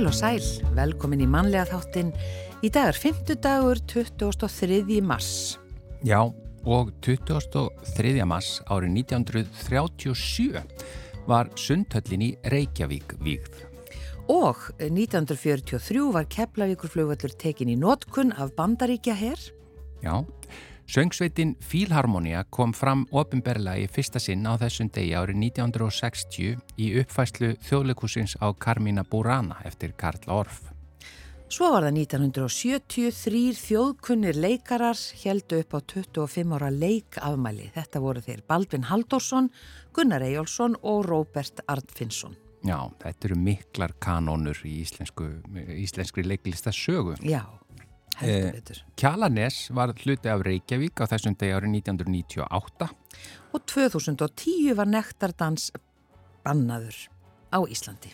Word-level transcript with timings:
Heil 0.00 0.08
og 0.08 0.14
sæl, 0.16 0.44
velkomin 0.72 1.20
í 1.20 1.26
mannlega 1.28 1.66
þáttin. 1.74 2.14
Í 2.64 2.70
dag 2.72 2.86
er 2.88 2.96
5. 2.96 3.34
dagur 3.36 3.76
23. 3.84 5.02
mars. 5.04 5.58
Já, 6.00 6.22
og 6.64 6.94
23. 7.04 8.14
mars 8.24 8.62
árið 8.72 8.94
1937 9.12 10.62
var 11.28 11.52
sundhöllin 11.52 12.24
í 12.24 12.32
Reykjavík 12.48 13.12
vígð. 13.20 13.60
Og 14.32 14.56
1943 14.80 16.08
var 16.16 16.30
Keflavíkurflugvallur 16.32 17.36
tekin 17.36 17.68
í 17.68 17.76
nótkunn 17.76 18.32
af 18.40 18.56
Bandaríkja 18.56 19.20
herr. 19.20 19.50
Já, 20.00 20.24
Söngsveitin 20.90 21.52
Fílharmonia 21.60 22.40
kom 22.50 22.72
fram 22.74 23.04
ofinberlega 23.14 23.78
í 23.78 23.86
fyrsta 23.86 24.18
sinn 24.18 24.42
á 24.42 24.58
þessum 24.58 24.88
degi 24.90 25.12
árið 25.14 25.36
1960 25.38 26.56
í 26.82 26.88
uppfæslu 26.98 27.52
þjóðleikusins 27.62 28.34
á 28.42 28.50
Carmina 28.58 29.04
Burana 29.06 29.60
eftir 29.68 29.92
Karl 29.94 30.26
Orff. 30.26 30.72
Svo 31.46 31.68
var 31.76 31.86
það 31.86 32.00
1973 32.00 33.54
þjóðkunnir 33.60 34.42
leikarar 34.42 34.98
heldu 35.22 35.62
upp 35.62 35.78
á 35.78 35.80
25 35.94 36.58
ára 36.58 36.72
leikafmæli. 36.74 37.70
Þetta 37.78 38.02
voru 38.02 38.26
þeir 38.26 38.42
Baldvin 38.50 38.90
Halldórsson, 38.90 39.52
Gunnar 39.94 40.26
Eyjálsson 40.26 40.74
og 40.82 41.06
Róbert 41.06 41.62
Arnfinnsson. 41.70 42.34
Já, 42.66 42.90
þetta 42.98 43.30
eru 43.30 43.38
miklar 43.38 43.94
kanónur 44.02 44.58
í 44.66 44.80
íslensku, 44.82 45.36
íslenskri 45.54 46.26
leiklista 46.26 46.74
sögu. 46.74 47.14
Já. 47.22 47.44
Eh, 48.20 48.60
Kjalanes 49.00 49.70
var 49.72 49.94
hluti 49.96 50.28
af 50.28 50.42
Reykjavík 50.44 51.00
á 51.00 51.08
þessum 51.08 51.36
degi 51.40 51.54
árið 51.56 51.78
1998 51.80 52.90
og 53.56 53.64
2010 53.66 54.74
var 54.76 54.90
nektardans 54.90 55.70
bannaður 56.44 56.98
á 57.50 57.58
Íslandi. 57.64 58.12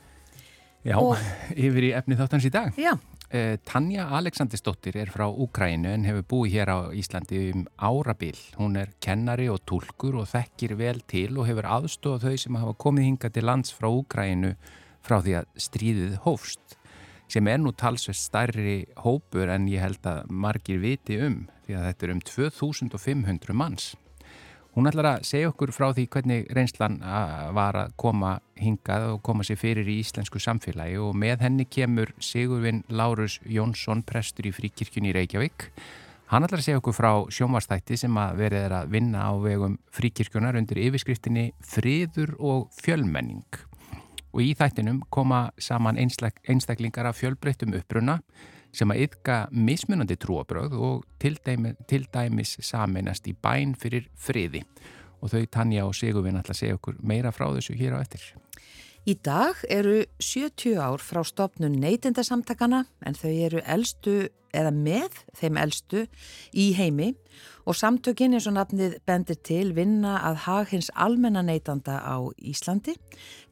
Já, 0.86 0.96
og... 1.00 1.18
yfir 1.66 1.90
í 1.90 1.92
efni 1.98 2.16
þáttans 2.18 2.46
í 2.46 2.52
dag. 2.54 2.78
Já. 2.78 2.94
Eh, 3.34 3.58
Tanja 3.66 4.06
Aleksandersdóttir 4.14 5.00
er 5.02 5.10
frá 5.10 5.26
Úkrænu 5.26 5.90
en 5.90 6.06
hefur 6.06 6.26
búið 6.30 6.52
hér 6.54 6.70
á 6.70 6.78
Íslandi 6.94 7.40
um 7.50 7.66
árabil. 7.74 8.38
Hún 8.60 8.78
er 8.78 8.94
kennari 9.02 9.48
og 9.50 9.64
tólkur 9.66 10.20
og 10.22 10.30
þekkir 10.30 10.76
vel 10.78 11.02
til 11.10 11.32
og 11.34 11.48
hefur 11.50 11.66
aðstofað 11.66 12.28
þau 12.28 12.44
sem 12.44 12.58
hafa 12.62 12.76
komið 12.86 13.08
hinga 13.10 13.32
til 13.34 13.48
lands 13.48 13.74
frá 13.74 13.90
Úkrænu 13.90 14.54
frá 15.02 15.18
því 15.18 15.40
að 15.40 15.50
stríðið 15.66 16.18
hófst 16.22 16.78
sem 17.28 17.46
er 17.50 17.60
nú 17.60 17.72
talsveit 17.74 18.18
starri 18.18 18.80
hópur 19.02 19.50
en 19.52 19.68
ég 19.70 19.82
held 19.82 20.06
að 20.06 20.26
margir 20.30 20.80
viti 20.82 21.18
um 21.22 21.44
því 21.66 21.78
að 21.78 21.86
þetta 21.88 22.06
er 22.06 22.12
um 22.14 22.20
2500 22.30 23.56
manns. 23.56 23.94
Hún 24.76 24.84
ætlar 24.90 25.06
að 25.08 25.22
segja 25.24 25.48
okkur 25.48 25.70
frá 25.72 25.86
því 25.96 26.02
hvernig 26.12 26.50
reynslan 26.52 26.98
var 27.56 27.78
að 27.80 27.94
koma 27.96 28.34
hingað 28.60 29.06
og 29.14 29.22
koma 29.24 29.46
sér 29.46 29.56
fyrir 29.56 29.88
í 29.88 30.02
íslensku 30.02 30.36
samfélagi 30.42 30.98
og 31.00 31.14
með 31.16 31.46
henni 31.46 31.64
kemur 31.64 32.12
Sigurvin 32.20 32.82
Lárus 32.92 33.38
Jónsson, 33.48 34.04
prestur 34.04 34.50
í 34.50 34.52
fríkirkjunni 34.52 35.14
í 35.14 35.16
Reykjavík. 35.16 35.70
Hann 36.28 36.44
ætlar 36.44 36.60
að 36.60 36.66
segja 36.66 36.82
okkur 36.82 36.96
frá 36.98 37.10
sjónvastætti 37.32 37.96
sem 38.02 38.20
að 38.20 38.42
verið 38.42 38.66
er 38.66 38.76
að 38.82 38.92
vinna 38.92 39.24
á 39.24 39.32
vegum 39.40 39.78
fríkirkjunar 39.96 40.60
undir 40.60 40.82
yfirskriftinni 40.84 41.46
Friður 41.64 42.34
og 42.36 42.68
fjölmenning 42.76 43.46
og 44.36 44.44
í 44.44 44.52
þættinum 44.56 45.00
koma 45.10 45.46
saman 45.58 45.96
einstaklingar 45.96 47.08
af 47.08 47.16
fjölbreyttum 47.22 47.72
uppruna 47.78 48.18
sem 48.76 48.92
að 48.92 49.06
yfka 49.06 49.36
mismunandi 49.56 50.18
trúabröð 50.20 50.76
og 50.76 51.06
til, 51.22 51.38
dæmi, 51.40 51.72
til 51.88 52.04
dæmis 52.12 52.58
saminast 52.60 53.28
í 53.30 53.32
bæn 53.32 53.72
fyrir 53.80 54.10
friði 54.12 54.66
og 55.22 55.32
þau 55.32 55.46
Tanja 55.48 55.86
og 55.88 55.96
Sigurvin 55.96 56.36
ætla 56.36 56.52
að 56.52 56.60
segja 56.60 56.76
okkur 56.76 57.00
meira 57.00 57.32
frá 57.32 57.48
þessu 57.54 57.78
hér 57.78 57.96
á 57.96 58.04
eftir. 58.04 58.34
Í 59.06 59.14
dag 59.22 59.60
eru 59.70 60.00
70 60.18 60.80
ár 60.82 60.98
frá 60.98 61.20
stopnun 61.22 61.76
neytindasamtakana 61.78 62.80
en 63.06 63.14
þau 63.14 63.30
eru 63.30 63.60
eldstu 63.62 64.16
eða 64.50 64.72
með 64.74 65.20
þeim 65.38 65.60
eldstu 65.62 66.02
í 66.50 66.64
heimi 66.74 67.12
og 67.70 67.78
samtökinn 67.78 68.34
eins 68.34 68.48
og 68.50 68.56
nafnið 68.56 68.96
bendir 69.06 69.38
til 69.46 69.70
vinna 69.76 70.16
að 70.26 70.40
hag 70.48 70.74
hins 70.74 70.90
almenna 70.90 71.44
neytanda 71.46 72.00
á 72.02 72.18
Íslandi. 72.34 72.96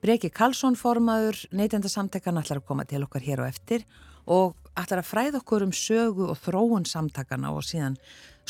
Breki 0.03 0.33
Karlsson 0.35 0.75
formaður 0.75 1.45
neytendasamtakan 1.55 2.43
ætlar 2.43 2.59
að 2.59 2.69
koma 2.73 2.91
til 2.91 3.05
okkar 3.07 3.23
hér 3.23 3.45
og 3.45 3.53
eftir 3.55 3.87
og 4.27 4.57
ætlar 4.75 5.05
að 5.05 5.11
fræða 5.13 5.45
okkur 5.45 5.69
um 5.69 5.75
sögu 5.85 6.33
og 6.35 6.41
þróun 6.43 6.89
samtakana 6.91 7.55
og 7.55 7.63
síðan 7.63 7.95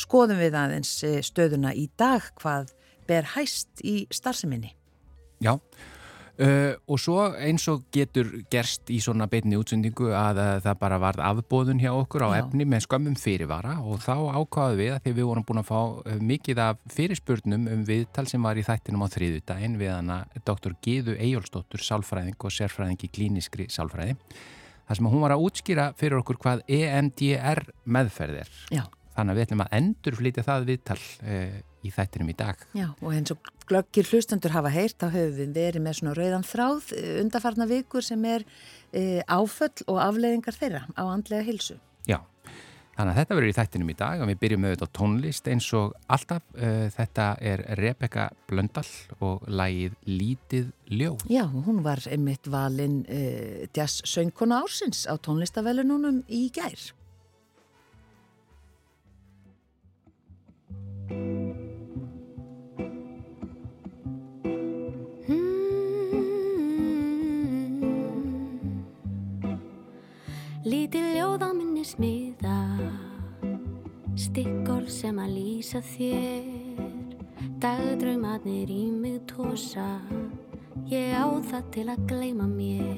skoðum 0.01 0.41
við 0.41 0.57
aðeins 0.57 0.97
eh, 1.05 1.21
stöðuna 1.21 1.77
í 1.77 1.85
dag 2.01 2.33
hvað 2.41 2.73
ber 3.05 3.35
hæst 3.35 3.85
í 3.85 4.07
starfseminni. 4.09 4.73
Já, 5.43 5.59
Uh, 6.35 6.73
og 6.91 6.99
svo 6.99 7.29
eins 7.39 7.63
og 7.71 7.85
getur 7.95 8.27
gerst 8.51 8.89
í 8.91 8.97
svona 8.99 9.23
beinni 9.31 9.55
útsendingu 9.55 10.09
að, 10.11 10.41
að 10.43 10.65
það 10.65 10.79
bara 10.81 10.97
varð 10.99 11.21
afbóðun 11.23 11.79
hjá 11.79 11.93
okkur 11.93 12.25
á 12.27 12.29
Já. 12.33 12.39
efni 12.41 12.65
með 12.67 12.83
skömmum 12.83 13.15
fyrirvara 13.15 13.77
og 13.79 14.01
þá 14.03 14.17
ákvaðu 14.35 14.75
við 14.81 14.91
að 14.91 14.99
því 15.05 15.13
við 15.15 15.29
vorum 15.29 15.45
búin 15.47 15.61
að 15.61 15.69
fá 15.69 15.79
uh, 15.79 16.17
mikið 16.19 16.59
af 16.65 16.81
fyrirspurnum 16.91 17.69
um 17.71 17.85
viðtal 17.87 18.25
sem 18.27 18.43
var 18.43 18.59
í 18.59 18.65
þættinum 18.67 19.05
á 19.07 19.13
þriðudaginn 19.15 19.79
við 19.79 19.93
hana 19.93 20.19
Dr. 20.41 20.75
Gíðu 20.83 21.15
Eyjólfsdóttur 21.15 21.87
sálfræðing 21.87 22.35
og 22.35 22.55
sérfræðing 22.57 23.07
í 23.07 23.11
klíniskri 23.15 23.69
sálfræði 23.71 24.17
þar 24.89 24.99
sem 24.99 25.11
hún 25.15 25.23
var 25.23 25.37
að 25.37 25.47
útskýra 25.47 25.87
fyrir 25.95 26.19
okkur 26.19 26.41
hvað 26.43 26.67
EMDR 26.67 27.63
meðferð 27.87 28.43
er 28.43 28.51
Já. 28.75 28.83
Þannig 29.15 29.31
að 29.31 29.39
við 29.39 29.47
ætlum 29.47 29.63
að 29.65 29.77
endur 29.79 30.19
flytja 30.19 30.45
það 30.45 30.67
viðtal 30.69 30.99
uh, 30.99 31.57
í 31.85 31.93
þættinum 31.93 32.31
í 32.31 32.37
dag. 32.37 32.61
Já, 32.75 32.87
og 32.99 33.09
eins 33.13 33.33
og 33.33 33.49
glöggir 33.69 34.09
hlustendur 34.09 34.53
hafa 34.55 34.71
heyrt, 34.73 34.99
þá 35.01 35.09
höfum 35.15 35.55
verið 35.55 35.83
með 35.85 35.99
svona 35.99 36.13
rauðan 36.17 36.45
þráð 36.45 36.93
eh, 36.97 37.09
undarfarna 37.23 37.67
vikur 37.69 38.05
sem 38.05 38.29
er 38.29 38.45
e, 38.91 39.23
áföll 39.25 39.85
og 39.89 39.99
afleiðingar 40.03 40.57
þeirra 40.57 40.85
á 40.93 41.03
andlega 41.05 41.45
hilsu. 41.47 41.77
Já, 42.09 42.19
þannig 42.95 43.11
að 43.11 43.19
þetta 43.19 43.37
verður 43.39 43.51
í 43.51 43.55
þættinum 43.59 43.91
í 43.91 43.97
dag 44.01 44.21
og 44.23 44.29
við 44.31 44.41
byrjum 44.43 44.63
með 44.65 44.75
þetta 44.75 44.89
tónlist 44.99 45.49
eins 45.51 45.69
og 45.77 45.95
alltaf. 46.17 46.45
E, 46.53 46.73
þetta 46.95 47.29
er 47.53 47.65
Rebecca 47.81 48.27
Blöndal 48.49 48.85
og 49.19 49.47
lægið 49.49 49.97
Lítið 50.09 50.69
Ljóð. 50.93 51.25
Já, 51.33 51.45
hún 51.49 51.81
var 51.85 52.05
einmitt 52.09 52.49
valinn 52.51 53.01
e, 53.09 53.69
jazz 53.75 54.05
söngkona 54.05 54.61
ársins 54.65 55.05
á 55.09 55.17
tónlistavelununum 55.17 56.23
í 56.29 56.47
gær. 56.53 56.93
Lítið 70.65 71.11
ljóð 71.13 71.43
á 71.45 71.49
minni 71.53 71.83
smiða 71.85 72.57
Stikkor 74.17 74.87
sem 74.89 75.19
að 75.21 75.35
lýsa 75.35 75.77
þér. 75.85 76.47
Dagdraumatnir 77.61 78.71
í 78.73 78.87
mig 78.89 79.19
tósa 79.29 79.85
Ég 80.89 81.13
á 81.13 81.29
það 81.51 81.69
til 81.75 81.85
að 81.93 82.01
gleima 82.09 82.49
mér. 82.49 82.97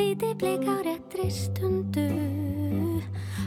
Lítið 0.00 0.34
bleik 0.42 0.66
á 0.66 0.82
réttri 0.82 1.28
stundu 1.30 2.08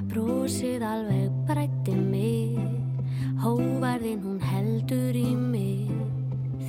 Brósið 0.07 0.87
alveg 0.87 1.35
brætti 1.51 1.99
mig. 1.99 2.55
Hóvarðin 3.43 4.23
hún 4.23 4.39
heldur 4.39 5.19
í 5.19 5.35
mig 5.35 5.91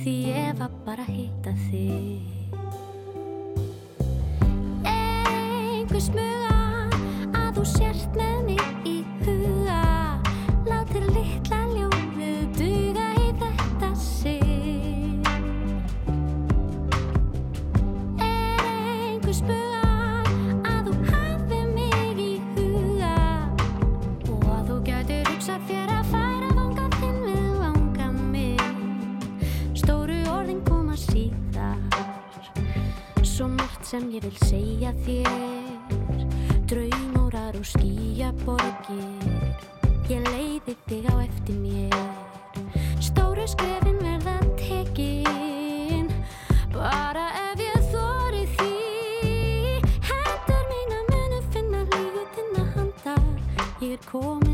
Því 0.03 0.19
ég 0.27 0.59
var 0.59 0.75
bara 0.83 1.07
að 1.07 1.15
hitta 1.21 1.55
þig 1.69 2.32
einhver 5.93 6.09
smuga 6.09 6.53
að 7.37 7.49
þú 7.53 7.63
sért 7.69 8.15
með 8.17 8.37
mig 8.47 8.87
í 8.89 8.93
huga. 9.21 9.81
Látir 10.65 11.03
litla 11.13 11.59
ljóðu 11.69 12.29
duga 12.57 13.03
í 13.21 13.27
þetta 13.37 13.89
sig 14.01 14.41
er 18.17 18.63
einhver 18.71 19.37
smuga 19.37 19.83
að 20.71 20.89
þú 20.89 20.95
hafi 21.11 21.59
mig 21.75 22.23
í 22.25 22.31
huga? 22.55 23.13
Og 24.33 24.47
að 24.49 24.71
þú 24.71 24.77
gætir 24.89 25.29
hugsað 25.29 25.67
þér 25.69 25.93
að 25.99 26.13
færa 26.15 26.49
vanga 26.57 26.87
þinn 26.95 27.19
við 27.27 27.51
vanga 27.59 28.07
mig. 28.31 28.65
Stóru 29.77 30.17
orðin 30.39 30.65
koma 30.65 30.97
síðar. 30.97 31.77
Svo 33.21 33.51
margt 33.59 33.85
sem 33.85 34.09
ég 34.15 34.25
vil 34.25 34.41
segja 34.49 34.95
þér 35.05 35.62
draumórar 37.63 37.69
og 37.69 37.69
skýjaborgir 37.69 39.55
ég 40.09 40.19
leiði 40.27 40.75
þig 40.87 41.05
á 41.07 41.15
eftir 41.23 41.55
mér. 41.55 41.95
Stóru 42.99 43.47
skrefin 43.47 43.99
verða 44.03 44.39
tekin. 44.57 46.11
Bara 46.73 47.29
ef 47.51 47.59
ég 47.59 47.87
þóri 47.91 48.45
því. 48.57 48.73
Hendur 50.09 50.63
mín 50.71 50.91
að 50.97 51.05
munu 51.13 51.41
finna 51.53 51.83
lífið 51.93 52.27
þinn 52.35 52.59
að 52.59 52.67
handa. 52.75 53.15
Ég 53.81 53.93
er 53.93 54.03
komin 54.11 54.52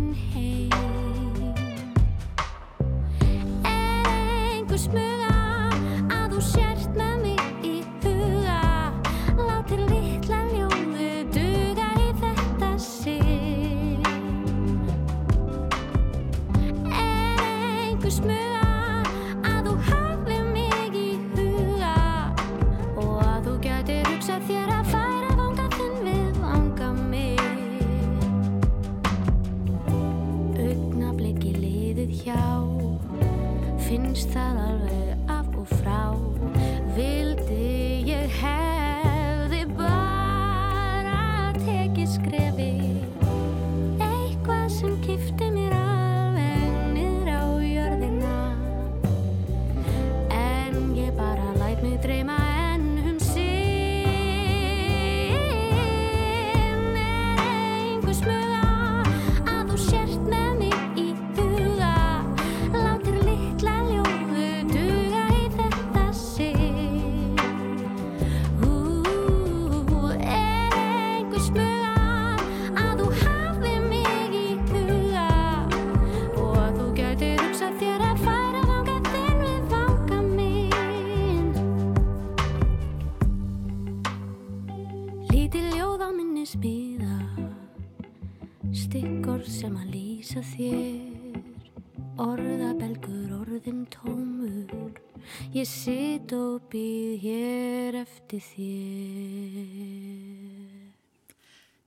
Ég 95.55 95.67
sitt 95.67 96.33
og 96.35 96.61
býð 96.71 97.19
hér 97.23 98.01
eftir 98.03 98.41
þér 98.51 100.09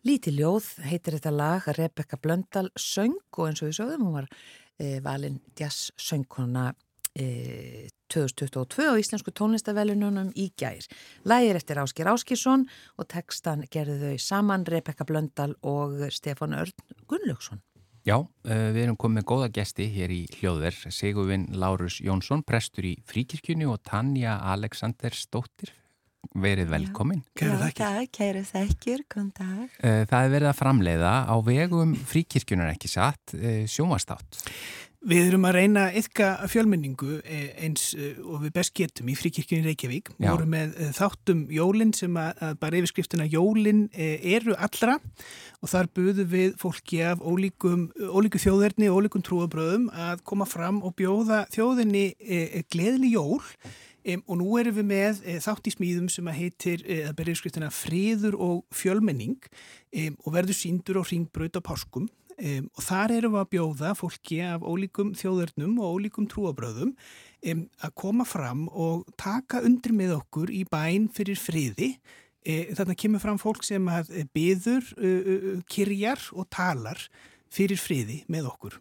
Lítið 0.02 0.40
ljóð 0.40 0.68
heitir 0.82 1.14
þetta 1.14 1.30
lag 1.30 1.66
Rebecca 1.76 2.18
Blöndal 2.18 2.72
söng 2.74 3.14
og 3.38 3.44
eins 3.46 3.62
og 3.62 3.68
við 3.70 3.76
sögum 3.76 4.08
hún 4.08 4.16
var 4.16 4.26
e, 4.82 4.98
valin 5.04 5.38
jazz 5.58 5.92
söngkona 5.94 6.72
e, 7.14 7.86
2022 8.10 8.88
á 8.90 8.98
Íslensku 8.98 9.30
tónlistavelununum 9.30 10.32
í 10.34 10.50
gær. 10.58 10.82
Lægir 11.22 11.60
eftir 11.60 11.78
Áskir 11.80 12.10
Áskísson 12.10 12.66
og 12.98 13.08
textan 13.14 13.62
gerðu 13.70 14.10
þau 14.10 14.24
saman 14.26 14.66
Rebecca 14.66 15.06
Blöndal 15.06 15.54
og 15.62 16.02
Stefán 16.10 16.58
Örn 16.58 16.74
Gunnlaugsson. 17.06 17.62
Já, 18.02 18.16
við 18.42 18.80
erum 18.82 18.96
komið 18.98 19.24
góða 19.30 19.46
gesti 19.54 19.84
hér 19.94 20.10
í 20.10 20.24
hljóðver, 20.40 20.74
Sigurvin 20.90 21.44
Lárus 21.54 22.00
Jónsson, 22.02 22.42
prestur 22.42 22.88
í 22.88 22.96
Fríkirkjunni 23.06 23.68
og 23.70 23.78
Tanja 23.86 24.40
Aleksandersdóttir 24.50 25.70
verið 26.34 26.72
velkomin. 26.72 27.20
Kæra 27.38 27.60
þakkir. 27.60 27.82
Já, 27.86 28.10
kæra 28.18 28.42
þakkir, 28.48 29.04
kom 29.06 29.30
dag. 29.38 29.78
Það 29.78 30.18
er 30.18 30.34
verið 30.34 30.50
að 30.50 30.58
framleiða 30.58 31.14
á 31.30 31.34
vegum 31.46 31.94
fríkirkjunar 32.10 32.74
ekki 32.74 32.90
satt 32.90 33.36
sjónvastátt. 33.70 34.42
Við 35.02 35.32
erum 35.32 35.48
að 35.48 35.56
reyna 35.56 35.84
yfka 35.98 36.26
fjölmenningu 36.46 37.16
eins 37.58 37.88
og 38.22 38.44
við 38.44 38.52
best 38.54 38.70
getum 38.78 39.08
í 39.10 39.16
fríkirkjunni 39.18 39.66
Reykjavík. 39.66 40.12
Við 40.14 40.28
vorum 40.30 40.52
með 40.54 40.76
þáttum 40.94 41.40
jólinn 41.50 41.90
sem 41.98 42.14
að, 42.22 42.38
að 42.46 42.60
bara 42.62 42.78
yfirskriftina 42.78 43.26
jólinn 43.26 43.88
eru 43.98 44.54
allra. 44.54 45.00
Og 45.58 45.72
þar 45.74 45.90
buðum 45.98 46.30
við 46.30 46.54
fólki 46.62 47.02
af 47.02 47.18
ólíkum, 47.18 47.88
ólíku 47.98 48.38
þjóðverðni 48.44 48.92
og 48.92 49.00
ólíkum 49.02 49.26
trúabröðum 49.26 49.90
að 49.90 50.22
koma 50.30 50.46
fram 50.46 50.78
og 50.86 50.94
bjóða 50.98 51.42
þjóðinni 51.50 52.06
gleðli 52.70 53.16
jól. 53.16 53.42
Og 54.22 54.34
nú 54.38 54.54
erum 54.58 54.78
við 54.78 54.86
með 54.86 55.22
þátt 55.42 55.66
í 55.66 55.74
smíðum 55.74 56.08
sem 56.14 56.30
að 56.30 56.38
heitir, 56.44 56.86
eða 56.86 57.14
berið 57.18 57.42
skriftina 57.42 57.74
friður 57.74 58.38
og 58.38 58.64
fjölmenning 58.74 59.38
og 60.22 60.34
verður 60.34 60.58
síndur 60.58 61.02
og 61.02 61.10
ringbraut 61.10 61.58
á 61.58 61.62
páskum 61.62 62.06
um, 62.36 62.68
og 62.76 62.86
þar 62.86 63.14
erum 63.16 63.34
við 63.36 63.42
að 63.42 63.50
bjóða 63.54 63.92
fólki 63.98 64.38
af 64.46 64.64
ólíkum 64.66 65.12
þjóðurnum 65.18 65.78
og 65.82 65.98
ólíkum 65.98 66.28
trúabröðum 66.30 66.94
að 67.42 67.94
koma 67.98 68.26
fram 68.28 68.68
og 68.70 69.08
taka 69.18 69.64
undir 69.66 69.94
með 69.98 70.14
okkur 70.20 70.52
í 70.54 70.62
bæn 70.70 71.08
fyrir 71.10 71.40
friði. 71.42 71.96
E, 72.46 72.70
þarna 72.74 72.94
kemur 72.98 73.22
fram 73.22 73.40
fólk 73.42 73.66
sem 73.66 73.82
að 73.90 74.12
byður, 74.34 74.86
uh, 74.98 75.58
kyrjar 75.70 76.22
og 76.38 76.46
talar 76.54 77.02
fyrir 77.52 77.78
friði 77.82 78.22
með 78.30 78.50
okkur 78.52 78.78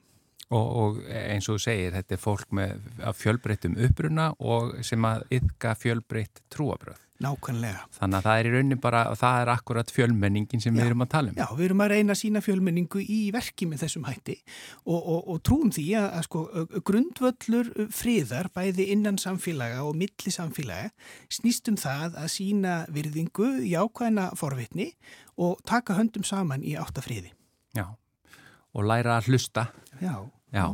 Og, 0.52 0.72
og 0.82 0.98
eins 1.08 1.48
og 1.48 1.56
þú 1.56 1.64
segir, 1.64 1.94
þetta 1.96 2.18
er 2.18 2.20
fólk 2.20 2.50
með 2.58 2.90
fjölbreyttum 3.16 3.78
uppruna 3.88 4.32
og 4.40 4.82
sem 4.84 5.06
að 5.08 5.24
yfka 5.40 5.78
fjölbreytt 5.80 6.44
trúabröð. 6.52 7.00
Nákvæmlega. 7.22 7.84
Þannig 7.94 8.18
að 8.18 8.26
það 8.26 8.40
er 8.40 8.48
í 8.48 8.52
raunin 8.56 8.80
bara, 8.82 9.02
það 9.18 9.40
er 9.44 9.50
akkurat 9.54 9.92
fjölmenningin 9.94 10.64
sem 10.64 10.74
já, 10.74 10.80
við 10.80 10.90
erum 10.90 11.04
að 11.06 11.10
tala 11.12 11.32
um. 11.32 11.38
Já, 11.38 11.46
við 11.58 11.66
erum 11.68 11.84
að 11.86 11.92
reyna 11.94 12.16
að 12.16 12.20
sína 12.22 12.42
fjölmenningu 12.42 13.04
í 13.04 13.20
verki 13.36 13.68
með 13.70 13.84
þessum 13.84 14.08
hætti 14.10 14.38
og, 14.40 14.98
og, 14.98 15.20
og 15.20 15.42
trúum 15.46 15.70
því 15.76 15.86
að, 16.00 16.08
að 16.18 16.26
sko, 16.28 16.44
grundvöllur 16.90 17.72
friðar 17.94 18.50
bæði 18.56 18.90
innan 18.96 19.22
samfélaga 19.22 19.86
og 19.86 20.00
milli 20.02 20.34
samfélaga 20.34 20.90
snýstum 21.30 21.78
það 21.82 22.18
að 22.24 22.30
sína 22.40 22.76
virðingu, 22.96 23.52
jákvæðina 23.70 24.32
forvitni 24.40 24.90
og 25.38 25.62
taka 25.70 26.00
höndum 26.00 26.26
saman 26.26 26.66
í 26.66 26.74
áttafriði. 26.80 27.36
Já, 27.78 27.86
og 28.74 28.88
læra 28.88 29.20
að 29.20 29.30
hlusta. 29.30 29.70
Já. 30.02 30.16
Já, 30.52 30.66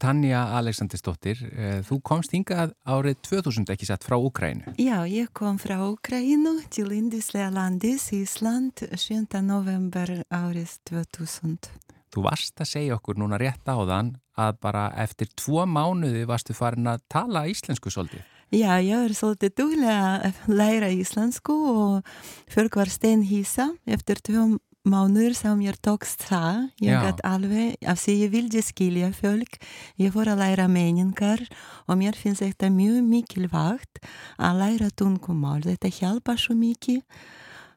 Tanja 0.00 0.46
Aleksandersdóttir, 0.56 1.42
þú 1.84 1.98
komst 2.00 2.32
hingað 2.32 2.70
árið 2.88 3.18
2000 3.26 3.68
ekki 3.74 3.84
sett 3.84 4.06
frá 4.06 4.16
Ukrænu. 4.16 4.72
Já, 4.80 5.04
ég 5.04 5.28
kom 5.36 5.58
frá 5.60 5.76
Ukrænu 5.84 6.54
til 6.72 6.94
Indislega 6.96 7.50
landis 7.52 8.08
Ísland 8.16 8.80
7. 8.96 9.42
november 9.44 10.22
árið 10.32 10.72
2000. 10.88 11.68
Þú 12.10 12.24
varst 12.24 12.64
að 12.64 12.70
segja 12.72 12.96
okkur 12.96 13.20
núna 13.20 13.36
rétt 13.38 13.68
á 13.68 13.76
þann 13.76 14.14
að 14.40 14.56
bara 14.64 14.86
eftir 15.04 15.28
tvo 15.36 15.66
mánuði 15.68 16.24
varstu 16.24 16.56
farin 16.56 16.88
að 16.88 17.04
tala 17.12 17.44
íslensku 17.52 17.92
svolítið. 17.92 18.24
Já, 18.50 18.80
ég 18.80 19.04
er 19.04 19.12
svolítið 19.14 19.52
duglega 19.60 20.30
að 20.30 20.40
læra 20.48 20.88
íslensku 20.90 21.54
og 21.70 22.08
fyrr 22.50 22.72
var 22.72 22.90
steinhísa 22.90 23.68
eftir 23.84 24.24
tvo 24.24 24.48
mánuði 24.48 24.64
mánuður 24.88 25.34
sem 25.36 25.58
mér 25.60 25.76
tókst 25.82 26.22
það, 26.28 26.70
ég 26.80 27.02
gætt 27.04 27.20
alveg, 27.26 27.74
af 27.84 28.00
því 28.00 28.14
ég 28.22 28.32
vildi 28.32 28.62
skilja 28.64 29.10
fölk, 29.16 29.58
ég 30.00 30.14
fór 30.14 30.30
að 30.32 30.40
læra 30.40 30.68
meningar 30.72 31.42
og 31.86 32.00
mér 32.00 32.16
finnst 32.16 32.44
þetta 32.44 32.70
mjög 32.72 33.04
mikilvægt 33.08 34.00
að 34.40 34.62
læra 34.62 34.88
tungumál, 34.96 35.60
þetta 35.66 35.92
hjálpa 36.00 36.36
svo 36.40 36.56
mikið 36.56 37.02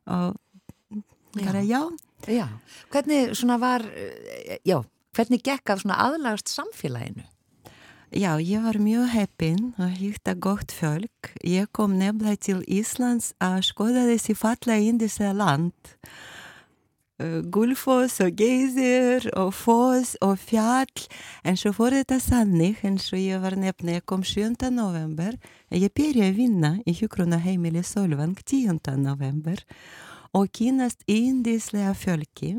og 0.07 0.39
bara 1.41 1.63
já. 1.65 1.81
Já, 2.29 2.47
hvernig 2.93 3.35
svona 3.35 3.59
var, 3.59 3.83
já, 4.63 4.79
hvernig 5.15 5.43
gekk 5.43 5.73
af 5.73 5.83
svona 5.83 5.99
aðlagast 6.05 6.51
samfélaginu? 6.53 7.27
Já, 8.13 8.37
ég 8.37 8.61
var 8.61 8.77
mjög 8.77 9.07
heppin 9.09 9.71
og 9.81 9.95
hýtta 9.97 10.35
gott 10.37 10.69
fölk. 10.71 11.31
Ég 11.41 11.65
kom 11.73 11.95
nefnilega 11.97 12.37
til 12.45 12.59
Íslands 12.69 13.31
að 13.41 13.63
skoða 13.65 14.03
þessi 14.05 14.35
falla 14.37 14.77
indislega 14.77 15.33
land 15.33 15.95
Gullfoss 17.23 18.19
og 18.23 18.35
Geysir 18.39 19.29
og 19.39 19.53
Foss 19.55 20.17
og 20.23 20.35
Fjall 20.41 21.05
en 21.47 21.57
svo 21.59 21.71
fór 21.75 21.95
þetta 21.95 22.19
sannig 22.19 22.81
eins 22.83 23.07
og 23.13 23.19
ég 23.21 23.39
var 23.43 23.55
nefna, 23.59 23.99
ég 23.99 24.05
kom 24.09 24.23
7. 24.27 24.55
november 24.73 25.37
ég 25.71 25.93
byrja 25.95 26.29
að 26.31 26.37
vinna 26.41 26.71
í 26.83 26.95
hjókrona 26.97 27.39
heimili 27.43 27.83
Solvang 27.85 28.35
10. 28.43 28.81
november 28.99 29.63
og 30.35 30.51
kynast 30.51 31.05
índislega 31.07 31.93
fjölki 31.95 32.57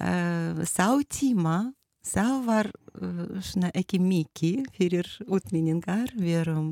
uh, 0.00 0.62
sá 0.68 0.88
tíma 1.10 1.72
sá 2.06 2.24
var 2.46 2.70
svona 3.44 3.70
ekki 3.76 4.00
mikið 4.02 4.70
fyrir 4.76 5.08
útminningar 5.28 6.10
við 6.16 6.40
erum 6.42 6.70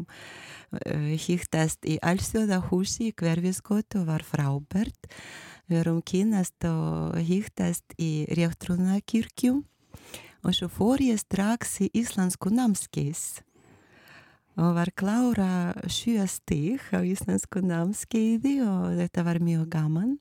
hýttast 1.25 1.87
í 1.89 1.99
allsjóðahúsi 2.05 3.11
í 3.11 3.15
hverfiskot 3.17 3.97
og 4.01 4.09
var 4.09 4.25
frábært 4.27 5.09
Við 5.69 5.83
erum 5.83 5.99
kynast 6.01 6.65
og 6.65 7.19
hýttast 7.21 7.93
í 8.01 8.25
Réttrúna 8.33 9.03
kirkju 9.05 9.59
og 10.41 10.55
svo 10.57 10.69
fór 10.73 11.03
ég 11.05 11.21
strax 11.21 11.83
í 11.85 11.91
Íslandsku 11.93 12.49
námskeis 12.57 13.43
og 14.57 14.79
var 14.79 14.89
klára 14.97 15.77
sjö 15.93 16.25
stík 16.25 16.89
á 16.97 17.05
Íslandsku 17.05 17.61
námskeiði 17.61 18.55
og 18.65 18.97
þetta 18.97 19.27
var 19.29 19.43
mjög 19.45 19.69
gaman. 19.77 20.17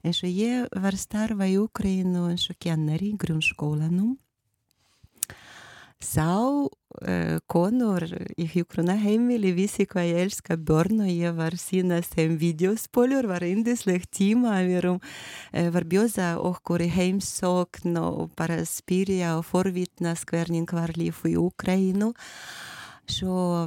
En 0.00 0.16
svo 0.16 0.32
ég 0.32 0.72
var 0.72 0.96
starfa 0.96 1.44
í 1.44 1.60
Ukraínu 1.60 2.30
eins 2.30 2.48
og 2.48 2.56
kennari 2.64 3.12
í 3.12 3.20
grunnskólanum 3.20 4.16
sá 6.00 6.32
uh, 7.02 7.38
konur 7.50 8.04
í 8.36 8.46
hjókruna 8.50 8.96
heimili 9.00 9.52
vissi 9.56 9.86
hvað 9.88 10.10
ég 10.10 10.24
elska 10.26 10.56
börn 10.56 11.04
og 11.04 11.10
ég 11.12 11.36
var 11.36 11.56
sína 11.60 12.00
sem 12.06 12.36
videospólur, 12.40 13.28
var 13.30 13.46
indisleg 13.46 14.06
tíma 14.12 14.58
við 14.66 14.80
erum, 14.82 15.00
uh, 15.00 15.68
var 15.74 15.88
bjóða 15.90 16.34
okkur 16.38 16.84
í 16.86 16.90
heimsókn 16.94 17.98
og 18.00 18.34
bara 18.38 18.60
spyrja 18.68 19.36
og 19.38 19.46
forvitnast 19.48 20.28
hvernig 20.30 20.72
var 20.76 20.94
líf 20.98 21.24
í 21.28 21.36
Ukraínu 21.40 22.12
svo 23.10 23.66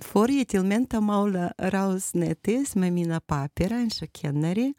fór 0.00 0.32
ég 0.32 0.48
til 0.50 0.64
mentamála 0.64 1.50
ráðsnetis 1.58 2.74
með 2.78 2.96
mína 2.96 3.20
papira 3.20 3.80
eins 3.82 4.00
og 4.04 4.12
kennari 4.16 4.70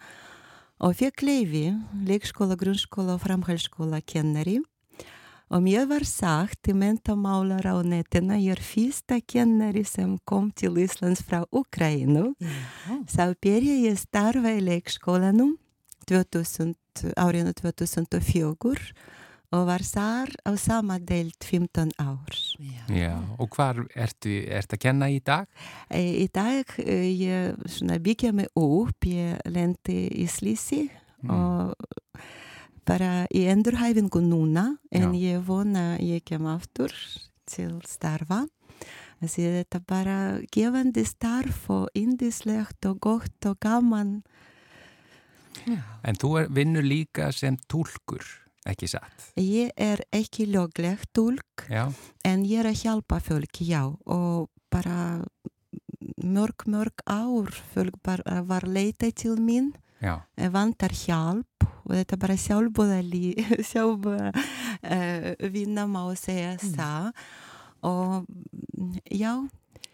og 0.82 0.96
fekk 0.98 1.22
leifi, 1.28 1.66
leikskóla, 2.08 2.58
grunnskóla 2.58 3.18
og 3.18 3.26
framhaldsskóla 3.26 4.02
kennari 4.02 4.60
Og 5.52 5.60
mér 5.60 5.84
var 5.90 6.06
sagt 6.08 6.70
í 6.72 6.74
mentamálar 6.78 7.66
á 7.68 7.76
netina, 7.84 8.38
ég 8.40 8.56
er 8.56 8.62
fyrsta 8.64 9.18
kennari 9.20 9.84
sem 9.84 10.14
kom 10.24 10.48
til 10.56 10.78
Íslands 10.80 11.20
frá 11.28 11.44
Ukraínu. 11.52 12.32
Sá 13.12 13.28
byrja 13.36 13.76
ég 13.84 14.00
starfa 14.00 14.54
í 14.56 14.62
leikskólanum 14.64 15.58
2000, 16.08 16.72
árinu 17.20 17.52
2004 17.60 18.96
og 19.52 19.66
var 19.68 19.84
þar 19.84 20.32
á 20.48 20.56
sama 20.56 20.96
deilt 21.04 21.44
15 21.44 21.92
árs. 22.00 22.56
Já, 22.56 22.88
Já 22.88 23.16
og 23.36 23.52
hvar 23.52 23.84
ertu, 23.92 24.32
ertu 24.48 24.78
að 24.80 24.84
kenna 24.88 25.12
í 25.12 25.20
dag? 25.20 25.52
Í 25.92 26.30
dag 26.32 26.72
ég 26.80 27.60
byggja 28.00 28.32
mig 28.32 28.48
upp, 28.56 29.04
ég 29.04 29.44
lendi 29.52 30.06
í 30.16 30.30
Slísi 30.32 30.86
mm. 30.88 31.36
og 31.36 31.76
bara 32.88 33.28
í 33.34 33.46
endurhæfingu 33.52 34.22
núna 34.26 34.78
en 34.92 35.14
Já. 35.14 35.36
ég 35.36 35.46
vona 35.46 35.98
ég 36.00 36.24
kem 36.26 36.48
aftur 36.50 36.94
til 37.46 37.80
starfa 37.88 38.46
því 39.22 39.48
þetta 39.60 39.80
bara 39.86 40.18
gefandi 40.54 41.04
starf 41.06 41.68
og 41.70 41.90
indislegt 41.94 42.86
og 42.90 43.00
gott 43.00 43.46
og 43.46 43.60
gaman 43.62 44.22
Já. 45.68 45.82
En 46.08 46.18
þú 46.18 46.32
er, 46.40 46.48
vinnur 46.54 46.86
líka 46.86 47.28
sem 47.36 47.58
tólkur, 47.70 48.24
ekki 48.68 48.88
satt? 48.90 49.28
Ég 49.38 49.74
er 49.78 50.02
ekki 50.16 50.48
lögleg 50.50 51.04
tólk, 51.14 51.68
já. 51.70 51.92
en 52.26 52.46
ég 52.48 52.64
er 52.64 52.72
að 52.72 52.82
hjálpa 52.86 53.20
fólk, 53.22 53.62
já, 53.62 53.84
og 54.06 54.50
bara 54.72 55.22
mörg, 56.24 56.66
mörg 56.66 57.04
ár 57.06 57.52
fólk 57.74 58.00
bara 58.04 58.42
var 58.48 58.66
leitað 58.66 59.16
til 59.22 59.38
mín, 59.38 59.74
vantar 60.02 60.96
hjálp 60.96 61.51
þetta 62.00 62.20
bara 62.22 62.38
sjálfbúðali, 62.40 63.24
sjálfbúða 63.72 64.32
uh, 64.34 65.50
vinna 65.54 65.88
má 65.90 66.04
segja 66.20 66.56
mm. 66.58 66.76
það 66.78 67.12
og 67.82 68.30
já. 69.10 69.34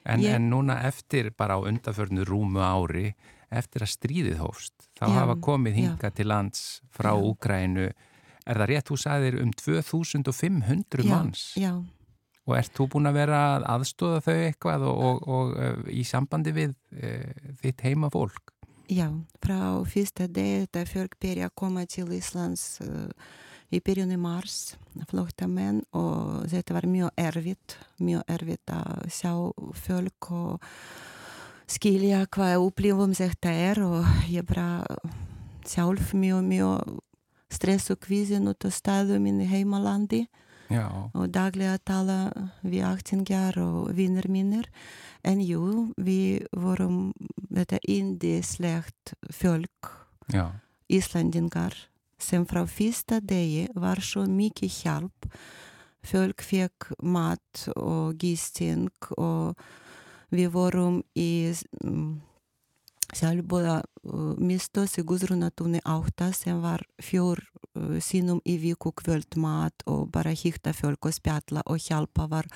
En, 0.07 0.23
ég... 0.23 0.35
en 0.35 0.49
núna 0.51 0.79
eftir 0.87 1.31
bara 1.35 1.59
á 1.59 1.59
undarförnu 1.67 2.23
rúmu 2.27 2.63
ári, 2.63 3.11
eftir 3.51 3.83
að 3.83 3.93
stríðið 3.95 4.41
hófst, 4.43 4.89
þá 4.99 5.05
já, 5.07 5.15
hafa 5.21 5.35
komið 5.43 5.79
hinga 5.81 6.09
já. 6.11 6.15
til 6.15 6.27
lands 6.31 6.63
frá 6.95 7.13
Úgrænu, 7.15 7.89
er 8.47 8.61
það 8.61 8.71
rétt, 8.71 8.89
þú 8.89 8.99
sagðir 9.03 9.39
um 9.43 9.53
2500 9.55 11.07
manns? 11.07 11.51
Já, 11.59 11.71
já. 11.71 11.77
Og 12.47 12.55
ert 12.55 12.71
þú 12.71 12.85
búin 12.93 13.09
að 13.09 13.17
vera 13.19 13.39
að 13.57 13.65
aðstóða 13.73 14.19
þau 14.23 14.35
eitthvað 14.35 14.85
og, 14.87 14.99
og, 15.07 15.17
og 15.27 15.49
uh, 15.59 15.81
í 15.91 16.05
sambandi 16.07 16.53
við 16.55 16.77
uh, 16.95 17.55
þitt 17.59 17.83
heima 17.83 18.11
fólk? 18.13 18.53
Já, 18.87 19.09
frá 19.43 19.83
fyrsta 19.83 20.29
deg 20.31 20.61
þetta 20.63 20.85
fölk 20.87 21.15
byrja 21.19 21.49
að 21.49 21.55
koma 21.59 21.81
til 21.91 22.05
Íslands 22.15 22.77
uh, 22.85 23.09
í 23.67 23.81
byrjunni 23.83 24.15
mars, 24.15 24.77
flottamenn 25.09 25.81
og 25.91 26.45
þetta 26.47 26.77
var 26.77 26.87
mjög 26.87 27.19
erfitt, 27.19 27.75
mjög 27.99 28.23
erfitt 28.31 28.71
að 28.71 29.09
sjá 29.11 29.33
fölk 29.75 30.29
og 30.31 30.63
skilja 31.67 32.21
hvað 32.31 32.63
upplifum 32.63 33.11
þetta 33.17 33.51
er 33.51 33.83
og 33.83 34.07
ég 34.31 34.47
bara 34.47 34.85
sjálf 35.67 36.13
mjög, 36.15 36.47
mjög 36.47 36.95
stressu 37.51 37.99
kvísin 37.99 38.47
út 38.47 38.63
á 38.63 38.71
staðum 38.71 39.27
inn 39.27 39.43
í 39.43 39.51
heimalandi 39.51 40.29
Já. 40.69 40.87
og 41.13 41.29
daglega 41.31 41.77
tala 41.79 42.17
við 42.61 42.83
aktingjar 42.87 43.59
og 43.63 43.91
vinnir 43.95 44.27
mínir 44.27 44.67
en 45.23 45.39
jú, 45.41 45.93
við 45.95 46.47
vorum 46.51 47.13
þetta 47.47 47.79
indislegt 47.87 49.15
fölk 49.31 49.93
Já. 50.33 50.51
Íslandingar 50.91 51.75
sem 52.19 52.45
frá 52.49 52.65
fyrsta 52.67 53.21
degi 53.23 53.67
var 53.75 54.01
svo 54.03 54.25
mikið 54.27 54.79
hjálp 54.81 55.29
fölk 56.07 56.43
fekk 56.43 56.91
mat 57.03 57.67
og 57.75 58.17
gisting 58.19 58.91
og 59.17 59.57
við 60.31 60.51
vorum 60.55 61.01
í 61.15 61.53
um, 61.83 62.19
sjálfbúða 63.15 63.81
uh, 63.83 64.33
mistos 64.39 64.97
í 64.99 65.03
Guðrunatúni 65.07 65.81
átta 65.87 66.31
sem 66.35 66.59
var 66.63 66.83
fjór 67.03 67.39
uh, 67.39 67.97
sínum 68.03 68.41
í 68.45 68.57
viku 68.61 68.91
kvöldmat 68.91 69.85
og 69.87 70.09
bara 70.13 70.33
hýtta 70.35 70.73
fölk 70.75 71.09
og 71.09 71.15
spjalla 71.15 71.63
og 71.65 71.79
hjálpa 71.83 72.27
var 72.31 72.49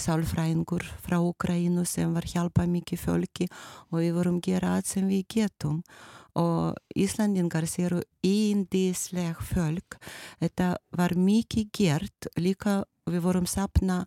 sálfræðingur 0.00 0.84
frá 1.04 1.20
Ukraínu 1.22 1.86
sem 1.88 2.12
var 2.14 2.28
hjálpa 2.28 2.66
mikið 2.68 3.00
fölki 3.06 3.48
og 3.90 4.02
við 4.02 4.12
vorum 4.18 4.42
gera 4.44 4.76
allt 4.76 4.90
sem 4.90 5.08
við 5.08 5.24
getum 5.38 5.82
og 6.34 6.74
Íslandingar 6.98 7.66
séru 7.70 8.02
índísleg 8.26 9.38
fölk 9.38 10.00
þetta 10.42 10.74
var 10.96 11.14
mikið 11.14 11.70
gert 11.72 12.32
líka 12.36 12.82
við 13.06 13.22
vorum 13.24 13.46
sapna 13.46 14.04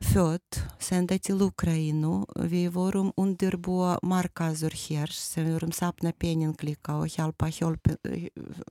född 0.00 0.60
senda 0.78 1.18
til 1.18 1.42
Ukraínu. 1.44 2.24
Við 2.34 2.70
vorum 2.74 3.10
undirbúa 3.20 3.98
markaður 4.02 4.74
hér 4.74 5.12
sem 5.12 5.44
við 5.46 5.58
vorum 5.58 5.74
sapna 5.76 6.12
pening 6.12 6.56
líka 6.64 6.96
og 7.00 7.10
hjálpa 7.12 7.50
hjálpa 7.52 7.96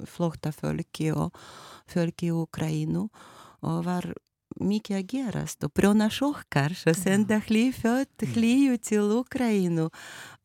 flóta 0.10 0.52
fölki 0.52 1.12
og 1.14 1.36
fölki 1.88 2.32
í 2.32 2.36
Ukraínu 2.36 3.08
og 3.62 3.86
var 3.86 4.10
mikið 4.60 4.98
að 4.98 5.06
gerast 5.14 5.64
og 5.64 5.74
brjóna 5.78 6.10
sjokkar 6.12 6.74
og 6.90 6.98
senda 6.98 7.38
hlýföld 7.46 8.26
hlýju 8.34 8.80
til 8.82 9.14
Ukraínu 9.20 9.86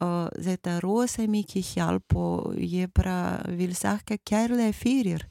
og 0.04 0.36
þetta 0.36 0.76
er 0.76 0.84
rosa 0.84 1.24
mikið 1.26 1.70
hjálp 1.72 2.16
og 2.16 2.60
ég 2.60 2.92
bara 2.94 3.40
vil 3.48 3.74
sakka 3.74 4.18
kærlega 4.20 4.76
fyrir 4.76 5.24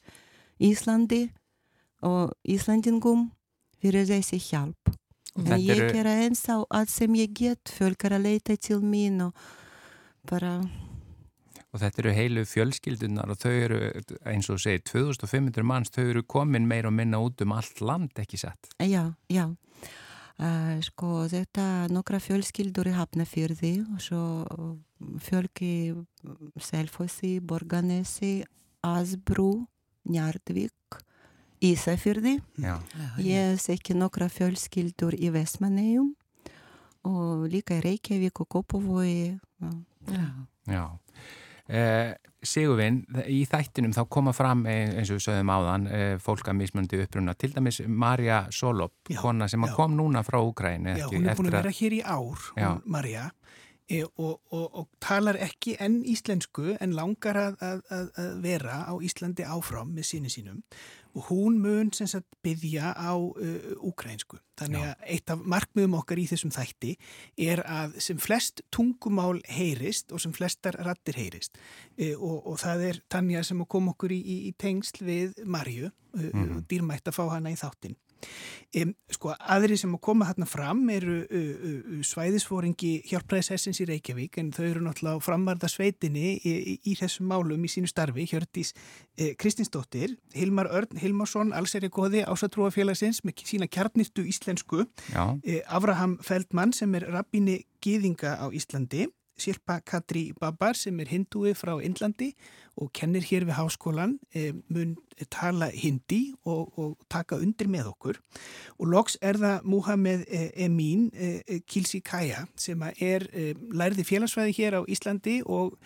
Íslandi 0.58 1.28
og 2.02 2.34
Íslandingum 2.44 3.30
fyrir 3.80 4.06
þessi 4.10 4.42
hjálp 4.42 4.94
En 5.34 5.58
ég 5.58 5.74
eru... 5.74 5.90
er 5.98 6.08
eins 6.12 6.44
á 6.46 6.62
allt 6.70 6.92
sem 6.92 7.14
ég 7.18 7.32
get, 7.34 7.70
fölk 7.74 8.06
er 8.06 8.16
að 8.18 8.26
leita 8.28 8.56
til 8.56 8.80
mín 8.84 9.20
og 9.26 9.46
bara... 10.30 10.60
Og 11.74 11.80
þetta 11.82 12.04
eru 12.04 12.12
heilu 12.14 12.44
fjölskyldunar 12.46 13.32
og 13.34 13.40
þau 13.42 13.50
eru, 13.50 13.78
eins 14.30 14.46
og 14.52 14.60
segir, 14.62 14.84
2500 14.86 15.66
manns, 15.66 15.90
þau 15.90 16.04
eru 16.06 16.22
komin 16.22 16.68
meir 16.70 16.86
og 16.86 16.94
minna 16.94 17.18
út 17.18 17.42
um 17.42 17.54
allt 17.56 17.82
land, 17.82 18.14
ekki 18.22 18.38
satt? 18.38 18.70
Já, 18.78 19.08
já. 19.26 19.48
Uh, 20.34 20.78
sko, 20.82 21.24
þetta 21.30 21.86
nokkra 21.94 22.18
fjölskyldur 22.22 22.90
í 22.90 22.94
Hafnafjörði 22.94 23.74
og 23.86 24.00
svo 24.02 24.22
fölk 25.22 25.62
í 25.62 25.76
Selfossi, 26.62 27.36
Borganesi, 27.42 28.36
Asbrú, 28.86 29.64
Njartvík 30.10 31.02
Ísafjörði. 31.64 32.38
Ég 33.24 33.62
þekki 33.62 33.96
nokkra 33.96 34.28
fjölskyldur 34.32 35.16
í 35.16 35.30
Vestmannegjum 35.34 36.12
og 37.08 37.48
líka 37.52 37.78
í 37.78 37.84
Reykjavík 37.84 38.44
og 38.44 38.50
Kópavói. 38.56 39.38
Já. 40.12 40.20
Já. 40.68 40.84
Eh, 41.64 42.14
Sigurvinn, 42.44 42.98
í 43.24 43.46
þættinum 43.48 43.94
þá 43.96 44.02
koma 44.12 44.34
fram 44.36 44.66
eins 44.68 45.08
og 45.08 45.16
við 45.16 45.22
sögum 45.24 45.52
áðan 45.54 45.86
eh, 45.88 46.16
fólk 46.20 46.50
að 46.52 46.58
mismundi 46.58 47.00
uppruna, 47.00 47.32
til 47.40 47.54
dæmis 47.54 47.80
Marja 47.88 48.42
Solop, 48.52 48.98
já, 49.08 49.16
kona 49.22 49.48
sem 49.48 49.64
kom 49.72 49.94
núna 49.96 50.20
frá 50.26 50.42
Úkræni. 50.44 50.98
Já, 51.00 51.06
hún 51.08 51.24
er 51.24 51.38
búin 51.38 51.48
að 51.48 51.56
vera 51.62 51.72
hér 51.78 51.96
í 51.96 52.02
ár, 52.04 52.44
hún, 52.58 52.82
Marja 52.84 53.30
e, 53.88 54.02
og, 54.04 54.40
og, 54.52 54.66
og 54.80 54.88
talar 55.02 55.38
ekki 55.44 55.76
enn 55.82 56.02
íslensku 56.08 56.74
en 56.80 56.94
langar 56.96 57.38
að, 57.40 57.56
að, 57.64 57.80
að 58.20 58.30
vera 58.44 58.82
á 58.88 58.94
Íslandi 59.04 59.46
áfram 59.48 59.92
með 59.96 60.08
síni 60.10 60.32
sínum 60.32 60.62
og 61.14 61.28
hún 61.30 61.58
mun 61.62 61.92
sem 61.94 62.08
sagt 62.10 62.26
byggja 62.42 62.92
á 62.94 63.14
uh, 63.14 63.74
úkrænsku. 63.86 64.38
Þannig 64.58 64.86
að 64.86 65.08
eitt 65.14 65.30
af 65.30 65.42
markmiðum 65.54 65.96
okkar 65.98 66.20
í 66.22 66.26
þessum 66.30 66.52
þætti 66.54 66.94
er 67.46 67.62
að 67.66 67.96
sem 68.02 68.20
flest 68.22 68.62
tungumál 68.74 69.40
heyrist 69.50 70.14
og 70.14 70.22
sem 70.22 70.34
flestar 70.34 70.78
rattir 70.86 71.18
heyrist 71.18 71.58
uh, 71.58 72.14
og, 72.18 72.38
og 72.52 72.58
það 72.62 72.86
er 72.90 73.02
Tanja 73.10 73.44
sem 73.46 73.62
kom 73.70 73.90
okkur 73.94 74.14
í, 74.14 74.20
í, 74.20 74.38
í 74.50 74.54
tengsl 74.58 75.04
við 75.06 75.44
Marju, 75.44 75.90
uh, 75.90 76.30
mm 76.30 76.64
dýrmætt 76.70 77.10
að 77.10 77.18
fá 77.18 77.24
hana 77.34 77.52
í 77.52 77.58
þáttin. 77.58 77.96
Sko, 79.14 79.30
aðri 79.38 79.76
sem 79.78 79.92
að 79.94 80.00
koma 80.02 80.26
hérna 80.26 80.46
fram 80.50 80.80
eru 80.90 81.20
uh, 81.22 81.50
uh, 81.70 82.00
svæðisfóringi 82.06 83.04
hjálpræðisessins 83.06 83.78
í 83.84 83.86
Reykjavík 83.86 84.40
en 84.42 84.50
þau 84.54 84.64
eru 84.66 84.82
náttúrulega 84.82 85.22
framarða 85.22 85.70
sveitinni 85.70 86.34
í, 86.34 86.54
í, 86.54 86.76
í 86.90 86.96
þessum 86.98 87.28
málum 87.30 87.62
í 87.62 87.70
sínu 87.70 87.90
starfi. 87.90 88.26
Hjördís 88.32 88.74
uh, 88.74 89.30
Kristinsdóttir 89.38 90.16
Hilmar 90.34 90.72
Örn 90.74 90.98
Hilmarsson, 90.98 91.54
allseri 91.54 91.92
góði 91.94 92.24
ásatrúafélagsins 92.26 93.22
með 93.22 93.44
sína 93.46 93.70
kjarnistu 93.70 94.26
íslensku. 94.26 94.88
Avraham 95.14 96.18
Feldmann 96.24 96.74
sem 96.74 96.94
er 96.98 97.06
rabbini 97.14 97.60
gýðinga 97.84 98.40
á 98.42 98.46
Íslandi 98.50 99.06
Silpa 99.40 99.80
Katri 99.84 100.32
Babar 100.40 100.76
sem 100.78 101.00
er 101.02 101.10
hindúi 101.10 101.54
frá 101.58 101.74
Indlandi 101.82 102.32
og 102.80 102.90
kennir 102.94 103.22
hér 103.26 103.46
við 103.46 103.58
háskólan 103.58 104.16
e, 104.34 104.52
mun 104.70 104.96
tala 105.30 105.68
hindi 105.70 106.34
og, 106.42 106.72
og 106.78 106.96
taka 107.10 107.38
undir 107.38 107.68
með 107.70 107.92
okkur. 107.92 108.18
Og 108.78 108.90
loks 108.90 109.18
er 109.22 109.38
það 109.38 109.68
Muhammed 109.70 110.24
e, 110.26 110.48
Emin 110.66 111.08
e, 111.14 111.60
Kilsi 111.66 112.02
Kaya 112.02 112.46
sem 112.58 112.82
er 112.98 113.28
lærði 113.74 114.06
félagsfæði 114.06 114.56
hér 114.58 114.78
á 114.78 114.80
Íslandi 114.90 115.40
og 115.46 115.78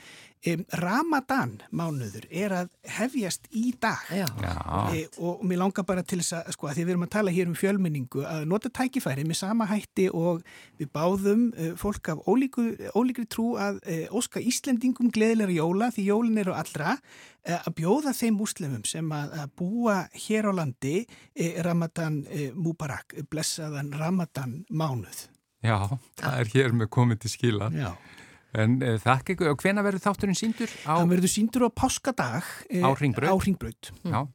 Um, 0.46 0.60
Ramadan 0.78 1.56
mánuður 1.74 2.28
er 2.30 2.52
að 2.54 2.68
hefjast 2.94 3.48
í 3.58 3.72
dag. 3.82 4.04
E, 4.94 5.00
og 5.18 5.40
mér 5.42 5.58
langar 5.64 5.82
bara 5.88 6.04
til 6.06 6.20
þess 6.20 6.36
að 6.38 6.52
sko 6.54 6.68
að 6.70 6.76
því 6.76 6.84
við 6.84 6.92
erum 6.94 7.06
að 7.08 7.10
tala 7.16 7.32
hér 7.34 7.48
um 7.50 7.56
fjölmenningu 7.58 8.22
að 8.22 8.44
nota 8.52 8.70
tækifæri 8.70 9.24
með 9.26 9.40
sama 9.40 9.66
hætti 9.66 10.06
og 10.14 10.44
við 10.78 10.92
báðum 10.94 11.48
uh, 11.50 11.72
fólk 11.80 12.12
af 12.12 12.22
ólíku, 12.30 12.68
ólíkri 12.94 13.26
trú 13.26 13.56
að 13.58 13.80
uh, 13.82 14.04
óska 14.14 14.38
Íslendingum 14.38 15.10
gleðilega 15.14 15.56
jóla 15.56 15.90
því 15.96 16.06
jólin 16.06 16.38
eru 16.44 16.54
allra 16.54 16.94
uh, 16.94 17.58
að 17.58 17.74
bjóða 17.80 18.14
þeim 18.20 18.38
múslimum 18.38 18.86
sem 18.86 19.10
að, 19.10 19.34
að 19.42 19.56
búa 19.58 19.98
hér 20.28 20.50
á 20.50 20.52
landi 20.60 21.00
Ramadan 21.66 22.22
Mubarak 22.54 23.16
blessaðan 23.30 23.90
Ramadan 23.98 24.60
mánuð. 24.70 25.26
Já, 25.66 25.98
það 26.20 26.40
er 26.44 26.54
hér 26.54 26.78
með 26.78 26.92
komið 26.94 27.24
til 27.24 27.34
skila. 27.34 27.72
Já 27.74 27.90
En 28.56 28.78
uh, 28.80 28.96
þakk 29.02 29.34
ykkur, 29.34 29.52
og 29.52 29.62
hvena 29.62 29.84
verður 29.84 30.04
þátturinn 30.08 30.38
síndur? 30.38 30.72
Á... 30.88 30.96
Það 30.96 31.10
verður 31.14 31.32
síndur 31.34 31.66
á 31.68 31.70
páskadag 31.76 32.46
uh, 32.46 32.84
á 32.86 32.90
Ringbraut. 32.96 33.90
Mm. 34.04 34.28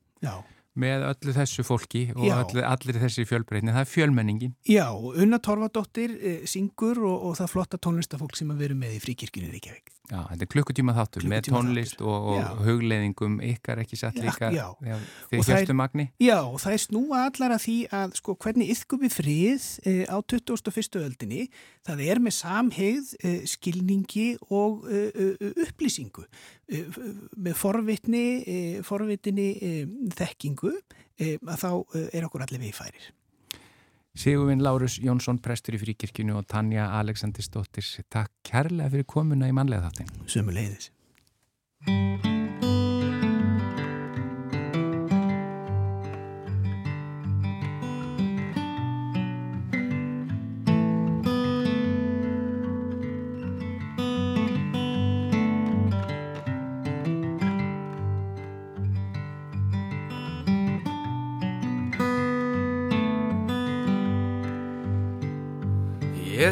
Með 0.74 1.03
öllu 1.05 1.34
þessu 1.36 1.62
fólki 1.65 2.08
og 2.15 2.24
öllu, 2.25 2.63
allir 2.65 2.98
þessi 2.98 3.27
fjölbreytni, 3.29 3.74
það 3.75 3.84
er 3.84 3.89
fjölmenningin. 3.91 4.55
Já, 4.65 4.88
Unna 4.89 5.38
Torfadóttir 5.38 6.15
e, 6.17 6.32
syngur 6.50 6.98
og, 7.05 7.27
og 7.29 7.36
það 7.38 7.51
flotta 7.51 7.77
tónlistafólk 7.77 8.34
sem 8.39 8.50
að 8.50 8.63
veru 8.65 8.77
með 8.79 8.96
í 8.96 9.03
fríkirkjunni 9.03 9.51
Reykjavík. 9.53 9.93
Já, 10.12 10.17
þetta 10.27 10.43
er 10.43 10.50
klukkutíma 10.51 10.93
þáttur 10.98 11.25
með 11.31 11.45
tónlist 11.48 12.01
og, 12.03 12.25
og 12.33 12.57
hugleðingum 12.65 13.38
ykkar 13.48 13.79
ekki 13.86 13.95
satt 13.95 14.17
líka 14.19 14.50
þegar 14.51 15.05
hjálpstu 15.31 15.75
magni. 15.79 16.10
Já, 16.19 16.41
og 16.43 16.57
það 16.60 16.75
er 16.75 16.83
snúa 16.83 17.22
allar 17.29 17.55
að 17.55 17.63
því 17.63 17.75
að 18.00 18.17
sko 18.19 18.36
hvernig 18.43 18.74
yfkum 18.75 19.01
við 19.05 19.15
frið 19.15 19.69
e, 19.88 19.95
á 20.12 20.17
21. 20.19 21.00
öldinni, 21.05 21.48
það 21.88 22.03
er 22.10 22.24
með 22.25 22.36
samhegð, 22.41 23.15
e, 23.24 23.33
skilningi 23.53 24.27
og 24.51 24.83
e, 24.91 25.05
upplýsingu 25.69 26.27
með 27.39 27.57
forvitni, 27.60 28.27
forvitni 28.83 29.50
þekkingu 30.19 30.75
að 31.22 31.60
þá 31.63 31.69
er 32.10 32.25
okkur 32.27 32.43
allir 32.43 32.63
við 32.67 32.75
færir. 32.75 33.12
Sigurvinn 34.13 34.62
Lárus 34.62 35.00
Jónsson, 35.01 35.39
prestur 35.41 35.74
í 35.74 35.79
fríkirkjunu 35.82 36.36
og 36.38 36.46
Tanja 36.46 36.86
Aleksandrisdóttir, 37.00 37.88
takk 38.13 38.29
kærlega 38.46 38.91
fyrir 38.93 39.08
komuna 39.10 39.50
í 39.50 39.55
manlega 39.58 39.88
þáttin. 39.88 40.12
Sömu 40.29 40.53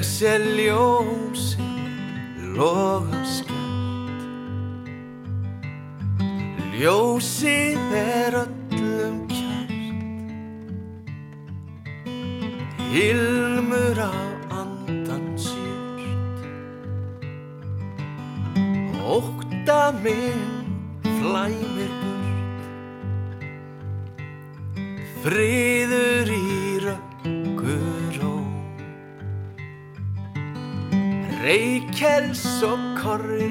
Ég 0.01 0.07
sé 0.07 0.33
ljósi 0.57 1.61
loga 2.57 3.19
skjöld 3.21 4.23
Ljósið 6.73 7.93
er 7.99 8.33
öllum 8.39 9.19
kjært 9.29 9.69
Hilmur 12.89 14.01
á 14.01 14.09
andans 14.63 15.45
júrt 15.53 16.41
Ókta 19.05 19.83
minn 20.01 20.50
og 33.11 33.50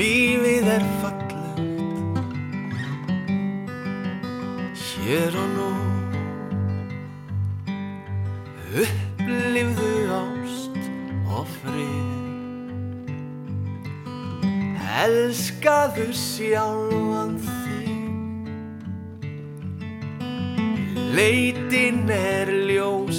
Lífið 0.00 0.68
er 0.72 0.84
fallegt. 1.02 2.20
Hér 4.80 5.34
og 5.36 5.50
nú. 5.52 5.66
Upplifðu 8.80 9.90
ást 10.16 10.78
og 11.28 11.44
frið. 11.58 12.08
Elskaðu 15.02 16.08
sjálfan 16.16 17.36
þig. 17.44 17.92
Leitin 21.12 22.06
er 22.08 22.48
ljósið 22.70 23.09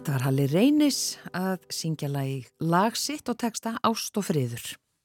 Þetta 0.00 0.14
var 0.14 0.22
Halli 0.24 0.44
Reynis 0.48 0.98
að 1.36 1.66
syngja 1.76 2.08
lag, 2.08 2.46
lag 2.64 2.94
sitt 2.96 3.26
og 3.28 3.36
texta 3.36 3.74
Ást 3.84 4.16
og 4.16 4.24
friður. 4.24 4.62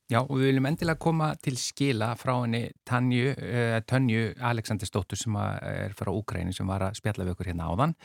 Já, 0.07 0.21
og 0.21 0.37
við 0.37 0.45
viljum 0.47 0.69
endilega 0.69 1.01
koma 1.03 1.27
til 1.43 1.57
skila 1.59 2.13
frá 2.15 2.31
henni 2.37 2.61
Tanju, 2.87 3.33
uh, 3.33 3.75
Tönju 3.83 4.29
Aleksandersdóttur 4.39 5.19
sem 5.19 5.35
er 5.35 5.91
frá 5.99 6.13
Úkræni 6.13 6.55
sem 6.55 6.71
var 6.71 6.85
að 6.87 6.95
spjalla 7.01 7.25
við 7.25 7.33
okkur 7.33 7.49
hérna 7.51 7.67
áðan 7.73 7.95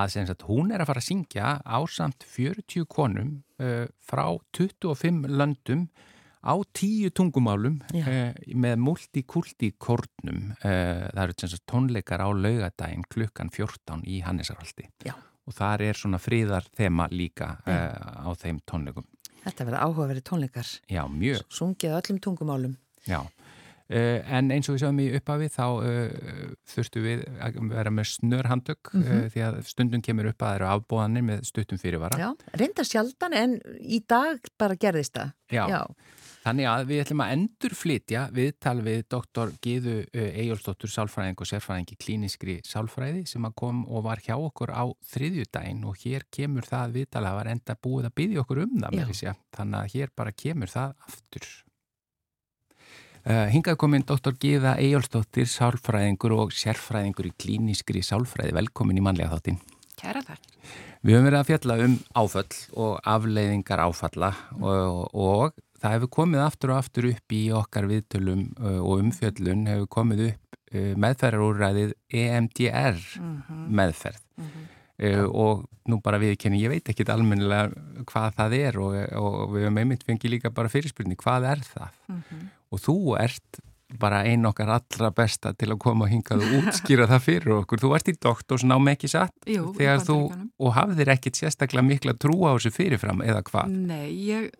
að 0.00 0.10
sem 0.16 0.26
sagt 0.26 0.42
hún 0.48 0.74
er 0.74 0.82
að 0.82 0.90
fara 0.90 1.04
að 1.04 1.06
syngja 1.12 1.52
ásamt 1.62 2.26
40 2.32 2.88
konum 2.90 3.30
uh, 3.62 3.86
frá 4.02 4.24
25 4.58 5.30
löndum 5.30 5.86
á 6.42 6.58
tíu 6.74 7.12
tungumálum 7.14 7.78
uh, 8.00 8.34
með 8.50 8.82
multikulti 8.82 9.76
kórnum. 9.78 10.56
Það 10.58 11.22
eru 11.28 11.38
sem 11.38 11.54
sagt 11.54 11.68
tónleikar 11.70 12.26
á 12.26 12.34
laugadaginn 12.34 13.06
klukkan 13.14 13.54
14 13.54 14.02
í 14.10 14.24
Hannesarhaldi. 14.26 14.90
Já. 15.06 15.14
Og 15.46 15.54
þar 15.54 15.84
er 15.86 15.98
svona 15.98 16.18
fríðar 16.18 16.66
þema 16.74 17.06
líka 17.12 17.52
á 17.62 18.30
þeim 18.34 18.58
tónleikum. 18.66 19.06
Þetta 19.44 19.66
verða 19.68 19.82
áhugaverið 19.86 20.24
tónleikar. 20.26 20.70
Já, 20.90 21.04
mjög. 21.06 21.44
Sungið 21.54 21.94
öllum 22.00 22.18
tungumálum. 22.18 22.72
Já, 23.06 23.20
Uh, 23.86 24.18
en 24.34 24.48
eins 24.50 24.66
og 24.66 24.74
við 24.74 24.80
sjáum 24.82 24.96
í 24.98 25.04
upphafi 25.14 25.46
þá 25.54 25.66
uh, 25.78 26.46
þurftu 26.72 27.02
við 27.04 27.20
að 27.38 27.58
vera 27.70 27.92
með 27.94 28.08
snörhandök 28.16 28.90
mm 28.90 29.02
-hmm. 29.04 29.20
uh, 29.20 29.28
því 29.30 29.42
að 29.46 29.58
stundum 29.70 30.02
kemur 30.02 30.26
upp 30.32 30.42
að 30.42 30.48
það 30.48 30.56
eru 30.56 30.66
afbóðanir 30.72 31.24
með 31.28 31.44
stuttum 31.46 31.78
fyrirvara. 31.78 32.18
Já, 32.18 32.32
reynda 32.58 32.82
sjaldan 32.82 33.36
en 33.38 33.54
í 33.78 34.00
dag 34.02 34.42
bara 34.58 34.74
gerðist 34.74 35.14
það. 35.14 35.30
Já, 35.54 35.62
Já. 35.70 35.80
Þannig 36.46 36.68
að 36.70 36.84
við 36.90 37.02
ætlum 37.02 37.22
að 37.24 37.32
endur 37.34 37.74
flytja 37.74 38.22
viðtal 38.34 38.76
við 38.86 39.02
doktor 39.10 39.52
Gíðu 39.64 39.96
Ejjólfsdóttur 40.14 40.92
Sálfræðing 40.92 41.42
og 41.42 41.50
sérfræðingi 41.50 41.98
klíniskri 41.98 42.56
Sálfræði 42.66 43.24
sem 43.26 43.46
að 43.48 43.56
kom 43.58 43.82
og 43.90 44.06
var 44.06 44.22
hjá 44.22 44.36
okkur 44.36 44.70
á 44.70 44.86
þriðjudaginn 45.10 45.84
og 45.90 45.98
hér 46.04 46.26
kemur 46.30 46.66
það 46.68 46.98
viðtal 47.00 47.24
að 47.26 47.38
var 47.40 47.52
enda 47.56 47.78
búið 47.82 48.10
að 48.10 48.16
byggja 48.22 48.42
okkur 48.44 48.64
um 48.64 48.74
það 48.78 48.98
með 49.00 49.14
að 49.32 49.44
þannig 49.58 49.78
að 49.80 49.94
hér 49.96 50.12
bara 50.22 50.36
kemur 50.44 50.72
það 50.76 50.96
aftur. 51.10 51.48
Uh, 53.26 53.48
hingað 53.50 53.80
kominn 53.82 54.04
Dr. 54.06 54.36
Gíða 54.38 54.76
Ejjólfsdóttir, 54.78 55.48
sálfræðingur 55.50 56.36
og 56.36 56.52
sérfræðingur 56.54 57.26
í 57.26 57.32
klíniskri 57.34 57.98
sálfræði. 58.06 58.54
Velkomin 58.54 59.00
í 59.00 59.02
manlega 59.02 59.34
þáttin. 59.34 59.58
Kæra 59.98 60.22
þakk. 60.22 60.44
Við 61.02 61.16
höfum 61.16 61.26
verið 61.26 61.40
að 61.40 61.48
fjalla 61.48 61.76
um 61.82 61.96
áföll 62.14 62.60
og 62.84 62.92
afleiðingar 63.02 63.82
áfalla 63.82 64.30
og, 64.60 65.10
og 65.10 65.58
það 65.82 65.96
hefur 65.96 66.12
komið 66.18 66.44
aftur 66.44 66.72
og 66.72 66.80
aftur 66.80 67.08
upp 67.10 67.34
í 67.36 67.42
okkar 67.56 67.88
viðtölum 67.90 68.46
uh, 68.60 68.80
og 68.80 69.02
umfjöllun 69.04 69.66
hefur 69.70 69.90
komið 69.98 70.22
upp 70.30 70.58
uh, 70.74 70.92
meðferðarúræðið 71.04 71.94
EMDR 72.22 72.98
mm 73.20 73.36
-hmm. 73.48 73.68
meðferð. 73.80 74.24
Mm 74.36 74.44
-hmm. 74.44 74.72
Uh, 74.96 75.28
og 75.28 75.66
nú 75.84 76.00
bara 76.00 76.18
viðkenni, 76.18 76.62
ég 76.62 76.70
veit 76.72 76.88
ekki 76.88 77.04
almennilega 77.12 77.68
hvað 78.08 78.36
það 78.38 78.52
er 78.56 78.78
og, 78.80 78.94
og 79.12 79.52
við 79.52 79.66
hefum 79.66 79.78
einmitt 79.78 80.04
fengið 80.04 80.30
líka 80.30 80.50
bara 80.50 80.68
fyrirspurning, 80.72 81.18
hvað 81.20 81.50
er 81.52 81.60
það? 81.60 81.92
Mm 82.08 82.22
-hmm. 82.22 82.48
Og 82.70 82.80
þú 82.80 83.20
ert 83.20 83.60
bara 84.00 84.24
einn 84.26 84.46
okkar 84.48 84.70
allra 84.74 85.12
besta 85.14 85.52
til 85.54 85.70
að 85.70 85.78
koma 85.84 86.06
og 86.06 86.10
hingað 86.10 86.42
og 86.42 86.54
útskýra 86.58 87.06
það 87.06 87.22
fyrir 87.22 87.52
okkur. 87.60 87.82
Þú 87.84 87.92
ert 87.94 88.10
í 88.10 88.14
doktorsnám 88.26 88.90
ekki 88.92 89.10
satt 89.12 89.46
Jú, 89.46 89.68
þegar 89.76 90.02
þú, 90.02 90.18
og 90.58 90.74
hafðir 90.74 91.12
ekkit 91.14 91.38
sérstaklega 91.38 91.86
mikla 91.86 92.16
trú 92.18 92.40
á 92.50 92.56
þessu 92.56 92.74
fyrirfram 92.74 93.22
eða 93.22 93.44
hvað? 93.46 93.76
Nei, 93.92 94.10
ég 94.26 94.50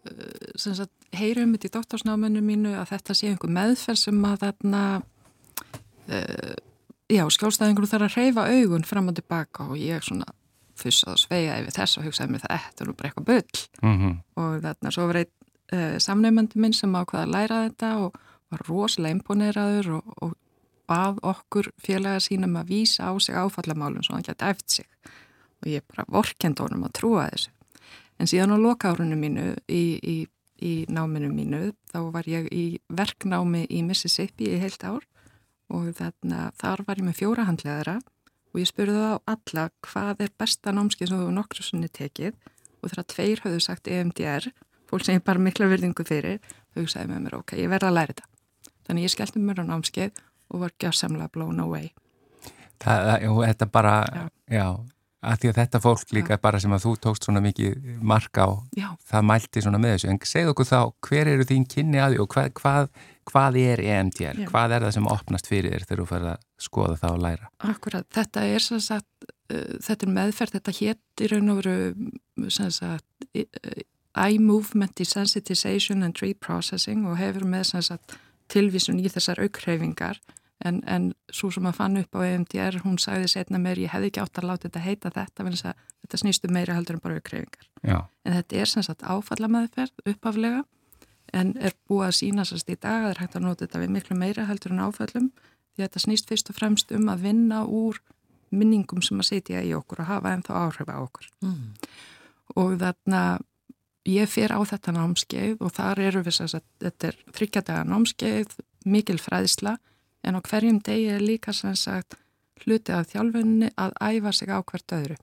sagt, 0.55 0.95
heyri 1.17 1.43
um 1.43 1.57
þetta 1.57 1.71
í 1.71 1.75
doktorsnáminu 1.75 2.45
mínu 2.45 2.77
að 2.79 2.95
þetta 2.95 3.19
sé 3.19 3.33
einhver 3.33 3.55
meðferð 3.59 4.03
sem 4.05 4.25
að 4.31 4.39
þarna 4.45 4.83
uh, 5.03 6.57
já, 7.11 7.25
skjálstæðingur 7.27 7.91
þarf 7.91 8.09
að 8.09 8.19
reyfa 8.21 8.47
augun 8.53 8.87
fram 8.87 9.11
og 9.11 9.19
tilbaka 9.19 9.71
og 9.73 9.81
ég 9.81 10.07
svona 10.07 10.29
fussað 10.77 11.15
og 11.15 11.23
sveigaði 11.23 11.67
við 11.67 11.77
þess 11.79 11.99
og 11.99 12.07
hugsaði 12.07 12.35
mér 12.35 12.45
það 12.45 12.57
eftir 12.59 12.91
og 12.91 12.97
bara 12.99 13.11
eitthvað 13.11 13.29
bull 13.31 13.61
mm 13.83 13.99
-hmm. 13.99 14.17
og 14.43 14.57
þarna 14.65 14.93
svo 14.93 15.07
var 15.09 15.21
einn 15.23 15.33
uh, 15.73 15.99
samnefnandi 15.99 16.61
minn 16.61 16.77
sem 16.77 16.97
ákvaði 16.97 17.23
að 17.25 17.35
læra 17.35 17.63
þetta 17.69 17.93
og 18.05 18.19
var 18.53 18.63
rosalega 18.69 19.17
imponeraður 19.17 19.93
og, 19.99 20.13
og 20.23 20.35
bað 20.87 21.19
okkur 21.27 21.71
félaga 21.83 22.23
sínum 22.23 22.57
að 22.61 22.71
vísa 22.71 23.11
á 23.11 23.13
sig 23.19 23.35
áfallamálum 23.35 24.05
svo 24.07 24.17
hann 24.17 24.27
gæti 24.27 24.47
eftir 24.47 24.81
sig. 24.81 24.89
Og 25.63 25.71
ég 25.73 25.85
bara 25.89 26.07
vorkend 26.13 26.61
honum 26.63 26.87
að 26.87 26.97
trúa 27.01 27.29
þessu. 27.33 27.53
En 28.21 28.31
síðan 28.31 28.55
á 28.55 28.59
lokárunum 28.61 29.21
mínu 29.21 29.47
í, 29.69 29.85
í, 30.01 30.17
í 30.63 30.73
náminu 30.89 31.33
mínu 31.33 31.73
þá 31.93 31.99
var 32.15 32.29
ég 32.31 32.49
í 32.53 32.79
verknámi 32.89 33.67
í 33.69 33.83
Mississippi 33.85 34.53
í 34.55 34.61
heilt 34.63 34.85
ár. 34.87 35.05
Og 35.73 35.91
þarna, 35.99 36.53
þar 36.55 36.85
var 36.87 37.01
ég 37.01 37.09
með 37.09 37.19
fjórahandleðara 37.23 37.97
og 38.55 38.61
ég 38.63 38.71
spurði 38.71 39.01
þá 39.03 39.33
alla 39.35 39.67
hvað 39.85 40.23
er 40.25 40.31
besta 40.39 40.73
námskið 40.73 41.11
sem 41.11 41.25
þú 41.25 41.33
nokkru 41.35 41.67
svonni 41.67 41.91
tekið? 41.91 42.39
Og 42.81 42.93
þegar 42.93 43.09
tveir 43.11 43.43
hafðu 43.43 43.61
sagt 43.65 43.91
EMDR, 43.91 44.47
fólk 44.87 45.05
sem 45.05 45.19
ég 45.19 45.27
bara 45.27 45.43
mikla 45.43 45.67
virðingu 45.69 46.07
fyrir, 46.07 46.39
þau 46.77 46.87
sagði 46.87 47.11
með 47.11 47.23
mér 47.27 47.39
ok, 47.41 47.57
ég 47.59 47.73
verða 47.73 47.91
að 47.91 47.99
læra 47.99 48.15
þetta. 48.15 48.36
Þannig 48.87 49.09
ég 49.09 49.15
skellti 49.15 49.43
mér 49.43 49.63
á 49.63 49.65
námskið 49.67 50.21
og 50.53 50.63
var 50.63 50.77
gjafsamlega 50.83 51.33
blown 51.35 51.63
away. 51.63 51.91
Það, 52.83 53.25
þetta 53.41 53.71
bara, 53.73 53.97
já, 54.13 54.29
já 54.53 54.67
að 55.27 55.39
því 55.43 55.51
að 55.51 55.59
þetta 55.59 55.79
fólk 55.83 56.13
líka 56.15 56.37
já. 56.37 56.41
bara 56.43 56.59
sem 56.63 56.75
að 56.77 56.85
þú 56.85 56.91
tókst 57.03 57.27
svona 57.27 57.41
mikið 57.43 57.77
marka 58.05 58.47
á, 58.47 58.51
já. 58.77 58.89
það 59.09 59.29
mælti 59.31 59.63
svona 59.65 59.81
með 59.83 59.95
þessu, 59.97 60.11
en 60.13 60.21
segð 60.29 60.51
okkur 60.53 60.69
þá 60.69 60.81
hver 61.09 61.31
eru 61.33 61.47
þín 61.49 61.65
kynni 61.73 62.03
að 62.03 62.15
því 62.15 62.21
og 62.23 62.29
hvað, 62.35 62.51
hvað 62.61 62.91
hvað 63.27 63.59
er 63.61 63.83
EMDR, 63.83 64.43
Já. 64.43 64.49
hvað 64.51 64.77
er 64.77 64.87
það 64.87 64.95
sem 64.97 65.09
opnast 65.11 65.51
fyrir 65.51 65.75
þér 65.75 65.87
þegar 65.87 66.01
þú 66.01 66.07
fyrir 66.13 66.29
að 66.31 66.45
skoða 66.67 66.99
það 67.01 67.17
og 67.17 67.25
læra? 67.25 67.51
Akkurat, 67.73 68.07
þetta 68.15 68.45
er 68.53 68.65
sem 68.65 68.83
sagt, 68.85 69.29
uh, 69.51 69.73
þetta 69.87 70.07
er 70.07 70.15
meðferð, 70.19 70.55
þetta 70.59 70.77
héttir 70.79 71.35
raun 71.35 71.53
og 71.55 71.61
veru 71.63 72.51
sem 72.55 72.71
sagt 72.75 73.05
Eye 74.17 74.39
Movement 74.41 74.95
Desensitization 74.99 76.07
and 76.07 76.23
Reprocessing 76.23 77.05
og 77.09 77.19
hefur 77.21 77.49
með 77.51 77.67
sem 77.73 77.85
sagt 77.91 78.17
tilvísun 78.53 79.01
í 79.03 79.11
þessar 79.13 79.43
aukhreyfingar 79.45 80.21
en, 80.65 80.81
en 80.89 81.11
svo 81.33 81.51
sem 81.53 81.67
að 81.69 81.79
fann 81.81 82.01
upp 82.01 82.17
á 82.17 82.21
EMDR, 82.27 82.81
hún 82.85 82.97
sagði 83.03 83.29
setna 83.33 83.61
mér, 83.61 83.81
ég 83.83 83.93
hefði 83.93 84.13
ekki 84.13 84.23
átt 84.23 84.41
að 84.41 84.49
láta 84.51 84.69
þetta 84.69 84.85
heita 84.85 85.13
þetta, 85.15 85.45
að 85.45 85.83
þetta 86.05 86.23
snýstu 86.23 86.53
meira 86.53 86.77
heldur 86.79 86.97
en 86.97 87.05
bara 87.05 87.19
aukhreyfingar. 87.21 87.69
En 88.25 88.39
þetta 88.39 88.63
er 88.63 88.73
sem 88.73 88.87
sagt 88.87 89.05
áfallameðferð 89.05 90.09
uppaflega 90.13 90.65
en 91.35 91.53
er 91.59 91.75
búið 91.89 92.07
að 92.09 92.19
sína 92.21 92.45
sérst 92.47 92.71
í 92.71 92.77
dag 92.79 93.03
að 93.03 93.07
það 93.07 93.13
er 93.13 93.23
hægt 93.23 93.37
að 93.37 93.47
nota 93.47 93.67
þetta 93.67 93.83
við 93.83 93.95
miklu 93.97 94.19
meira 94.19 94.47
heldur 94.47 94.75
en 94.75 94.85
áfællum 94.87 95.31
því 95.75 95.83
að 95.83 95.89
þetta 95.89 96.05
snýst 96.05 96.31
fyrst 96.31 96.53
og 96.53 96.59
fremst 96.59 96.93
um 96.95 97.11
að 97.13 97.25
vinna 97.27 97.65
úr 97.67 97.99
minningum 98.55 99.03
sem 99.03 99.21
að 99.21 99.31
setja 99.33 99.63
í 99.67 99.75
okkur 99.77 100.05
og 100.05 100.11
hafa 100.11 100.33
ennþá 100.37 100.61
áhrif 100.63 100.91
á 100.93 100.97
okkur 101.03 101.29
mm. 101.43 101.65
og 102.63 102.77
þarna 102.81 103.23
ég 104.07 104.31
fer 104.31 104.55
á 104.55 104.61
þetta 104.63 104.95
námskeið 104.95 105.63
og 105.65 105.75
þar 105.75 106.01
eru 106.09 106.23
við 106.27 106.39
þess 106.39 106.59
að 106.59 106.67
þetta 106.85 107.09
er 107.11 107.19
þryggjadaga 107.37 107.87
námskeið, 107.91 108.55
mikil 108.87 109.19
fræðsla 109.19 109.77
en 110.27 110.39
á 110.39 110.41
hverjum 110.43 110.79
degi 110.85 111.09
er 111.15 111.25
líka 111.25 111.53
sagt 111.53 112.19
hluti 112.65 112.95
af 112.95 113.11
þjálfunni 113.11 113.71
að 113.77 113.97
æfa 114.01 114.33
sig 114.33 114.51
á 114.51 114.59
hvert 114.63 114.93
öðru. 114.97 115.17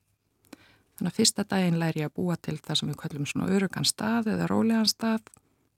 Þannig 0.94 1.10
að 1.10 1.18
fyrsta 1.18 1.46
daginn 1.50 1.80
læri 1.82 2.04
ég 2.04 2.12
að 2.12 2.18
búa 2.20 2.36
til 2.38 2.58
það 2.62 2.80
sem 2.80 2.92
við 2.92 3.00
kallum 3.02 3.26
svona 3.30 3.50
örugan 3.50 3.88
stað 3.88 4.30
eða 4.36 4.50
rólegan 4.52 4.90
stað. 4.90 5.32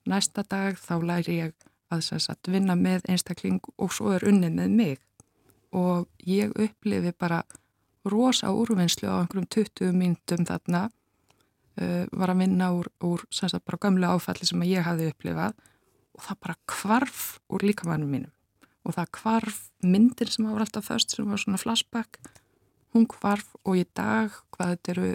Næsta 0.05 0.43
dag 0.43 0.77
þá 0.77 0.95
læri 1.01 1.37
ég 1.39 1.53
að 1.93 2.01
sagt, 2.19 2.49
vinna 2.51 2.75
með 2.75 3.07
einstakling 3.09 3.61
og 3.77 3.93
svo 3.93 4.11
er 4.15 4.25
unnið 4.27 4.57
með 4.59 4.75
mig. 4.75 4.99
Og 5.71 6.09
ég 6.27 6.51
upplifi 6.51 7.13
bara 7.17 7.43
rosa 8.05 8.51
úrvinnslu 8.51 9.07
á 9.09 9.23
einhverjum 9.23 9.47
20 9.49 9.95
mínutum 9.95 10.45
þarna 10.45 10.89
uh, 11.81 12.05
var 12.11 12.33
að 12.33 12.41
vinna 12.43 12.71
úr, 12.75 12.89
úr 13.05 13.25
sagt, 13.33 13.57
bara 13.65 13.81
gamla 13.87 14.15
áfalli 14.15 14.47
sem 14.47 14.65
ég 14.67 14.85
hafi 14.85 15.09
upplifað 15.11 15.55
og 16.15 16.25
það 16.27 16.41
bara 16.47 16.57
kvarf 16.71 17.23
úr 17.51 17.67
líkamannum 17.67 18.11
mínum. 18.11 18.33
Og 18.85 18.95
það 18.95 19.11
kvarf 19.17 19.61
myndir 19.83 20.29
sem 20.31 20.45
var 20.47 20.63
alltaf 20.63 20.87
först 20.87 21.15
sem 21.15 21.27
var 21.27 21.41
svona 21.41 21.59
flashback. 21.59 22.19
Hún 22.93 23.07
kvarf 23.09 23.55
og 23.65 23.79
í 23.79 23.83
dag 23.97 24.35
hvað 24.55 24.75
þetta 24.75 24.93
eru 24.95 25.09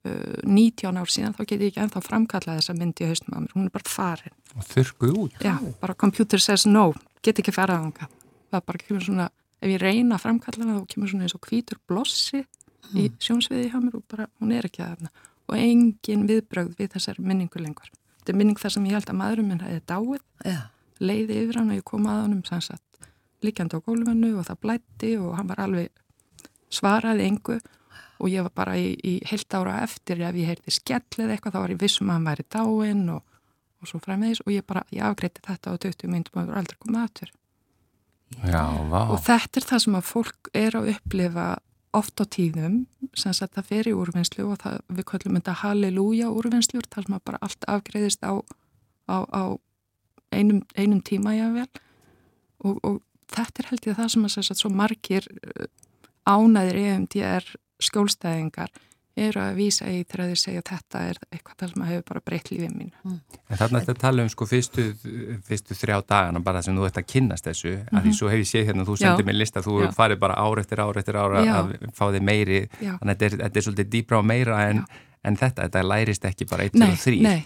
19 0.00 0.96
ár 0.96 1.10
síðan 1.12 1.34
þá 1.36 1.42
get 1.44 1.60
ég 1.60 1.70
ekki 1.70 1.80
ennþá 1.84 2.00
framkalla 2.00 2.54
þessa 2.56 2.72
myndi 2.72 3.04
í 3.04 3.10
haustum 3.10 3.36
á 3.36 3.40
mér, 3.44 3.52
hún 3.52 3.66
er 3.68 3.74
bara 3.74 3.92
farin. 3.92 4.36
Og 4.56 4.64
þurkuð 4.64 5.18
út. 5.26 5.42
Já, 5.44 5.58
bara 5.82 5.94
computer 5.94 6.40
says 6.40 6.64
no, 6.64 6.94
get 7.20 7.38
ekki 7.42 7.52
farað 7.52 7.84
ánga 7.84 8.08
það 8.50 8.66
bara 8.66 8.82
kemur 8.82 9.04
svona, 9.04 9.26
ef 9.60 9.72
ég 9.72 9.82
reyna 9.82 10.16
að 10.16 10.24
framkalla 10.24 10.64
hana 10.64 10.78
þá 10.78 10.94
kemur 10.94 11.12
svona 11.12 11.26
eins 11.26 11.36
og 11.36 11.46
hvítur 11.46 11.80
blossi 11.88 12.40
mm. 12.42 12.94
í 12.98 13.08
sjónsviði 13.22 13.70
hjá 13.72 13.78
mér 13.82 13.98
og 14.00 14.06
bara 14.10 14.28
hún 14.40 14.54
er 14.56 14.68
ekki 14.68 14.82
að 14.84 14.94
þarna 14.94 15.12
og 15.50 15.58
engin 15.58 16.26
viðbröð 16.30 16.76
við 16.78 16.92
þessari 16.94 17.24
minningu 17.26 17.62
lengur. 17.62 17.90
Þetta 18.20 18.32
er 18.32 18.38
minning 18.38 18.60
þar 18.60 18.74
sem 18.76 18.86
ég 18.86 18.96
held 18.98 19.10
að 19.10 19.18
maðurum 19.20 19.50
minn 19.50 19.64
hefði 19.64 19.82
dáið, 19.90 20.22
yeah. 20.46 20.62
leiði 21.00 21.42
yfir 21.42 21.60
hann 21.60 21.72
og 21.72 21.80
ég 21.80 21.86
kom 21.90 22.06
að 22.10 22.22
honum 22.26 22.44
sannsagt 22.46 22.86
líkjandi 23.44 23.80
á 23.80 23.84
gólfinu 23.84 24.34
og 24.38 24.46
það 24.48 24.62
blætti 24.64 25.12
og 25.20 25.34
hann 25.38 25.48
var 25.48 25.62
alveg 25.64 25.88
svaraði 26.70 27.26
engu 27.26 27.56
og 28.20 28.28
ég 28.28 28.44
var 28.44 28.52
bara 28.54 28.76
í, 28.76 28.92
í 29.00 29.14
heilt 29.30 29.56
ára 29.56 29.80
eftir 29.84 30.20
ef 30.20 30.36
ég 30.36 30.52
heyrði 30.52 30.74
skellið 30.76 31.34
eitthvað 31.34 31.56
þá 31.56 31.60
var 31.62 31.74
ég 31.74 31.80
vissum 31.80 32.10
að 32.10 32.18
hann 32.18 32.28
væri 32.28 32.46
dáinn 32.52 33.04
og, 33.16 33.22
og 33.80 33.90
svo 33.90 34.00
fræmiðis 34.04 34.42
og 34.44 34.52
ég 34.52 34.66
bara, 34.68 34.84
ég 34.92 35.04
afgreiti 35.06 35.44
þetta 35.46 35.72
á 35.72 35.74
20 35.86 36.12
myndum 36.12 36.36
og 36.36 36.42
það 36.42 36.50
voru 36.50 36.60
aldrei 36.60 36.80
komið 36.84 37.04
aðtur 37.06 37.36
Já, 38.46 38.62
vá. 38.86 39.00
Og 39.10 39.18
þetta 39.26 39.58
er 39.58 39.66
það 39.66 39.80
sem 39.82 39.96
að 39.98 40.06
fólk 40.06 40.50
er 40.54 40.76
að 40.78 40.92
upplifa 40.92 41.46
oft 41.96 42.22
á 42.22 42.24
tíðum 42.30 42.84
sem 43.18 43.32
að 43.32 43.54
það 43.56 43.68
fer 43.70 43.90
í 43.90 43.94
úrvinnslu 43.98 44.46
og 44.46 44.60
það, 44.62 44.76
við 44.94 45.06
kallum 45.10 45.38
þetta 45.38 45.56
halleluja 45.64 46.30
úrvinnslu 46.30 46.82
þar 46.86 47.06
sem 47.06 47.16
að 47.16 47.24
bara 47.26 47.40
allt 47.46 47.66
afgreiðist 47.70 48.22
á, 48.22 48.34
á, 49.10 49.16
á 49.26 49.42
einum, 50.30 50.62
einum 50.78 51.00
tíma 51.02 51.34
jável 51.34 51.66
og, 52.62 52.78
og 52.86 53.00
þetta 53.30 53.62
er 53.62 53.70
held 53.72 53.88
ég 53.90 53.98
það 53.98 54.12
sem 54.14 54.28
að, 54.28 54.38
að 54.44 54.60
svo 54.62 54.70
margir 54.70 55.26
uh, 55.30 55.66
ánæðir 56.30 56.80
EMDR 56.84 57.50
skjólstæðingar 57.82 58.72
eru 59.18 59.40
að 59.42 59.56
vísa 59.58 59.88
í 59.90 60.02
þegar 60.04 60.30
þið 60.30 60.38
segja 60.38 60.62
þetta 60.66 61.02
er 61.10 61.18
eitthvað 61.34 61.72
sem 61.72 61.84
hefur 61.88 62.04
bara 62.08 62.22
breytt 62.24 62.50
lífið 62.52 62.74
mín. 62.76 62.90
Mm. 63.04 63.18
En 63.50 63.60
þarna 63.60 63.82
þetta 63.82 63.94
tala 64.00 64.24
um 64.24 64.30
sko 64.32 64.46
fyrstu, 64.48 64.86
fyrstu 65.48 65.76
þrjá 65.76 65.96
dagana 66.06 66.42
bara 66.44 66.62
sem 66.62 66.76
þú 66.76 66.86
ert 66.86 67.00
að 67.00 67.08
kynast 67.10 67.48
þessu, 67.48 67.72
mm 67.74 67.80
-hmm. 67.80 67.96
að 67.96 68.02
því 68.02 68.10
mhm. 68.10 68.18
svo 68.18 68.28
hef 68.28 68.38
ég 68.38 68.50
séð 68.50 68.66
hérna, 68.68 68.86
þú 68.88 68.96
sendið 69.00 69.26
mér 69.26 69.38
lista, 69.38 69.60
þú 69.60 69.74
Já. 69.82 69.90
farið 69.94 70.18
bara 70.18 70.34
ár 70.34 70.58
eftir 70.58 70.80
ár 70.80 70.98
eftir 70.98 71.16
ára 71.16 71.44
Já. 71.44 71.54
að 71.58 71.66
fá 71.94 72.04
þig 72.12 72.22
meiri, 72.22 72.60
Já. 72.80 72.98
þannig 72.98 73.14
að 73.14 73.18
þetta 73.18 73.24
er, 73.24 73.38
þetta 73.42 73.58
er 73.58 73.62
svolítið 73.62 73.90
dýbra 73.90 74.18
og 74.18 74.24
meira 74.24 74.68
en, 74.70 74.84
en 75.24 75.36
þetta, 75.36 75.62
þetta 75.62 75.82
lærist 75.82 76.24
ekki 76.24 76.46
bara 76.46 76.64
1, 76.64 76.70
2 76.78 76.92
og 76.92 76.98
3. 77.04 77.22
Nei, 77.22 77.44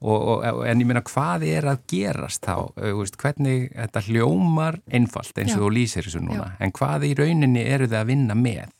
og, 0.00 0.20
og, 0.28 0.66
en 0.66 0.80
ég 0.80 0.86
meina 0.86 1.00
hvað 1.00 1.46
er 1.46 1.64
að 1.64 1.78
gerast 1.88 2.44
þá, 2.44 2.74
veist, 2.76 3.16
hvernig 3.16 3.70
þetta 3.72 4.00
hljómar 4.00 4.80
einfalt 4.90 5.38
eins 5.38 5.54
og 5.54 5.62
þú 5.62 5.70
lýsir 5.70 6.04
þessu 6.04 6.20
núna, 6.20 6.50
Já. 6.50 6.56
en 6.60 6.72
hvað 6.72 7.06
í 7.08 7.14
rauninni 7.14 7.62
eru 7.64 7.86
þið 7.86 8.00
að 8.00 8.10
vinna 8.10 8.34
með? 8.34 8.72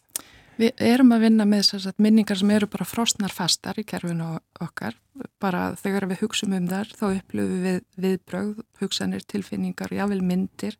Við 0.54 0.82
erum 0.86 1.10
að 1.16 1.24
vinna 1.26 1.44
með 1.48 1.64
sagt, 1.66 1.98
minningar 2.02 2.38
sem 2.38 2.50
eru 2.54 2.68
bara 2.70 2.86
frostnar 2.86 3.32
fastar 3.34 3.78
í 3.80 3.84
kerfinu 3.86 4.36
okkar, 4.62 4.94
bara 5.42 5.72
þegar 5.80 6.06
við 6.12 6.20
hugsaum 6.22 6.54
um 6.54 6.68
þar 6.70 6.92
þá 6.94 7.06
upplöfum 7.08 7.64
við 7.64 7.80
viðbröð, 8.04 8.52
hugsanir, 8.78 9.24
tilfinningar, 9.26 9.94
jável 9.94 10.20
myndir 10.22 10.78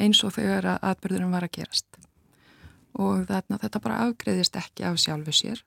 eins 0.00 0.24
og 0.26 0.34
þegar 0.38 0.72
að 0.72 0.88
atbyrðurum 0.90 1.36
var 1.36 1.46
að 1.46 1.54
gerast. 1.58 2.00
Og 2.98 3.22
þarna 3.28 3.60
þetta 3.62 3.82
bara 3.84 4.00
afgreðist 4.08 4.58
ekki 4.58 4.88
af 4.88 4.98
sjálfu 5.00 5.36
sér. 5.36 5.62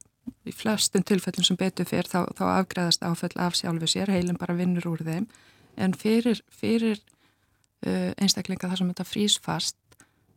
Í 0.45 0.51
flestum 0.53 1.05
tilfellum 1.05 1.45
sem 1.45 1.57
betur 1.57 1.87
fyrr 1.87 2.09
þá, 2.09 2.25
þá 2.35 2.45
afgreðast 2.57 3.05
áfell 3.05 3.33
af 3.39 3.55
sjálfu 3.55 3.87
sér 3.89 4.11
heilin 4.11 4.39
bara 4.41 4.57
vinnur 4.57 4.89
úr 4.91 5.05
þeim. 5.05 5.29
En 5.79 5.95
fyrir, 5.95 6.41
fyrir 6.51 6.99
uh, 7.85 8.11
einstaklinga 8.19 8.67
þar 8.67 8.81
sem 8.81 8.91
þetta 8.91 9.07
frýs 9.07 9.39
fast 9.39 9.77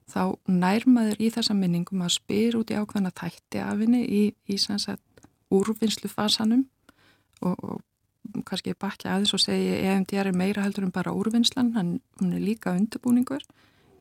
þá 0.09 0.23
nærmaður 0.49 1.21
í 1.21 1.29
þessa 1.35 1.57
minningum 1.57 2.03
að 2.05 2.17
spyr 2.17 2.57
út 2.59 2.73
í 2.73 2.79
ákveðna 2.79 3.13
tætti 3.17 3.61
af 3.63 3.83
henni 3.83 4.05
í, 4.05 4.23
í 4.49 4.57
sannsagt 4.61 5.05
úrvinnslu 5.53 6.11
fasanum 6.13 6.67
og, 7.41 7.57
og 7.57 8.45
kannski 8.49 8.75
bakja 8.79 9.15
aðeins 9.15 9.35
og 9.37 9.43
segi 9.43 9.79
EMDR 9.89 10.31
er 10.31 10.37
meira 10.37 10.65
heldur 10.65 10.87
en 10.87 10.93
bara 10.93 11.15
úrvinnslan, 11.17 11.73
hann 11.77 12.33
er 12.33 12.43
líka 12.43 12.75
undirbúningur. 12.77 13.45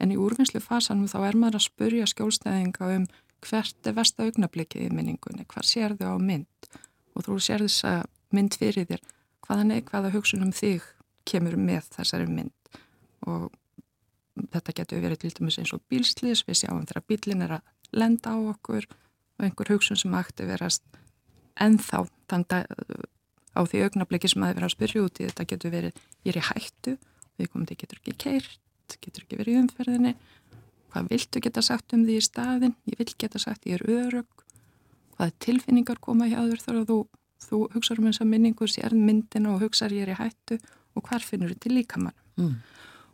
En 0.04 0.12
í 0.14 0.18
úrvinnslu 0.20 0.60
fasanum 0.62 1.08
þá 1.10 1.20
er 1.30 1.40
maður 1.40 1.60
að 1.60 1.68
spurja 1.70 2.10
skjólstæðinga 2.12 2.92
um 2.98 3.08
hvert 3.46 3.88
er 3.88 3.96
vest 3.98 4.20
að 4.20 4.32
augnablikið 4.32 4.88
í 4.88 4.94
minningunni, 4.94 5.46
hvað 5.50 5.70
sér 5.70 5.96
þau 5.98 6.18
á 6.18 6.20
mynd? 6.20 6.70
Og 7.16 7.26
þú 7.26 7.38
sér 7.42 7.64
þess 7.66 7.86
að 7.88 8.04
mynd 8.36 8.58
fyrir 8.60 8.88
þér, 8.90 9.04
hvaðan 9.46 9.74
er 9.74 9.86
hvaða 9.88 10.14
hugsunum 10.14 10.52
þig 10.56 10.86
kemur 11.28 11.58
með 11.62 11.90
þessari 11.96 12.28
mynd? 12.30 12.82
Og 13.28 13.50
þetta 14.54 14.76
getur 14.80 15.04
verið 15.04 15.24
til 15.24 15.34
dæmis 15.40 15.60
eins 15.62 15.74
og 15.76 15.84
bílslis, 15.90 16.46
við 16.48 16.62
sjáum 16.62 16.86
þegar 16.86 17.06
bílin 17.10 17.44
er 17.46 17.58
að 17.58 17.98
lenda 17.98 18.34
á 18.34 18.38
okkur 18.54 18.88
og 18.88 19.46
einhver 19.46 19.72
hugsun 19.74 20.00
sem 20.00 20.16
ætti 20.18 20.48
verast 20.48 20.84
ennþá 21.62 22.06
á 23.58 23.62
því 23.66 23.84
augnabliki 23.88 24.30
sem 24.30 24.46
að 24.46 24.58
vera 24.60 24.70
að 24.70 24.76
spyrja 24.76 25.04
út 25.04 25.22
í. 25.22 25.28
Þetta 25.30 25.46
getur 25.52 25.74
verið, 25.74 26.02
ég 26.26 26.34
er 26.34 26.42
í 26.42 26.48
hættu 26.52 26.98
við 27.38 27.52
komum 27.52 27.68
til 27.70 27.78
getur 27.82 28.02
ekki 28.02 28.18
keirt 28.18 28.98
getur 29.04 29.26
ekki 29.26 29.40
verið 29.40 29.58
í 29.58 29.62
umferðinni. 29.64 30.14
Hvað 30.94 31.10
viltu 31.12 31.42
geta 31.44 31.64
sagt 31.66 31.94
um 31.94 32.06
því 32.08 32.18
í 32.18 32.24
staðin 32.24 32.76
ég 32.88 33.00
vil 33.02 33.10
geta 33.20 33.42
sagt 33.42 33.68
ég 33.68 33.80
er 33.80 33.90
örug 34.08 34.46
hvað 35.18 35.34
tilfinningar 35.44 36.00
koma 36.02 36.30
hjá 36.30 36.40
þér 36.40 36.64
þar 36.64 36.80
að 36.82 36.92
þú, 36.92 36.98
þú 37.48 37.60
hugsaður 37.74 38.04
um 38.04 38.10
að 38.12 38.32
minningu 38.32 38.70
sér 38.70 38.96
myndin 38.96 39.50
og 39.50 39.64
hugsaður 39.66 39.98
ég 39.98 40.08
er 40.08 40.14
í 40.14 40.20
hættu. 40.22 40.60
Og 40.98 41.06
hvar 41.06 41.22
finnur 41.22 41.54
til 41.62 41.76
líkamann? 41.76 42.16
Mm. 42.42 42.56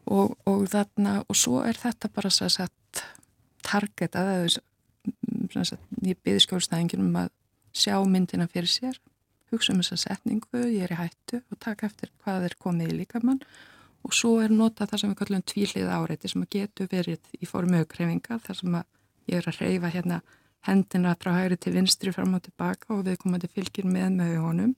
Og, 0.06 0.36
og 0.50 0.68
þarna 0.72 1.22
og 1.28 1.38
svo 1.38 1.62
er 1.64 1.78
þetta 1.80 2.12
bara 2.14 2.32
svo 2.34 2.50
að 2.50 3.04
target 3.64 4.16
að 4.20 4.32
það 5.54 5.74
ég 6.04 6.20
byrði 6.24 6.44
skjólstæðingin 6.44 7.04
um 7.04 7.18
að 7.24 7.32
sjá 7.74 7.98
myndina 8.08 8.48
fyrir 8.52 8.72
sér 8.72 9.00
hugsa 9.54 9.74
um 9.74 9.82
þessa 9.82 10.00
setningu, 10.08 10.66
ég 10.74 10.86
er 10.86 10.94
í 10.96 10.98
hættu 10.98 11.42
og 11.52 11.60
taka 11.62 11.88
eftir 11.90 12.12
hvað 12.24 12.50
er 12.50 12.56
komið 12.62 12.94
í 12.94 13.00
líkamann. 13.04 13.42
Og 14.04 14.16
svo 14.16 14.40
er 14.44 14.52
nota 14.52 14.88
það 14.90 15.02
sem 15.02 15.12
við 15.12 15.20
kallum 15.22 15.44
tvílið 15.48 15.92
áreiti 15.96 16.32
sem 16.32 16.46
getur 16.52 16.90
verið 16.92 17.36
í 17.40 17.48
formu 17.48 17.84
aukreifinga 17.84 18.40
þar 18.44 18.60
sem 18.60 18.80
ég 19.30 19.38
er 19.38 19.48
að 19.48 19.60
reyfa 19.62 19.92
hérna 19.94 20.20
hendina 20.68 21.14
frá 21.20 21.32
hægri 21.38 21.60
til 21.60 21.76
vinstri 21.78 22.12
fram 22.16 22.36
og 22.36 22.44
tilbaka 22.44 22.92
og 22.96 23.06
við 23.08 23.20
komum 23.22 23.40
til 23.40 23.52
fylgir 23.52 23.88
með 23.88 24.18
með 24.18 24.36
honum 24.44 24.74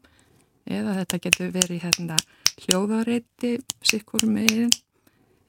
eða 0.65 0.99
þetta 0.99 1.21
getur 1.25 1.51
verið 1.53 1.83
hérna 1.85 2.19
hljóðareiti 2.65 3.55
sikkur 3.85 4.25
megin 4.29 4.73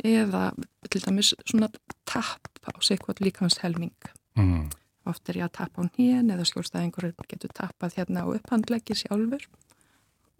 eða 0.05 0.51
til 0.91 1.03
dæmis 1.05 1.35
svona 1.45 1.69
tapp 2.09 2.51
á 2.67 2.73
sikkur 2.83 3.17
líkans 3.23 3.61
helming 3.63 3.95
mm. 4.37 4.69
oft 5.09 5.29
er 5.31 5.41
ég 5.41 5.47
að 5.49 5.55
tappa 5.61 5.83
á 5.83 5.89
nýjan 5.89 6.33
eða 6.35 6.47
skjórnstæðingur 6.49 7.13
getur 7.29 7.53
tappað 7.55 7.97
hérna 8.01 8.27
á 8.27 8.33
upphandleggi 8.35 8.97
sjálfur. 8.99 9.47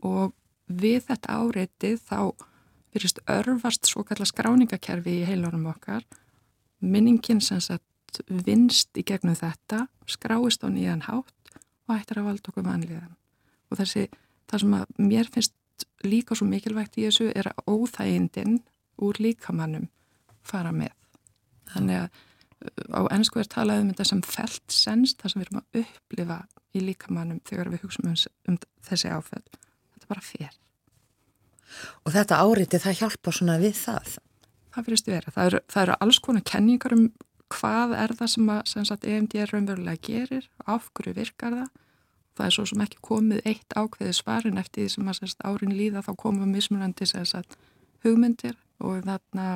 Og 0.05 0.35
við 0.67 1.07
þetta 1.09 1.39
áreiti 1.41 1.95
þá 1.97 2.35
virðist 2.95 3.21
örfast 3.31 3.89
svo 3.89 4.05
kalla 4.07 4.27
skráningakerfi 4.29 5.21
í 5.21 5.27
heilunum 5.29 5.69
okkar. 5.73 6.05
Minningin 6.81 7.41
sem 7.45 7.61
sagt 7.61 8.23
vinst 8.29 8.97
í 8.97 9.05
gegnum 9.07 9.37
þetta 9.37 9.87
skráist 10.09 10.65
á 10.65 10.69
nýjan 10.73 11.05
hátt 11.07 11.57
og 11.87 11.95
ættir 11.97 12.21
að 12.21 12.31
valda 12.31 12.51
okkur 12.53 12.67
vanlíðan. 12.67 13.15
Og 13.71 13.81
þessi, 13.81 14.07
það 14.51 14.63
sem 14.63 14.77
að 14.79 15.01
mér 15.03 15.31
finnst 15.33 15.55
líka 16.07 16.37
svo 16.37 16.47
mikilvægt 16.49 16.97
í 16.99 17.07
þessu 17.07 17.29
er 17.35 17.51
að 17.51 17.63
óþægindin 17.69 18.61
úr 19.03 19.21
líkamannum 19.23 19.89
fara 20.47 20.73
með 20.75 20.95
þannig 21.73 22.05
að 22.05 22.23
á 22.97 23.01
ennsku 23.13 23.41
er 23.43 23.51
talað 23.53 23.83
um 23.83 23.91
þetta 23.93 24.07
sem 24.09 24.23
felt 24.25 24.73
sens 24.73 25.17
það 25.19 25.33
sem 25.33 25.43
við 25.43 25.49
erum 25.49 25.63
að 25.63 25.81
upplifa 25.83 26.39
í 26.77 26.85
líkamannum 26.85 27.43
þegar 27.47 27.73
við 27.73 27.85
hugsaum 27.85 28.13
um, 28.13 28.21
um 28.49 28.61
þessi 28.89 29.13
áfell 29.13 29.45
þetta 29.45 30.07
er 30.07 30.13
bara 30.15 30.25
fyrr 30.25 30.57
Og 32.05 32.15
þetta 32.15 32.41
áriti 32.43 32.81
það 32.81 33.01
hjálpa 33.01 33.33
svona 33.35 33.57
við 33.61 33.79
það? 33.79 34.13
Það 34.75 34.89
fyrirst 34.89 35.09
vera. 35.11 35.33
Það 35.35 35.49
eru, 35.51 35.63
það 35.73 35.87
eru 35.87 35.97
alls 36.07 36.21
konar 36.23 36.45
kenningar 36.51 36.97
um 36.97 37.07
hvað 37.55 37.95
er 37.97 38.15
það 38.19 38.31
sem, 38.33 38.53
að, 38.53 38.61
sem 38.73 38.87
sagt, 38.89 39.07
EMD 39.07 39.37
raunverulega 39.51 40.03
gerir, 40.03 40.49
af 40.67 40.91
hverju 40.97 41.15
virkar 41.17 41.57
það. 41.61 41.73
Það 42.37 42.47
er 42.47 42.55
svo 42.57 42.67
sem 42.69 42.83
ekki 42.85 43.03
komið 43.07 43.49
eitt 43.49 43.77
ákveði 43.79 44.15
svarin 44.17 44.61
eftir 44.61 44.85
því 44.85 44.93
sem 44.93 45.11
að 45.11 45.21
sagt, 45.23 45.45
árin 45.47 45.77
líða 45.77 46.05
þá 46.05 46.13
komum 46.21 46.53
mismunandi 46.53 47.09
sagt, 47.09 47.57
hugmyndir 48.05 48.59
og 48.81 49.03
þarna 49.07 49.49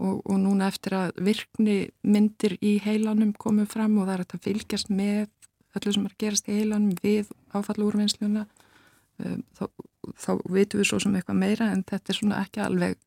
og, 0.00 0.22
og 0.24 0.38
núna 0.40 0.70
eftir 0.70 0.96
að 0.96 1.12
virkni 1.20 1.76
myndir 2.02 2.56
í 2.60 2.78
heilanum 2.84 3.32
komum 3.32 3.68
fram 3.68 3.98
og 3.98 4.08
það 4.08 4.16
er 4.16 4.24
að 4.24 4.48
fylgjast 4.48 4.90
með 4.90 5.28
öllu 5.78 5.94
sem 5.94 6.08
er 6.08 6.16
gerast 6.18 6.48
í 6.48 6.58
heilanum 6.58 6.96
við 7.02 7.30
áfallúrvinnsluna 7.54 8.46
um, 8.46 9.42
þá 9.54 9.64
þá 10.16 10.30
vitum 10.50 10.80
við 10.80 10.88
svo 10.90 11.00
sem 11.02 11.16
eitthvað 11.18 11.40
meira 11.40 11.70
en 11.74 11.82
þetta 11.86 12.12
er 12.12 12.18
svona 12.18 12.42
ekki 12.44 12.62
alveg 12.64 12.98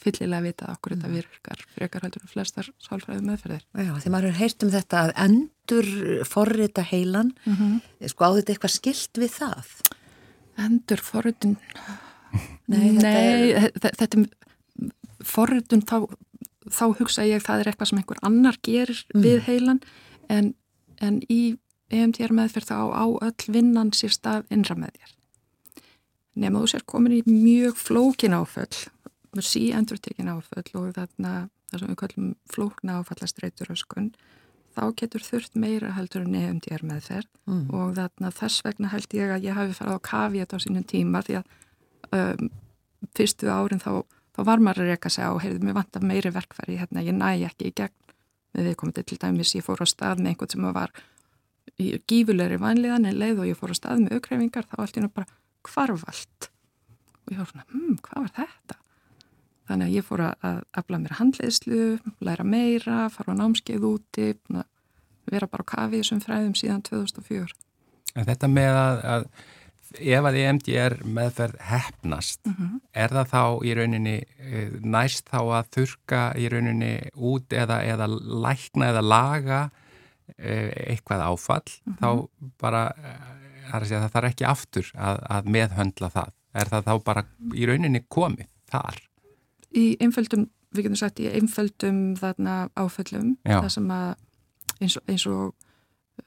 fyllilega 0.00 0.40
að 0.40 0.46
vita 0.48 0.68
okkur 0.72 0.94
þetta 0.94 1.08
mm. 1.08 1.16
virkar 1.18 1.64
frekar 1.74 2.04
heldur 2.06 2.24
en 2.24 2.32
flestar 2.32 2.68
sálfræði 2.80 3.24
meðferðir. 3.26 3.64
Já, 3.76 3.90
því 4.00 4.12
maður 4.14 4.28
er 4.30 4.38
heirt 4.38 4.64
um 4.64 4.72
þetta 4.72 5.00
að 5.02 5.10
endur 5.26 5.90
forrita 6.28 6.84
heilan 6.88 7.32
mm 7.44 7.56
-hmm. 7.58 8.06
sko 8.12 8.30
á 8.30 8.30
þetta 8.38 8.54
eitthvað 8.54 8.76
skilt 8.76 9.20
við 9.20 9.34
það? 9.36 9.74
Endur 10.60 11.02
forritin 11.04 11.58
Nei, 12.70 12.94
þetta 12.94 13.10
Nei, 13.10 13.50
er, 13.58 13.70
þetta 13.74 14.06
er 14.06 14.26
forritun 15.26 15.82
þá, 15.86 16.06
þá 16.70 16.84
hugsa 17.00 17.26
ég 17.28 17.44
það 17.44 17.62
er 17.62 17.70
eitthvað 17.72 17.92
sem 17.92 18.00
einhver 18.00 18.22
annar 18.26 18.58
gerir 18.66 19.04
mm. 19.14 19.24
við 19.24 19.42
heilan 19.48 19.82
en, 20.28 20.54
en 21.00 21.20
í 21.28 21.56
EMTR 21.90 22.34
meðferð 22.36 22.70
þá 22.70 22.78
á 22.94 23.04
öll 23.28 23.50
vinnan 23.50 23.94
sér 23.96 24.14
stað 24.14 24.50
innra 24.54 24.76
með 24.78 24.98
þér 25.00 25.16
nema 26.40 26.62
þú 26.62 26.72
sér 26.72 26.86
komin 26.88 27.18
í 27.18 27.22
mjög 27.26 27.78
flókin 27.80 28.36
áföll 28.38 28.86
sí 29.44 29.70
endur 29.74 29.98
tekin 30.02 30.30
áföll 30.30 30.66
og 30.78 30.92
þarna 30.96 31.48
það 31.70 31.82
sem 31.82 31.90
við 31.90 31.98
kallum 32.02 32.30
flókna 32.50 32.98
áfallastreitur 33.00 33.72
öskun 33.74 34.12
þá 34.76 34.82
getur 34.98 35.24
þurft 35.26 35.58
meira 35.58 35.92
heldur 35.96 36.24
en 36.24 36.34
nefnd 36.34 36.68
ég 36.70 36.78
er 36.78 36.86
með 36.86 37.02
þér 37.08 37.28
mm. 37.50 37.64
og 37.74 37.94
þarna 37.98 38.32
þess 38.38 38.64
vegna 38.66 38.92
held 38.92 39.16
ég 39.18 39.34
að 39.34 39.46
ég 39.48 39.58
hafi 39.58 39.76
farið 39.76 39.98
á 39.98 40.08
kavi 40.10 40.42
þetta 40.42 40.60
á 40.60 40.64
sínum 40.64 40.86
tíma 40.92 41.22
því 41.26 41.38
að 41.40 41.54
um, 42.16 42.50
fyrstu 43.16 43.50
árin 43.50 43.82
þá, 43.82 43.92
þá 44.40 44.46
var 44.48 44.62
maður 44.64 44.86
að 44.86 44.92
reyka 44.94 45.12
sig 45.12 45.26
á 45.28 45.32
heyrðu 45.36 45.66
mér 45.66 45.76
vant 45.76 45.96
af 45.98 46.06
meiri 46.06 46.32
verkfæri 46.32 46.78
hérna 46.80 47.04
ég 47.04 47.16
næ 47.16 47.44
ekki 47.50 47.68
í 47.68 47.74
gegn 47.76 47.96
við 48.56 48.76
komum 48.80 48.96
til 48.96 49.18
dæmis 49.20 49.54
ég 49.54 49.64
fór 49.66 49.82
á 49.84 49.86
stað 49.86 50.22
með 50.22 50.32
einhvern 50.32 50.52
sem 50.54 50.68
var 50.74 50.94
gífulegri 52.08 52.58
vanliðan 52.60 53.08
en 53.10 53.18
leið 53.20 53.44
og 53.44 53.50
ég 53.50 53.58
fór 53.58 53.74
á 53.74 53.76
stað 53.78 54.04
með 54.04 54.16
aukreifingar 54.16 54.66
þá 54.70 54.76
allt 54.80 54.96
í 54.96 55.04
nú 55.04 55.10
bara 55.12 55.28
kvarvalt 55.66 56.48
og 56.48 57.34
ég 57.34 57.42
var 57.42 57.50
svona, 57.50 57.66
hm, 57.70 57.98
hvað 58.06 58.24
var 58.24 58.32
þetta? 58.40 58.78
Þannig 59.70 59.86
að 59.86 59.94
ég 59.94 60.06
fór 60.08 60.22
að 60.26 60.60
afla 60.80 60.98
mér 60.98 61.16
handleiðslu, 61.20 61.84
læra 62.26 62.46
meira, 62.48 63.04
fara 63.14 63.36
á 63.36 63.38
námskeið 63.38 63.86
úti, 63.86 64.32
vera 65.30 65.46
bara 65.46 65.62
á 65.62 65.70
kafið 65.76 66.08
sem 66.08 66.22
fræðum 66.24 66.56
síðan 66.58 66.82
2004. 66.88 67.54
En 68.18 68.26
þetta 68.26 68.50
með 68.50 68.78
að, 68.80 69.02
að 69.14 69.28
ef 69.98 70.26
að 70.28 70.38
EMDR 70.40 70.96
meðferð 71.04 71.58
hefnast, 71.70 72.40
mm 72.46 72.54
-hmm. 72.54 72.80
er 72.94 73.14
það 73.16 73.30
þá 73.32 73.44
í 73.66 73.74
rauninni 73.74 74.16
eh, 74.38 74.70
næst 74.82 75.30
þá 75.30 75.40
að 75.58 75.70
þurka 75.76 76.22
í 76.38 76.48
rauninni 76.52 76.92
út 77.16 77.52
eða, 77.52 77.82
eða 77.82 78.06
lækna 78.46 78.90
eða 78.92 79.02
laga 79.02 79.60
eh, 80.38 80.70
eitthvað 80.94 81.26
áfall, 81.26 81.68
mm 81.68 81.92
-hmm. 81.92 81.98
þá 82.00 82.50
bara 82.60 82.84
það 83.70 84.10
þarf 84.12 84.30
ekki 84.30 84.46
aftur 84.46 84.92
að, 84.94 85.20
að 85.30 85.50
meðhöndla 85.54 86.10
það. 86.10 86.32
Er 86.54 86.66
það 86.66 86.86
þá 86.88 86.94
bara 87.04 87.24
í 87.54 87.66
rauninni 87.66 88.02
komið 88.08 88.48
þar? 88.70 88.96
Í 89.70 89.96
einföldum, 90.02 90.48
við 90.74 90.82
getum 90.82 90.98
sagt 90.98 91.20
í 91.20 91.28
einföldum 91.30 92.16
þarna 92.18 92.70
áföllum, 92.74 93.36
Já. 93.46 93.60
það 93.62 93.68
sem 93.76 93.90
að 93.90 94.14
eins 94.80 94.96
og, 94.96 95.04
eins 95.06 95.26
og 95.26 95.54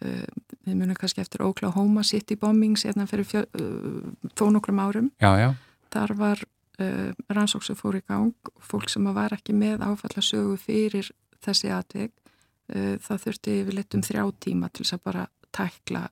við 0.01 0.75
munum 0.79 0.97
kannski 0.99 1.21
eftir 1.23 1.43
Oklahoma 1.45 2.03
City 2.03 2.37
bombings 2.39 2.85
hérna 2.87 3.07
fyrir 3.09 3.27
fjö, 3.27 3.43
uh, 3.59 4.01
þó 4.37 4.49
nokkrum 4.53 4.81
árum 4.83 5.11
Já, 5.21 5.31
já. 5.39 5.49
þar 5.93 6.15
var 6.19 6.43
uh, 6.79 7.11
rannsók 7.29 7.65
sem 7.67 7.77
fór 7.79 7.99
í 7.99 8.03
gang 8.07 8.53
fólk 8.59 8.89
sem 8.89 9.05
var 9.13 9.35
ekki 9.35 9.55
með 9.57 9.85
áfallasögu 9.85 10.57
fyrir 10.61 11.11
þessi 11.43 11.73
atveg 11.73 12.11
það 12.73 13.17
þurfti 13.25 13.53
yfirleitt 13.59 13.95
um 13.97 14.01
þrjá 14.07 14.21
tíma 14.39 14.69
til 14.71 14.85
þess 14.85 14.95
að 14.95 15.01
bara 15.03 15.23
tækla 15.51 16.05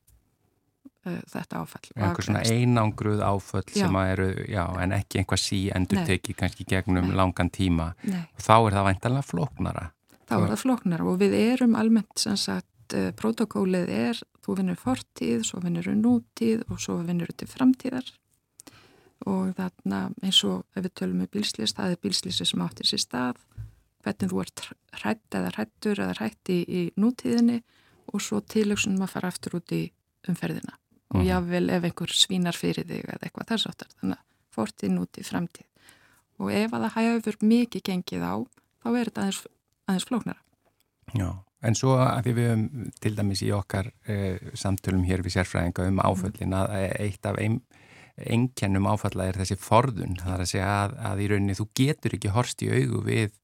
þetta 1.02 1.62
áfall 1.64 1.88
Einhver 1.96 2.26
svona 2.28 2.42
einangruð 2.46 3.22
áföll 3.26 3.64
Já. 3.72 3.86
sem 3.86 3.96
að 3.98 4.10
eru, 4.14 4.28
já, 4.52 4.66
en 4.84 4.94
ekki 4.94 5.22
einhvað 5.22 5.42
sí 5.42 5.62
endur 5.74 6.04
teki 6.06 6.36
kannski 6.38 6.68
gegnum 6.70 7.08
Nei. 7.10 7.16
langan 7.18 7.50
tíma 7.50 7.94
Nei. 8.04 8.22
og 8.36 8.44
þá 8.46 8.54
er 8.58 8.76
það 8.76 8.88
væntanlega 8.90 9.26
flóknara. 9.26 9.86
þá 10.30 10.36
er 10.38 10.46
það 10.52 10.62
flóknar 10.66 11.06
og 11.08 11.18
við 11.24 11.38
erum 11.40 11.76
almennt 11.80 12.22
sem 12.22 12.38
sagt, 12.38 12.68
uh, 12.98 13.12
protokólið 13.18 13.90
er 13.90 14.22
þú 14.46 14.58
vinnur 14.58 14.80
fortíð, 14.80 15.44
svo 15.46 15.62
vinnur 15.64 15.88
nútíð 15.96 16.66
og 16.70 16.80
svo 16.82 16.98
vinnur 17.06 17.32
til 17.38 17.48
framtíðar. 17.48 18.08
Og 19.30 19.52
þarna 19.54 20.10
eins 20.26 20.40
og 20.50 20.64
ef 20.76 20.86
við 20.88 20.94
tölum 20.98 21.22
um 21.22 21.30
bílslýs, 21.30 21.76
það 21.78 21.94
er 21.94 22.02
bílslýsi 22.02 22.48
sem 22.48 22.64
áttir 22.66 22.90
sér 22.90 23.04
stað 23.04 23.42
hvernig 24.02 24.32
þú 24.32 24.42
ert 24.42 24.64
hrætt 24.98 25.38
eða 25.38 25.52
hrættur 25.54 26.00
eða 26.02 26.16
hrætt 26.18 26.50
í, 26.50 26.90
nútíðinni 26.98 27.60
og 28.12 28.24
svo 28.24 28.40
tilöksunum 28.42 29.04
að 29.06 29.14
fara 29.14 29.30
aftur 29.30 29.60
út 29.60 29.74
í 29.78 29.92
umferðina. 30.28 30.74
Og 31.14 31.22
Mhm. 31.22 31.28
jável 31.28 31.70
ef 31.70 31.84
einhver 31.84 32.12
svínar 32.16 32.56
fyrir 32.58 32.86
þig 32.88 33.06
eða 33.06 33.22
eitthvað 33.28 33.48
þess 33.52 33.68
áttar 33.68 33.90
þannig 34.02 34.18
að 34.18 34.26
fortíð, 34.56 34.92
nútíð, 34.98 35.30
framtíð. 35.30 35.68
Og 36.40 36.52
ef 36.52 36.72
að 36.72 36.90
það 36.90 36.96
hefur 36.96 37.38
mikið 37.42 37.82
gengið 37.84 38.24
á 38.26 38.36
þá 38.82 38.88
er 38.98 39.06
þetta 39.06 39.22
aðeins, 39.22 39.48
aðeins 39.88 40.08
flóknara. 40.10 40.42
Já, 41.14 41.44
en 41.62 41.78
svo 41.78 41.98
að 42.02 42.32
við 42.32 42.40
höfum 42.50 42.90
til 43.04 43.14
dæmis 43.18 43.44
í 43.46 43.52
okkar 43.56 43.92
e, 44.10 44.38
samtölum 44.58 45.06
hér 45.08 45.24
við 45.26 45.38
sérfræðinga 45.38 45.88
um 45.92 46.02
áföllin 46.02 46.56
að 46.58 46.74
eitt 46.90 47.28
af 47.30 47.40
ein, 47.42 47.60
einkennum 48.22 48.90
áfalla 48.92 49.30
er 49.30 49.42
þessi 49.42 49.58
forðun, 49.62 50.18
það 50.22 50.34
er 50.36 50.46
að 50.46 50.52
segja 50.54 50.72
að, 50.80 50.98
að 51.12 51.22
í 51.22 51.30
rauninni 51.32 51.58
þú 51.60 51.68
getur 51.82 52.18
ekki 52.18 52.34
horst 52.36 52.66
í 52.66 52.72
augu 52.74 53.04
við 53.06 53.38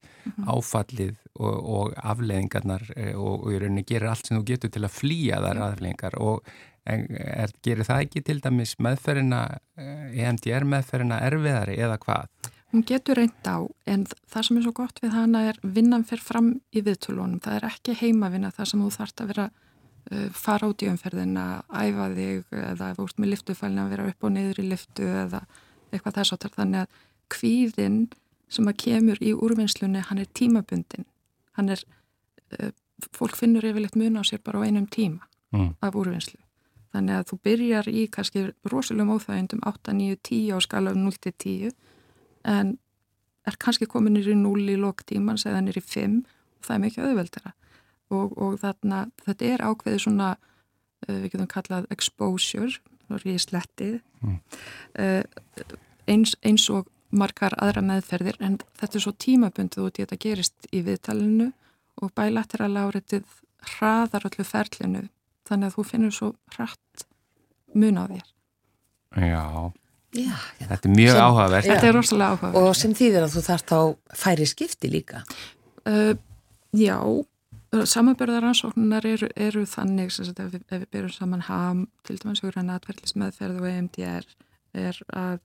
áfallið 0.44 1.14
og, 1.38 1.54
og 1.78 1.94
afleðingarnar 2.02 2.84
e, 2.96 3.12
og, 3.14 3.46
og 3.46 3.54
í 3.54 3.62
rauninni 3.62 3.86
gerir 3.88 4.10
allt 4.12 4.28
sem 4.28 4.38
þú 4.38 4.48
getur 4.52 4.74
til 4.74 4.84
að 4.84 4.96
flýja 4.96 5.40
þar 5.44 5.62
afleðingar 5.70 6.18
og 6.20 6.42
en, 6.88 7.06
er, 7.14 7.54
gerir 7.64 7.86
það 7.86 8.04
ekki 8.06 8.24
til 8.26 8.38
dæmis 8.44 8.76
meðferðina, 8.82 9.42
EMDR 9.78 10.66
meðferðina 10.68 11.20
erfiðari 11.28 11.78
eða 11.78 11.98
hvað? 12.02 12.52
Hún 12.72 12.84
getur 12.84 13.16
reynd 13.16 13.46
á 13.48 13.64
en 13.88 14.04
það 14.28 14.42
sem 14.44 14.58
er 14.58 14.64
svo 14.66 14.72
gott 14.76 15.00
við 15.00 15.14
hana 15.16 15.40
er 15.48 15.58
vinnan 15.62 16.04
fyrir 16.04 16.24
fram 16.24 16.50
í 16.72 16.82
viðtölunum. 16.84 17.40
Það 17.40 17.56
er 17.56 17.66
ekki 17.70 17.94
heimavinna 17.96 18.50
það 18.52 18.70
sem 18.70 18.82
þú 18.84 18.90
þarft 18.98 19.22
að 19.22 19.30
vera 19.32 19.46
uh, 20.12 20.28
fara 20.36 20.68
út 20.68 20.82
í 20.84 20.90
umferðina, 20.90 21.44
æfa 21.72 22.08
þig 22.16 22.58
eða 22.62 22.90
ert 22.92 23.18
með 23.18 23.32
liftufælni 23.32 23.80
að 23.84 23.94
vera 23.94 24.08
upp 24.12 24.24
og 24.28 24.34
niður 24.34 24.60
í 24.60 24.66
liftu 24.68 25.08
eða 25.24 25.44
eitthvað 25.92 26.18
þess 26.20 26.36
áttar. 26.36 26.54
Þannig 26.58 26.82
að 26.84 27.00
kvíðinn 27.32 28.02
sem 28.48 28.68
að 28.68 28.78
kemur 28.84 29.22
í 29.24 29.32
úrvinnslunni 29.32 30.04
hann 30.10 30.20
er 30.20 30.28
tímabundin. 30.36 31.08
Hann 31.56 31.72
er, 31.72 31.80
uh, 32.60 32.70
fólk 33.16 33.36
finnur 33.40 33.64
yfirleitt 33.64 33.96
mun 33.96 34.20
á 34.20 34.22
sér 34.28 34.44
bara 34.44 34.60
á 34.60 34.66
einum 34.68 34.86
tíma 34.88 35.24
Mm. 35.52 35.74
af 35.80 35.94
úrvinnslu. 35.96 36.36
Þannig 36.92 37.14
að 37.16 37.26
þú 37.30 37.36
byrjar 37.46 37.86
í 37.88 38.02
kannski 38.12 38.42
rosalegum 38.68 39.14
óþægindum 39.16 39.62
8, 39.64 39.94
9, 39.96 40.16
10 40.28 40.52
á 40.52 40.58
skala 40.60 40.92
um 40.92 41.04
0 41.06 41.16
til 41.24 41.32
10 41.32 41.70
en 42.48 42.76
er 43.48 43.56
kannski 43.60 43.88
komin 43.88 44.16
nýri 44.16 44.34
0 44.36 44.66
í 44.72 44.76
loktímans 44.80 45.46
eða 45.48 45.62
nýri 45.64 45.82
5 45.84 46.20
og 46.24 46.66
það 46.66 46.74
er 46.74 46.84
mikið 46.84 47.08
auðveldara 47.08 47.54
og, 48.08 48.36
og 48.36 48.58
þarna, 48.62 49.06
þetta 49.24 49.50
er 49.52 49.64
ákveðið 49.68 50.04
svona 50.04 50.28
uh, 50.36 51.14
við 51.14 51.30
getum 51.32 51.50
kallað 51.50 51.88
exposure 51.94 52.80
þá 53.08 53.18
er 53.20 53.28
ég 53.32 53.42
slettið 53.46 53.98
Mm. 54.18 54.40
uh, 54.98 55.22
eins, 56.10 56.32
eins 56.42 56.64
og 56.74 56.88
margar 57.14 57.54
aðra 57.62 57.84
meðferðir 57.86 58.40
en 58.42 58.56
þetta 58.80 58.98
er 58.98 59.04
svo 59.04 59.12
tímabundið 59.14 59.84
út 59.84 60.00
í 60.00 60.02
þetta 60.02 60.18
gerist 60.24 60.66
í 60.74 60.80
viðtalinu 60.82 61.52
og 62.02 62.10
bilateral 62.18 62.72
áreitið 62.82 63.28
hraðar 63.76 64.26
öllu 64.26 64.46
ferlinu 64.46 65.04
þannig 65.48 65.70
að 65.70 65.76
þú 65.76 65.84
finnur 65.86 66.16
svo 66.16 66.32
hratt 66.56 67.06
mun 67.78 68.00
á 68.02 68.04
þér. 68.10 68.26
Já, 69.22 69.44
Já, 70.16 70.32
þetta 70.62 70.88
er 70.88 70.94
mjög 70.94 71.12
Sem- 71.12 71.24
áhugavert. 71.24 71.64
Já. 71.66 71.72
Þetta 71.74 71.88
er 71.88 71.94
rosalega 71.98 72.36
áhuga. 72.36 72.52
og 72.56 72.76
sem 72.76 72.94
þýðir 72.96 73.24
að 73.26 73.34
þú 73.34 73.42
þarft 73.44 73.72
á 73.76 73.80
færi 74.16 74.46
skipti 74.48 74.88
líka. 74.88 75.22
Uh, 75.84 76.14
já, 76.72 76.96
samanbörðaransóknunar 77.72 79.04
eru, 79.04 79.28
eru 79.36 79.64
þannig 79.68 80.12
sem 80.12 80.24
sagt, 80.24 80.40
ef, 80.40 80.52
við, 80.54 80.64
ef 80.72 80.80
við 80.80 80.90
byrjum 80.94 81.12
saman 81.12 81.44
ham, 81.48 81.88
til 82.04 82.16
dæmis 82.16 82.40
hugur 82.40 82.56
hann 82.56 82.72
atverðlis 82.72 83.16
meðferð 83.20 83.60
og 83.60 83.68
EMDR 83.68 84.28
er 84.74 85.00
að 85.12 85.40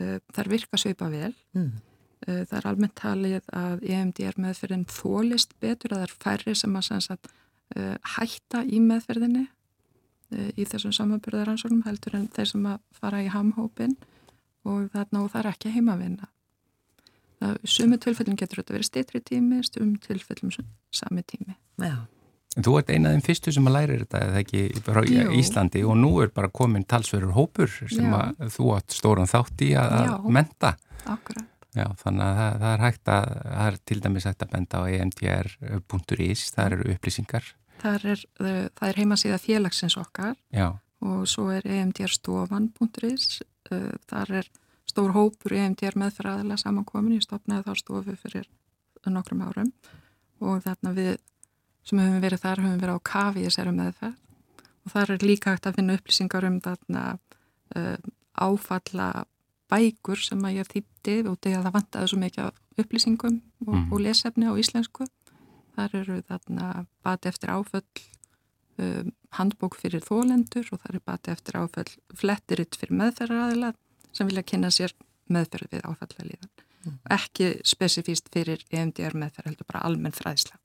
uh, 0.00 0.18
þær 0.34 0.50
virka 0.50 0.80
svipa 0.80 1.10
vel. 1.12 1.34
Mm. 1.54 1.72
Uh, 2.26 2.42
það 2.42 2.56
er 2.58 2.70
almennt 2.72 2.96
talið 2.98 3.50
að 3.54 3.84
EMDR 3.86 4.40
meðferðin 4.42 4.86
þólist 4.90 5.54
betur 5.62 5.94
að 5.94 6.02
það 6.02 6.08
er 6.08 6.16
færri 6.26 6.56
sem 6.58 6.74
að 6.74 6.88
sem 6.88 7.04
sagt, 7.06 7.30
uh, 7.76 7.94
hætta 8.16 8.64
í 8.66 8.82
meðferðinni 8.82 9.46
uh, 9.46 9.55
í 10.32 10.64
þessum 10.66 10.92
samanbörðaransóknum 10.96 11.84
heldur 11.86 12.16
en 12.18 12.28
þeir 12.34 12.48
sem 12.50 12.64
að 12.66 12.80
fara 12.98 13.20
í 13.22 13.28
hamhópin 13.30 13.96
og 14.66 14.88
þarna 14.94 15.22
og 15.22 15.30
það 15.32 15.40
er 15.44 15.50
ekki 15.52 15.72
heimavinna. 15.76 16.26
Það- 17.40 17.58
Sumu 17.68 17.98
tilfellum 18.00 18.36
getur 18.40 18.62
þetta 18.62 18.74
verið 18.74 18.88
stitri 18.90 19.20
tími, 19.20 19.62
stum 19.64 19.96
tilfellum 20.02 20.50
sami 20.90 21.22
tími. 21.22 21.54
Já. 21.78 22.06
En 22.56 22.62
þú 22.64 22.78
ert 22.78 22.88
eina 22.90 23.10
af 23.10 23.14
þeim 23.18 23.24
fyrstu 23.26 23.52
sem 23.52 23.66
að 23.68 23.74
læra 23.76 23.98
þetta 24.00 24.20
eða 24.24 24.38
ekki 24.40 24.60
frá 24.80 25.02
Jú. 25.04 25.26
Íslandi 25.36 25.82
og 25.84 25.96
nú 26.00 26.22
er 26.22 26.28
bara 26.32 26.48
komin 26.48 26.84
talsverður 26.88 27.34
hópur 27.36 27.68
sem 27.68 28.06
Já. 28.08 28.32
að 28.40 28.48
þú 28.56 28.70
átt 28.78 28.96
stóran 28.96 29.28
þátt 29.28 29.60
í 29.60 29.74
að, 29.76 29.92
að 29.92 30.06
Já. 30.08 30.30
menta. 30.32 30.76
Akkurat. 31.04 31.44
Já, 31.76 31.84
þannig 32.00 32.24
að 32.24 32.36
það, 32.40 32.54
það 32.62 32.72
er 32.72 32.80
hægt 32.86 33.04
að, 33.12 33.26
það 33.44 33.66
er 33.66 33.76
til 33.84 34.00
dæmis 34.00 34.24
hægt 34.24 34.42
að 34.46 34.50
benda 34.56 34.78
á 34.80 34.84
emdr.is, 34.96 36.44
það 36.56 36.72
eru 36.72 36.86
upplýsingar. 36.96 37.50
Það 37.86 38.04
er, 38.12 38.22
uh, 38.40 38.68
það 38.78 38.88
er 38.90 38.98
heimasíða 39.00 39.38
félagsins 39.42 39.96
okkar 40.00 40.34
Já, 40.52 40.68
og 41.06 41.26
svo 41.30 41.48
er 41.54 41.62
emdrstofan.is. 42.30 43.42
Uh, 43.70 43.92
þar 44.10 44.32
er 44.40 44.48
stór 44.86 45.12
hópur 45.16 45.52
EMDR 45.56 45.96
meðferðaðilega 45.98 46.60
samankomin. 46.62 47.16
Ég 47.18 47.24
stopnaði 47.26 47.66
þá 47.66 47.80
stofu 47.80 48.16
fyrir 48.20 48.46
nokkrum 49.06 49.42
árum 49.46 49.72
og 50.42 50.62
þarna 50.64 50.92
við 50.96 51.16
sem 51.86 51.98
höfum 52.02 52.22
verið 52.24 52.42
þar 52.42 52.62
höfum 52.64 52.80
verið 52.82 52.98
á 52.98 53.06
kafi 53.06 53.42
í 53.42 53.46
þessari 53.46 53.74
meðferð 53.76 54.16
og 54.86 54.92
þar 54.92 55.12
er 55.14 55.26
líka 55.26 55.52
hægt 55.54 55.66
að 55.70 55.76
finna 55.78 55.96
upplýsingar 55.98 56.46
um 56.48 56.56
þarna 56.64 57.04
uh, 57.76 57.96
áfalla 58.34 59.08
bækur 59.70 60.18
sem 60.22 60.42
að 60.46 60.58
ég 60.60 60.68
þýtti 60.70 61.14
og 61.30 61.38
þegar 61.42 61.62
það 61.66 61.76
vantaði 61.78 62.10
svo 62.10 62.18
mikið 62.22 62.50
upplýsingum 62.82 63.38
og, 63.66 63.74
Mhm. 63.74 63.92
og 63.92 64.00
lesefni 64.00 64.46
á 64.50 64.54
íslensku. 64.58 65.06
Þar 65.76 65.96
eru 66.00 66.20
þarna 66.24 66.86
bati 67.04 67.28
eftir 67.28 67.52
áföll, 67.52 67.84
um, 68.80 69.10
handbók 69.36 69.76
fyrir 69.76 70.00
þólendur 70.04 70.70
og 70.72 70.80
það 70.80 70.94
er 70.94 71.02
bati 71.04 71.30
eftir 71.34 71.58
áföll 71.60 71.90
flettiritt 72.16 72.76
fyrir 72.80 72.96
meðferðaraðila 72.96 73.74
sem 74.16 74.26
vilja 74.30 74.42
kynna 74.48 74.70
sér 74.72 74.94
meðferð 75.28 75.74
við 75.74 75.82
áfallalíðan. 75.84 76.52
Ekki 77.10 77.48
spesifíst 77.66 78.28
fyrir 78.32 78.62
EMDR 78.70 79.16
meðferð, 79.18 79.50
heldur 79.50 79.66
bara 79.66 79.84
almenn 79.88 80.14
fræðsla. 80.14 80.56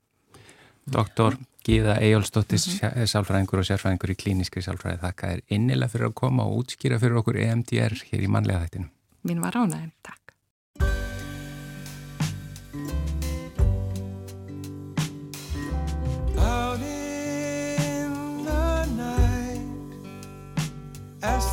doktor 0.92 1.38
Gíða 1.62 2.00
Eyjólfsdóttir, 2.02 2.58
Mhm. 2.58 3.06
sálfræðingur 3.06 3.60
og 3.62 3.66
sérfræðingur 3.66 4.12
í 4.14 4.16
klíniskri 4.18 4.64
sálfræði, 4.66 4.98
þakka 5.00 5.28
er 5.34 5.42
innilega 5.50 5.90
fyrir 5.90 6.08
að 6.10 6.16
koma 6.16 6.44
og 6.44 6.64
útskýra 6.66 7.00
fyrir 7.00 7.20
okkur 7.22 7.38
EMDR 7.38 7.94
hér 8.10 8.22
í 8.22 8.28
mannlega 8.28 8.66
þættinu. 8.66 8.90
Mín 9.26 9.42
var 9.42 9.54
ánægin, 9.54 9.92
takk. 10.02 10.21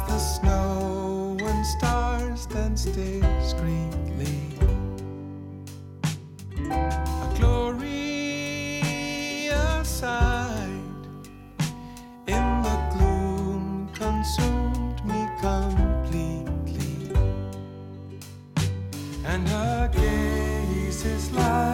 The 0.09 0.19
snow 0.19 1.37
and 1.41 1.67
stars 1.67 2.41
stand 2.41 2.77
discreetly, 2.77 4.41
a 6.71 7.35
glorious 7.37 8.79
sight 9.89 11.05
in 12.27 12.63
the 12.63 12.77
gloom 12.93 13.89
consumed 13.93 15.05
me 15.05 15.29
completely, 15.41 17.13
and 19.27 19.47
her 19.49 19.89
gaze 19.93 21.05
is 21.05 21.31
like 21.33 21.68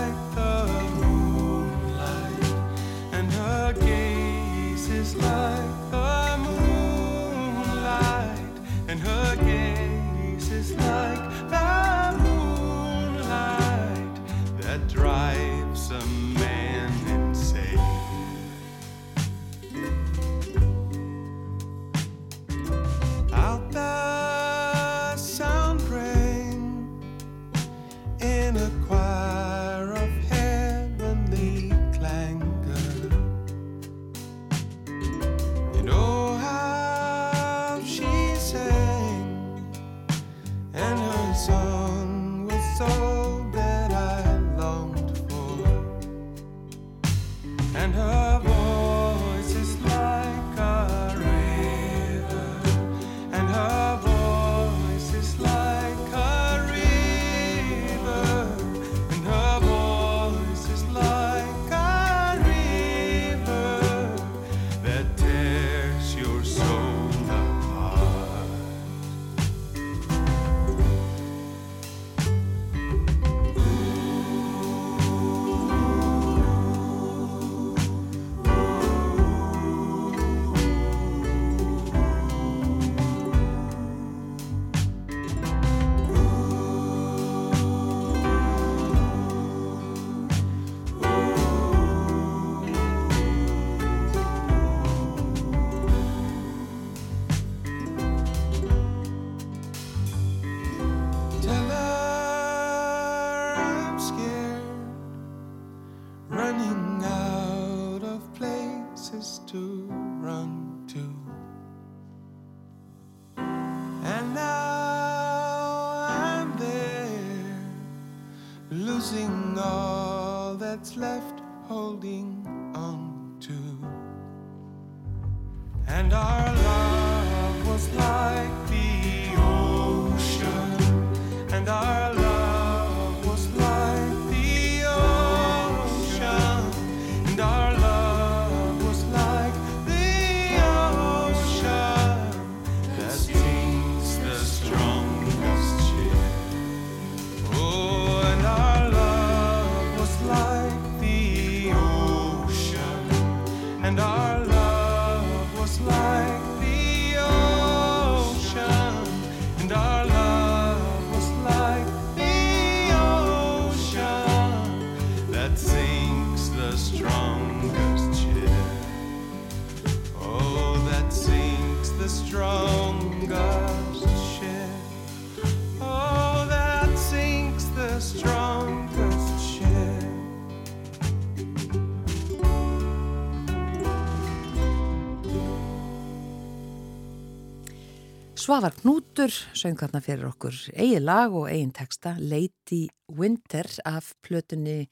Svavar 188.54 188.76
Knútur 188.78 189.32
söng 189.58 189.74
þarna 189.74 189.98
fyrir 189.98 190.28
okkur 190.28 190.54
eigin 190.78 191.02
lag 191.02 191.32
og 191.34 191.48
eigin 191.50 191.72
texta 191.74 192.12
Lady 192.22 192.84
Winter 193.10 193.66
af 193.82 194.12
plötunni 194.22 194.84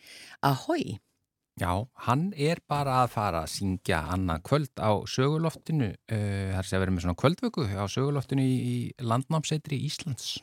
Ahoy. 0.42 0.96
Já, 1.62 1.86
hann 2.08 2.32
er 2.34 2.58
bara 2.66 3.04
að 3.04 3.12
fara 3.12 3.44
að 3.44 3.52
syngja 3.52 4.00
annað 4.16 4.42
kvöld 4.48 4.82
á 4.82 4.90
söguloftinu, 5.06 5.92
uh, 5.94 6.50
þar 6.56 6.66
sé 6.66 6.74
að 6.74 6.82
vera 6.82 6.96
með 6.96 7.06
svona 7.06 7.20
kvöldvöku 7.22 7.68
á 7.70 7.86
söguloftinu 7.86 8.42
í, 8.42 8.58
í 8.58 8.76
landnámsetri 8.98 9.78
Íslands. 9.86 10.40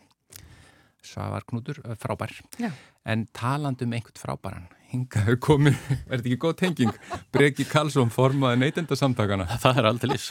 Svavar 1.03 1.43
Knútur, 1.51 1.83
uh, 1.83 1.99
frábær. 1.99 2.31
Já. 2.55 2.71
En 3.03 3.27
talandi 3.35 3.83
um 3.83 3.99
einhvern 3.99 4.23
frábæran, 4.23 4.71
hingaðu 4.89 5.35
komin, 5.43 5.75
er 6.09 6.17
þetta 6.17 6.29
ekki 6.29 6.39
góð 6.41 6.55
tenging? 6.59 6.93
Breki 7.33 7.65
Karlsson 7.69 8.09
formaði 8.13 8.63
neytendasamtakana. 8.63 9.45
Það 9.61 9.81
er 9.81 9.89
aldrei 9.89 10.11
lís. 10.13 10.29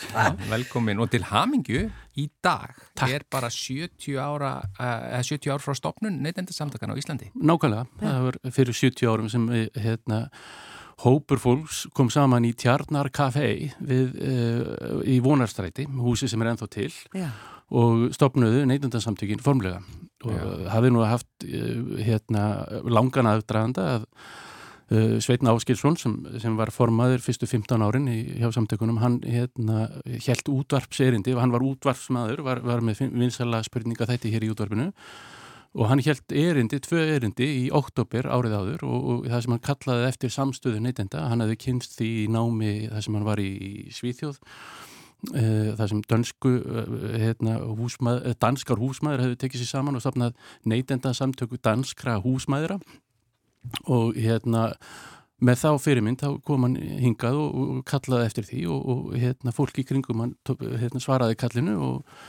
Velkomin 0.50 1.02
og 1.02 1.12
til 1.12 1.22
hamingju 1.28 1.84
í 2.18 2.26
dag 2.44 2.74
Takk. 2.98 3.12
er 3.14 3.26
bara 3.30 3.50
70 3.54 4.18
ára, 4.18 4.56
uh, 4.78 5.20
70 5.22 5.52
ár 5.54 5.62
frá 5.62 5.76
stopnun 5.78 6.18
neytendasamtakana 6.24 6.96
á 6.96 7.00
Íslandi. 7.00 7.30
Nákvæmlega, 7.38 7.86
það 8.00 8.26
var 8.26 8.40
fyrir 8.56 8.80
70 8.80 9.12
árum 9.12 9.30
sem 9.30 9.46
hérna, 9.78 10.24
hópur 11.04 11.38
fólks 11.38 11.84
kom 11.94 12.10
saman 12.10 12.48
í 12.48 12.50
Tjarnar 12.58 13.12
Café 13.14 13.52
við, 13.78 14.18
uh, 14.18 14.98
í 15.06 15.20
Vonarstræti, 15.22 15.86
húsi 16.02 16.26
sem 16.30 16.42
er 16.42 16.52
ennþá 16.52 16.70
til 16.74 16.90
Já. 17.14 17.30
og 17.70 18.10
stopnuðu 18.16 18.66
neytundansamtökin 18.66 19.42
formlega 19.44 19.78
og 20.26 20.34
Já. 20.34 20.68
hafði 20.74 20.90
nú 20.90 21.06
haft 21.06 21.46
uh, 21.46 22.02
hérna, 22.02 22.44
langan 22.90 23.30
aðdraganda 23.30 23.88
að 23.94 24.08
uh, 24.92 25.16
Sveitn 25.22 25.48
Áskilsson 25.50 25.96
sem, 26.00 26.14
sem 26.42 26.58
var 26.58 26.72
formaður 26.74 27.22
fyrstu 27.24 27.48
15 27.48 27.84
árin 27.84 28.08
í, 28.10 28.18
hjá 28.40 28.50
samtökunum, 28.54 29.00
hann 29.02 29.18
hérna, 29.26 29.88
held 30.26 30.52
útvarpserindi, 30.52 31.36
hann 31.38 31.54
var 31.54 31.64
útvarpsmaður, 31.66 32.44
var, 32.46 32.62
var 32.66 32.84
með 32.84 33.06
vinsala 33.12 33.62
spurninga 33.66 34.08
þætti 34.08 34.32
hér 34.34 34.46
í 34.46 34.52
útvarpinu. 34.54 34.90
Og 35.78 35.90
hann 35.90 36.00
held 36.00 36.32
erindi, 36.32 36.78
tvö 36.80 37.02
erindi 37.18 37.46
í 37.60 37.64
oktober 37.76 38.26
árið 38.32 38.54
áður 38.56 38.84
og, 38.88 39.08
og 39.12 39.26
það 39.28 39.42
sem 39.44 39.54
hann 39.54 39.66
kallaði 39.66 40.06
eftir 40.08 40.32
samstöðu 40.32 40.80
neytenda, 40.82 41.26
hann 41.28 41.44
hefði 41.44 41.58
kynst 41.66 41.98
því 41.98 42.12
námi 42.32 42.70
það 42.88 43.02
sem 43.04 43.18
hann 43.18 43.26
var 43.28 43.42
í, 43.42 43.50
í 43.52 43.72
Svíþjóð. 43.94 44.40
Uh, 45.34 45.74
það 45.74 45.84
sem 45.90 46.00
dönsku 46.06 46.50
uh, 46.62 46.96
hérna, 47.18 47.58
húsmað, 47.74 48.28
danskar 48.38 48.78
húsmaður 48.78 49.24
hefði 49.24 49.38
tekið 49.42 49.64
sér 49.64 49.70
saman 49.72 49.98
og 49.98 50.04
stopnað 50.04 50.36
neytenda 50.62 51.10
samtöku 51.10 51.58
danskra 51.58 52.20
húsmaðura 52.22 52.78
og 53.86 54.18
hérna 54.18 54.70
með 55.38 55.60
þá 55.60 55.70
fyrirmynd 55.84 56.22
þá 56.22 56.28
kom 56.46 56.66
hann 56.66 56.76
hingað 56.78 57.38
og, 57.38 57.62
og 57.62 57.86
kallaði 57.86 58.26
eftir 58.26 58.48
því 58.48 58.64
og, 58.74 58.90
og 58.94 59.16
hérna, 59.20 59.54
fólk 59.54 59.78
í 59.78 59.86
kringum 59.86 60.24
hann 60.24 60.36
hérna, 60.82 61.02
svaraði 61.02 61.38
kallinu 61.38 61.78
og 61.78 62.20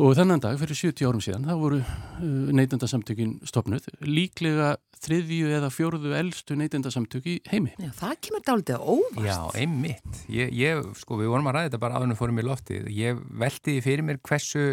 Og 0.00 0.14
þennan 0.16 0.40
dag, 0.40 0.54
fyrir 0.56 0.76
70 0.78 1.04
árum 1.04 1.20
síðan, 1.20 1.42
það 1.44 1.58
voru 1.60 1.78
uh, 1.84 2.52
neytendasamtökin 2.56 3.34
stopnuð, 3.44 3.90
líklega 4.08 4.70
þriðju 5.04 5.50
eða 5.58 5.68
fjórðu 5.68 6.14
eldstu 6.16 6.56
neytendasamtök 6.56 7.28
í 7.28 7.34
heimi. 7.50 7.74
Já, 7.76 7.90
það 7.98 8.14
kemur 8.24 8.44
dálítið 8.46 8.80
á 8.80 8.82
óvart. 8.88 9.26
Já, 9.26 9.36
einmitt. 9.60 10.22
Ég, 10.32 10.54
ég, 10.56 10.80
sko, 10.96 11.20
við 11.20 11.28
vorum 11.34 11.50
að 11.50 11.58
ræða 11.58 11.68
þetta 11.68 11.82
bara 11.84 12.00
áðurnum 12.00 12.20
fórum 12.22 12.40
í 12.40 12.46
loftið. 12.46 12.88
Ég 12.96 13.20
velti 13.44 13.76
því 13.76 13.84
fyrir 13.84 14.06
mér 14.08 14.22
hversu 14.24 14.64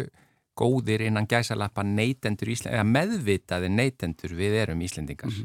góðir 0.56 1.04
innan 1.04 1.28
gæsalappa 1.28 1.84
neytendur 1.84 2.54
Ísland, 2.54 2.78
eða 2.78 2.88
meðvitaði 2.88 3.70
neytendur 3.76 4.38
við 4.40 4.56
erum 4.64 4.86
Íslendingar. 4.88 5.36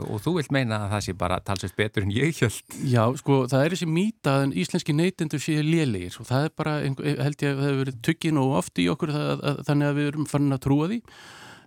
Og 0.00 0.22
þú 0.24 0.36
vilt 0.38 0.52
meina 0.54 0.78
að 0.86 0.94
það 0.94 1.04
sé 1.06 1.14
bara 1.20 1.40
talsveit 1.44 1.74
betur 1.76 2.06
en 2.06 2.14
ég 2.14 2.38
held. 2.40 2.76
Já, 2.88 3.02
sko, 3.20 3.42
það 3.50 3.64
er 3.64 3.74
þessi 3.74 3.88
mýta 3.90 4.36
að 4.40 4.56
íslenski 4.62 4.94
neytendur 4.96 5.42
séu 5.42 5.64
lélegir 5.66 6.16
og 6.22 6.28
það 6.30 6.46
er 6.46 6.54
bara, 6.56 6.78
held 6.80 7.44
ég 7.44 7.52
að 7.52 7.60
það 7.60 7.66
hefur 7.66 7.80
verið 7.82 8.00
tuggin 8.08 8.40
og 8.40 8.56
oft 8.62 8.80
í 8.80 8.88
okkur 8.92 9.12
það, 9.12 9.30
að, 9.36 9.62
þannig 9.68 9.90
að 9.90 9.98
við 10.00 10.10
erum 10.12 10.28
farin 10.32 10.56
að 10.56 10.62
trúa 10.64 10.88
því. 10.92 11.00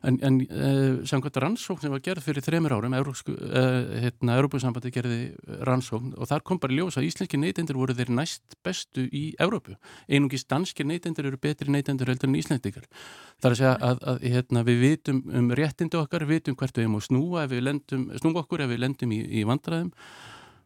En, 0.05 0.17
en 0.21 0.39
uh, 0.45 0.99
samkvæmt 1.07 1.39
rannsókn 1.41 1.81
sem 1.81 1.93
var 1.93 2.01
gerð 2.05 2.25
fyrir 2.25 2.45
þremur 2.45 2.75
árum, 2.75 2.93
Európsku, 2.97 3.33
uh, 3.33 3.95
hérna, 4.03 4.35
Európusambandi 4.37 4.91
gerði 4.93 5.19
rannsókn 5.65 6.13
og 6.19 6.29
þar 6.29 6.45
kom 6.45 6.59
bara 6.61 6.75
ljós 6.75 6.99
að 6.99 7.07
íslenski 7.09 7.39
neytendur 7.41 7.79
voru 7.79 7.95
þeir 7.97 8.11
næst 8.13 8.57
bestu 8.65 9.07
í 9.09 9.25
Európu. 9.41 9.77
Einungis 10.05 10.45
danskir 10.49 10.87
neytendur 10.89 11.31
eru 11.31 11.39
betri 11.41 11.73
neytendur 11.73 12.11
heldur 12.11 12.29
en 12.29 12.37
íslendingar. 12.37 12.85
Það 13.41 13.49
er 13.49 13.55
að 13.55 13.59
segja 13.61 13.73
að, 13.89 14.05
að 14.11 14.29
hérna, 14.35 14.65
við 14.67 14.79
vitum 14.83 15.23
um 15.41 15.51
réttindi 15.57 15.99
okkar, 15.99 16.27
vitum 16.29 16.59
hvert 16.59 16.77
við 16.77 16.85
erum 16.85 16.99
að 16.99 17.07
snúa, 17.09 17.43
ef 17.45 17.51
við 17.55 17.65
lendum, 17.65 18.07
snúa 18.21 18.45
okkur 18.45 18.65
ef 18.65 18.71
við 18.71 18.81
lendum 18.85 19.15
í, 19.15 19.21
í 19.41 19.45
vandræðum 19.47 19.91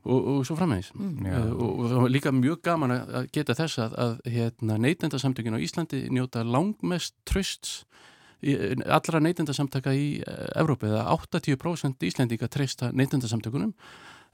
og, 0.04 0.20
og 0.20 0.46
svo 0.48 0.56
framvegis. 0.60 0.92
Já. 0.96 1.36
Uh, 1.36 1.52
og, 1.56 1.72
og 1.80 1.96
var 2.04 2.14
líka 2.14 2.34
mjög 2.36 2.62
gaman 2.66 2.96
að 2.98 3.30
geta 3.36 3.56
þess 3.58 3.82
að, 3.86 4.00
að 4.06 4.16
hérna, 4.36 4.80
neytendasamtökin 4.86 5.56
á 5.56 5.64
Íslandi 5.64 6.06
njóta 6.14 6.44
langmest 6.48 7.16
trösts 7.30 7.84
allra 8.40 9.20
neytendasamtaka 9.24 9.94
í 9.96 10.08
uh, 10.22 10.48
Evrópu 10.60 10.88
eða 10.90 11.06
80% 11.16 12.08
Íslendinga 12.08 12.48
treysta 12.52 12.94
neytendasamtökunum 12.96 13.74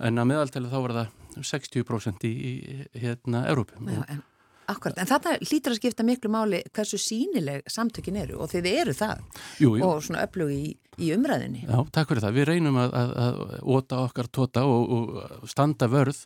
en 0.06 0.22
að 0.22 0.32
meðaltæli 0.32 0.72
þá 0.72 0.80
var 0.84 0.96
það 1.00 1.44
60% 1.52 2.26
í, 2.28 2.32
í 2.36 3.02
hérna 3.02 3.46
Evrópu. 3.50 3.80
Já, 3.82 4.02
en, 4.12 4.24
akkurat, 4.72 4.98
en 5.02 5.10
þetta 5.10 5.36
hlýtur 5.42 5.76
að 5.76 5.80
skipta 5.80 6.06
miklu 6.08 6.32
máli 6.32 6.62
hversu 6.76 7.00
sínileg 7.02 7.66
samtökin 7.72 8.20
eru 8.24 8.40
og 8.44 8.52
þið 8.52 8.72
eru 8.72 8.96
það 8.96 9.24
Jú, 9.64 9.76
jú. 9.76 9.86
og 9.88 10.04
svona 10.06 10.26
öflug 10.28 10.52
í, 10.54 10.64
í 11.00 11.12
umræðinni. 11.16 11.66
Já, 11.68 11.78
takk 11.96 12.12
fyrir 12.12 12.26
það. 12.26 12.38
Við 12.40 12.50
reynum 12.52 12.82
að, 12.82 12.98
að, 13.02 13.16
að 13.26 13.40
óta 13.78 14.02
okkar 14.04 14.32
tóta 14.32 14.66
og, 14.70 14.98
og 15.00 15.50
standa 15.52 15.90
vörð 15.92 16.26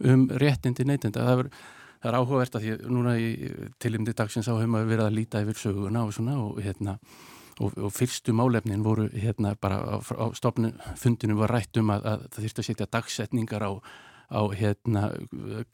um 0.00 0.26
réttindi 0.40 0.88
neytenda. 0.88 1.26
Það 1.28 1.44
er, 1.44 1.52
það 2.00 2.10
er 2.10 2.18
áhugavert 2.18 2.56
að 2.56 2.64
því 2.64 2.76
að 2.76 2.86
núna 2.96 3.16
í 3.20 3.30
tilimdi 3.82 4.16
dagsins 4.16 4.48
á 4.48 4.56
höfum 4.56 4.78
að 4.80 4.92
vera 4.92 5.08
að 5.08 5.18
líta 5.18 5.42
yfir 5.44 5.60
söguna 5.60 6.04
og 6.06 6.14
svona 6.16 6.38
og 6.40 6.60
hérna 6.64 6.96
og, 7.60 7.74
og 7.76 7.92
fyrstu 7.92 8.32
málefnin 8.36 8.84
voru 8.84 9.08
hérna 9.12 9.54
bara 9.60 9.82
á, 9.84 9.96
á 10.00 10.26
stopnu 10.36 10.72
fundinu 10.96 11.36
var 11.40 11.52
rætt 11.52 11.76
um 11.80 11.92
að, 11.92 12.06
að 12.06 12.24
það 12.28 12.46
þurfti 12.46 12.64
að 12.64 12.70
setja 12.70 12.92
dagsetningar 12.98 13.68
á 13.68 13.72
á 14.30 14.42
hérna 14.54 15.08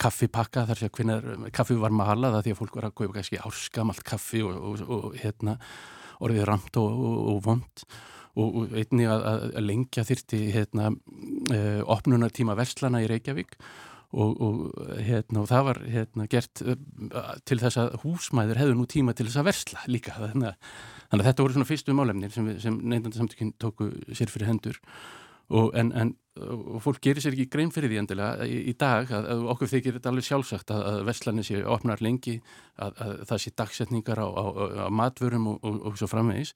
kaffipakka 0.00 0.64
þar 0.70 0.80
sem 0.80 0.92
hvenar 0.96 1.24
kaffi 1.52 1.76
var 1.76 1.92
mahalað 1.92 2.38
að 2.38 2.46
því 2.46 2.54
að 2.54 2.60
fólk 2.62 2.78
var 2.78 2.88
að 2.88 2.94
kaupa 2.96 3.16
kannski 3.18 3.40
árskamalt 3.44 4.04
kaffi 4.06 4.40
og, 4.46 4.56
og, 4.56 4.84
og 4.88 5.18
hérna 5.20 5.58
orðið 6.24 6.46
ramt 6.48 6.78
og, 6.80 7.02
og, 7.36 7.50
og 8.40 8.72
einni 8.76 9.04
að, 9.08 9.26
að, 9.28 9.44
að 9.60 9.66
lengja 9.68 10.06
þyrti 10.08 10.40
hérna 10.54 10.88
uh, 10.92 11.82
opnunartíma 11.84 12.56
verslana 12.56 13.04
í 13.04 13.10
Reykjavík 13.12 13.58
og, 14.16 14.40
og, 14.42 14.60
hérna, 15.04 15.42
og 15.42 15.50
það 15.50 15.66
var 15.68 15.80
hérna, 15.92 16.26
gert 16.32 16.62
uh, 16.64 16.76
til 17.48 17.60
þess 17.60 17.80
að 17.82 17.98
húsmæður 18.04 18.62
hefðu 18.62 18.78
nú 18.78 18.86
tíma 18.90 19.14
til 19.16 19.28
þess 19.28 19.42
að 19.42 19.48
versla 19.50 19.84
líka. 19.92 20.16
Þannig 20.16 20.50
að, 20.50 20.72
þannig 21.10 21.22
að 21.22 21.30
þetta 21.30 21.46
voru 21.46 21.58
svona 21.58 21.70
fyrstu 21.70 21.96
málefnir 21.96 22.34
sem, 22.34 22.50
sem 22.62 22.80
neyndandi 22.80 23.20
samtökinn 23.20 23.54
tóku 23.62 23.90
sér 24.16 24.32
fyrir 24.32 24.50
hendur 24.50 24.80
og, 25.54 25.70
en, 25.78 25.92
en, 25.94 26.12
og 26.42 26.80
fólk 26.82 26.98
gerir 27.04 27.22
sér 27.22 27.36
ekki 27.36 27.48
grein 27.52 27.70
fyrir 27.74 27.92
því 27.92 28.00
endilega 28.02 28.48
í, 28.48 28.56
í 28.72 28.74
dag 28.78 29.10
að, 29.14 29.28
að 29.34 29.44
okkur 29.54 29.70
þykir 29.70 29.96
þetta 29.98 30.12
alveg 30.12 30.26
sjálfsagt 30.26 30.72
að, 30.74 30.82
að 30.90 30.98
Vestlandir 31.10 31.46
sé 31.46 31.62
opnar 31.76 32.02
lengi 32.04 32.36
að, 32.74 32.98
að 33.04 33.14
það 33.30 33.42
sé 33.44 33.54
dagsetningar 33.62 34.22
á, 34.22 34.26
á, 34.26 34.44
á 34.86 34.88
matvörum 34.90 35.48
og, 35.52 35.62
og, 35.62 35.80
og 35.90 35.98
svo 36.00 36.10
framvegis. 36.10 36.52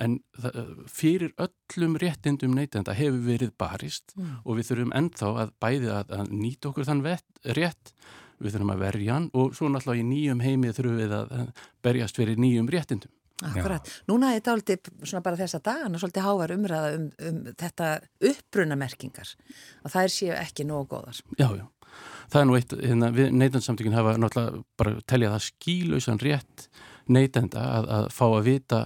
En 0.00 0.16
það, 0.40 0.74
fyrir 0.88 1.34
öllum 1.44 1.98
réttindum 2.00 2.56
neytenda 2.56 2.96
hefur 2.96 3.20
verið 3.26 3.52
barist 3.60 4.16
mm. 4.16 4.34
og 4.46 4.58
við 4.58 4.70
þurfum 4.70 4.94
ennþá 4.96 5.32
að 5.44 5.56
bæði 5.60 5.90
að, 5.92 6.14
að 6.16 6.32
nýta 6.32 6.70
okkur 6.72 6.88
þann 6.88 7.04
vett, 7.04 7.28
rétt. 7.58 7.96
Við 8.42 8.56
þurfum 8.56 8.72
að 8.72 8.80
verja 8.86 9.16
hann 9.18 9.26
og 9.38 9.52
svo 9.54 9.68
náttúrulega 9.70 10.02
í 10.02 10.06
nýjum 10.08 10.40
heimið 10.42 10.78
þurfum 10.78 10.96
við 10.98 11.12
að 11.14 11.34
berjast 11.84 12.16
fyrir 12.18 12.40
nýjum 12.40 12.70
réttindum 12.72 13.12
Akkurat. 13.50 13.86
Já. 13.88 14.02
Núna 14.10 14.32
er 14.32 14.40
þetta 14.40 14.56
aldrei 14.56 14.78
svona 15.02 15.22
bara 15.24 15.40
þessa 15.40 15.60
dagana 15.64 16.00
svolítið 16.00 16.26
hávar 16.26 16.54
umræða 16.56 16.90
um, 16.96 17.06
um 17.28 17.38
þetta 17.58 17.92
uppbrunamerkingar 18.30 19.32
og 19.82 19.94
það 19.94 20.02
er 20.02 20.14
séu 20.16 20.34
ekki 20.38 20.66
nógu 20.68 20.90
góðar. 20.94 21.22
Já, 21.38 21.48
já. 21.58 21.66
Það 22.32 22.40
er 22.40 22.46
nú 22.48 22.54
eitt, 22.56 22.76
hérna, 22.80 23.08
við 23.12 23.32
neytansamtökinn 23.36 23.96
hafa 23.96 24.14
náttúrulega 24.20 24.62
bara 24.80 24.94
teljað 25.10 25.34
það 25.34 25.48
skílausan 25.48 26.22
rétt 26.22 26.68
neytenda 27.12 27.64
að, 27.78 27.90
að 27.96 28.06
fá 28.14 28.24
að 28.28 28.46
vita 28.46 28.80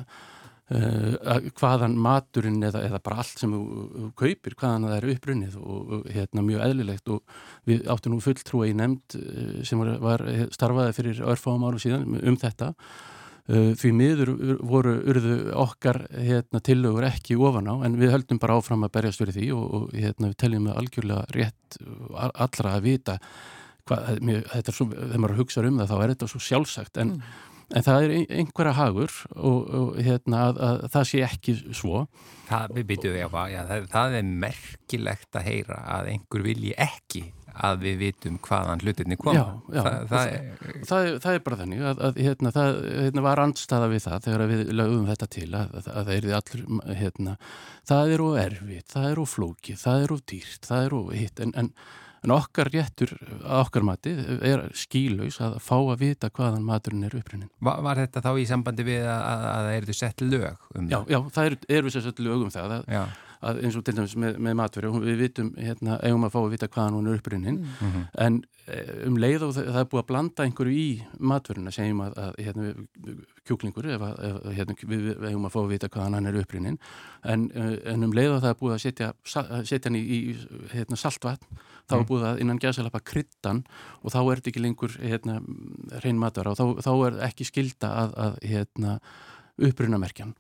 uh, 0.75 1.51
hvaðan 1.61 1.97
maturinn 2.03 2.59
eða, 2.67 2.83
eða 2.89 3.03
bara 3.07 3.21
allt 3.23 3.43
sem 3.43 3.53
þú 3.55 4.11
kaupir, 4.19 4.57
hvaðan 4.59 4.89
það 4.89 4.97
er 4.97 5.09
uppbrunnið 5.15 5.59
og, 5.61 5.93
og 5.99 6.09
hérna 6.17 6.47
mjög 6.49 6.65
eðlilegt 6.67 7.13
og 7.15 7.37
við 7.71 7.85
áttum 7.93 8.17
nú 8.17 8.23
fulltrúi 8.25 8.73
í 8.73 8.79
nefnd 8.81 9.21
uh, 9.21 9.61
sem 9.69 9.85
var, 9.85 9.93
var 10.03 10.27
starfaði 10.57 10.97
fyrir 10.99 11.23
örfáum 11.35 11.69
árum 11.69 11.83
síðan 11.83 12.19
um 12.19 12.41
þetta 12.41 12.73
Uh, 12.77 13.16
því 13.47 13.91
miður 13.95 14.31
voru 14.67 14.97
urðu 15.07 15.35
okkar 15.55 16.01
hérna, 16.11 16.61
tillögur 16.67 17.07
ekki 17.07 17.37
ofan 17.39 17.71
á 17.71 17.75
en 17.87 17.99
við 18.01 18.11
höldum 18.17 18.41
bara 18.43 18.57
áfram 18.59 18.87
að 18.87 18.97
berjast 18.97 19.23
fyrir 19.23 19.37
því 19.37 19.51
og, 19.55 19.67
og 19.79 19.93
hérna, 19.95 20.31
við 20.33 20.39
teljum 20.43 20.65
með 20.67 20.81
algjörlega 20.81 21.27
rétt 21.37 21.79
allra 22.27 22.73
að 22.75 22.89
vita 22.89 23.19
hvað, 23.87 24.09
þetta 24.51 24.73
er 24.73 24.79
svo, 24.79 24.89
þegar 24.91 25.23
maður 25.23 25.39
hugsa 25.43 25.67
um 25.69 25.79
það 25.79 25.93
þá 25.93 25.97
er 25.99 26.13
þetta 26.15 26.31
svo 26.33 26.43
sjálfsagt 26.49 27.01
en, 27.03 27.15
mm. 27.15 27.55
en 27.79 27.87
það 27.87 28.09
er 28.09 28.17
einhverja 28.41 28.75
hagur 28.81 29.17
og, 29.37 29.61
og 29.79 30.01
hérna, 30.01 30.43
að, 30.49 30.61
að 30.67 30.91
það 30.97 31.09
sé 31.13 31.23
ekki 31.29 31.57
svo 31.71 32.07
Það, 32.47 32.77
við 32.77 32.91
byrjuðum 32.93 33.39
því 33.39 33.61
að 33.61 33.71
það, 33.71 33.89
það 33.95 34.19
er 34.19 34.29
merkilegt 34.47 35.39
að 35.39 35.49
heyra 35.53 35.81
að 35.97 36.13
einhver 36.17 36.47
vilji 36.47 36.75
ekki 36.83 37.25
að 37.65 37.85
við 37.87 37.99
vitum 38.05 38.39
hvaðan 38.45 38.83
hlutinni 38.85 39.19
kom 39.21 39.37
já, 39.37 39.45
já, 39.73 39.83
Þa, 39.83 39.93
það, 40.11 40.31
er... 40.31 40.81
Það, 40.89 41.11
það 41.25 41.37
er 41.39 41.45
bara 41.49 41.61
þannig 41.63 41.85
að, 41.91 42.01
að 42.09 42.23
hérna, 42.27 42.55
það 42.57 42.81
hérna, 43.01 43.27
var 43.27 43.45
andstaða 43.45 43.91
við 43.93 44.03
það 44.07 44.25
þegar 44.27 44.47
við 44.53 44.65
lögum 44.77 45.11
þetta 45.11 45.31
til 45.37 45.51
að, 45.51 45.77
að 45.81 45.93
það 45.93 46.15
er 46.17 46.31
allir 46.41 46.97
hérna, 47.03 47.37
það 47.93 48.17
er 48.17 48.25
og 48.27 48.41
erfið, 48.43 48.89
það 48.95 49.13
er 49.13 49.23
og 49.23 49.31
flókið 49.35 49.79
það 49.85 50.03
er 50.07 50.17
og 50.17 50.27
dýrt, 50.33 50.67
það 50.67 50.89
er 50.89 50.99
og 50.99 51.15
hitt. 51.17 51.45
En, 51.45 51.55
en, 51.61 51.71
en 52.27 52.35
okkar 52.35 52.71
réttur 52.73 53.13
okkar 53.61 53.87
mati 53.87 54.15
er 54.45 54.67
skílaus 54.77 55.39
að 55.45 55.61
fá 55.63 55.77
að 55.79 56.01
vita 56.03 56.31
hvaðan 56.35 56.65
maturinn 56.67 57.07
er 57.07 57.15
upprunnin 57.19 57.53
Var, 57.63 57.85
var 57.87 58.01
þetta 58.03 58.25
þá 58.25 58.33
í 58.41 58.49
sambandi 58.49 58.87
við 58.87 59.07
að 59.13 59.47
það 59.53 59.71
eru 59.77 59.97
sett 59.97 60.25
lög 60.25 60.67
um 60.75 60.91
já, 60.91 60.99
það? 60.99 61.13
Já, 61.15 61.21
það 61.37 61.51
eru 61.79 61.93
er 61.93 61.97
sett 62.09 62.25
lög 62.27 62.47
um 62.49 62.53
það 62.55 62.77
að 62.81 62.91
að 63.45 63.63
eins 63.65 63.77
og 63.77 63.85
til 63.85 63.95
dæmis 63.97 64.17
með, 64.17 64.39
með 64.43 64.59
matverju 64.61 65.01
við 65.05 65.23
vitum, 65.23 65.53
hérna, 65.61 65.99
eigum 66.03 66.27
að 66.27 66.35
fá 66.35 66.39
að 66.43 66.53
vita 66.55 66.69
hvaðan 66.73 66.99
hún 66.99 67.09
er 67.11 67.19
upprinnin 67.21 67.59
mm 67.63 67.93
-hmm. 67.93 68.05
en 68.27 68.39
eh, 68.67 69.07
um 69.07 69.17
leið 69.17 69.47
og 69.47 69.55
það, 69.55 69.71
það 69.73 69.81
er 69.81 69.91
búið 69.93 70.03
að 70.03 70.11
blanda 70.11 70.45
einhverju 70.45 70.73
í 70.73 70.91
matverjuna, 71.19 71.71
segjum 71.71 72.01
að, 72.01 72.19
að 72.25 72.33
hérna, 72.45 72.75
kjúklingur 73.47 73.87
ef, 73.87 74.03
að, 74.03 74.51
hérna, 74.57 74.75
við, 74.83 75.01
við 75.07 75.29
eigum 75.31 75.47
að 75.47 75.55
fá 75.55 75.61
að 75.61 75.73
vita 75.75 75.89
hvaðan 75.89 76.19
hann 76.19 76.27
er 76.27 76.41
upprinnin 76.41 76.79
en, 77.23 77.51
eh, 77.55 77.79
en 77.93 78.05
um 78.05 78.13
leið 78.13 78.37
og 78.37 78.43
það 78.43 78.51
er 78.51 78.61
búið 78.61 78.75
að 78.75 78.85
setja, 78.85 79.13
setja 79.25 79.91
hann 79.91 80.01
í, 80.01 80.03
í 80.03 80.21
hérna, 80.73 80.97
saltvatn 80.97 81.47
þá 81.87 81.95
er 81.95 82.03
mm. 82.03 82.09
búið 82.11 82.27
að 82.27 82.41
innan 82.43 82.59
gæðsalapa 82.63 83.01
kryddan 83.05 83.65
og 84.03 84.13
þá 84.13 84.21
er 84.23 84.41
þetta 84.41 84.53
ekki 84.53 84.65
lengur 84.65 84.99
hérna, 84.99 85.41
reyn 86.03 86.19
matvara 86.19 86.55
og 86.55 86.59
þá, 86.59 86.83
þá 86.83 86.93
er 87.07 87.19
ekki 87.29 87.45
skilda 87.45 87.93
að, 88.03 88.15
að 88.27 88.39
hérna, 88.43 89.01
upprunamerkjan 89.57 90.35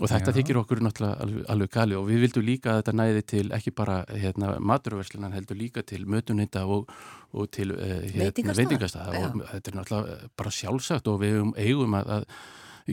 og 0.00 0.08
þetta 0.08 0.32
Já. 0.32 0.36
þykir 0.38 0.60
okkur 0.62 0.82
náttúrulega 0.84 1.26
alveg, 1.26 1.42
alveg 1.54 1.72
gali 1.74 1.98
og 1.98 2.06
við 2.08 2.24
vildum 2.24 2.46
líka 2.46 2.72
að 2.72 2.80
þetta 2.80 2.96
næði 3.00 3.26
til 3.34 3.44
ekki 3.56 3.74
bara 3.76 3.98
hérna, 4.08 4.54
maturverslunan 4.72 5.36
heldur 5.36 5.60
líka 5.60 5.84
til 5.86 6.06
mötunita 6.08 6.64
og, 6.66 6.90
og 7.32 7.50
til 7.54 7.74
uh, 7.76 8.00
hérna, 8.06 8.56
veitingastæða 8.56 9.20
og 9.20 9.44
þetta 9.52 9.72
er 9.72 9.78
náttúrulega 9.80 10.32
bara 10.40 10.56
sjálfsagt 10.56 11.12
og 11.12 11.20
við 11.24 11.44
eigum 11.60 12.00
að, 12.00 12.16
að 12.20 12.26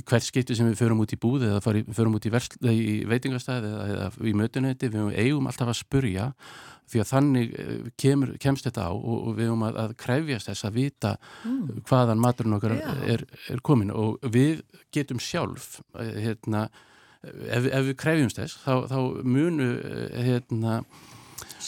hvert 0.05 0.25
skipti 0.25 0.55
sem 0.55 0.67
við 0.69 0.79
förum 0.79 1.01
út 1.03 1.13
í 1.13 1.19
búð 1.19 1.45
eða 1.47 1.61
förum 1.95 2.17
út 2.17 2.25
í, 2.27 2.31
í 2.31 2.95
veitingastæði 3.09 3.69
eða, 3.71 3.85
eða 3.93 4.09
í 4.29 4.33
mötuniti, 4.37 4.89
við 4.93 5.13
eigum 5.15 5.47
alltaf 5.49 5.71
að 5.71 5.79
spurja. 5.81 6.31
Því 6.87 7.01
að 7.03 7.09
þannig 7.09 7.55
eh, 7.59 7.87
kemur, 7.99 8.29
kemst 8.39 8.67
þetta 8.67 8.85
á 8.87 8.91
og, 8.95 9.15
og 9.17 9.33
við 9.35 9.49
höfum 9.49 9.65
að, 9.67 9.79
að 9.81 9.95
krefjast 9.99 10.47
þess 10.51 10.67
að 10.69 10.77
vita 10.77 11.15
mm. 11.43 11.81
hvaðan 11.89 12.21
maturinn 12.23 12.55
okkar 12.55 12.77
er, 13.03 13.25
er 13.51 13.63
komin 13.65 13.91
og 13.91 14.23
við 14.31 14.61
getum 14.95 15.19
sjálf 15.19 15.81
eh, 15.99 16.13
hérna, 16.23 16.67
ef, 17.23 17.67
ef 17.67 17.85
við 17.89 17.93
krefjumst 17.99 18.41
þess 18.41 18.63
þá, 18.63 18.73
þá 18.91 18.97
munu 19.27 19.67
hérna, 20.13 20.79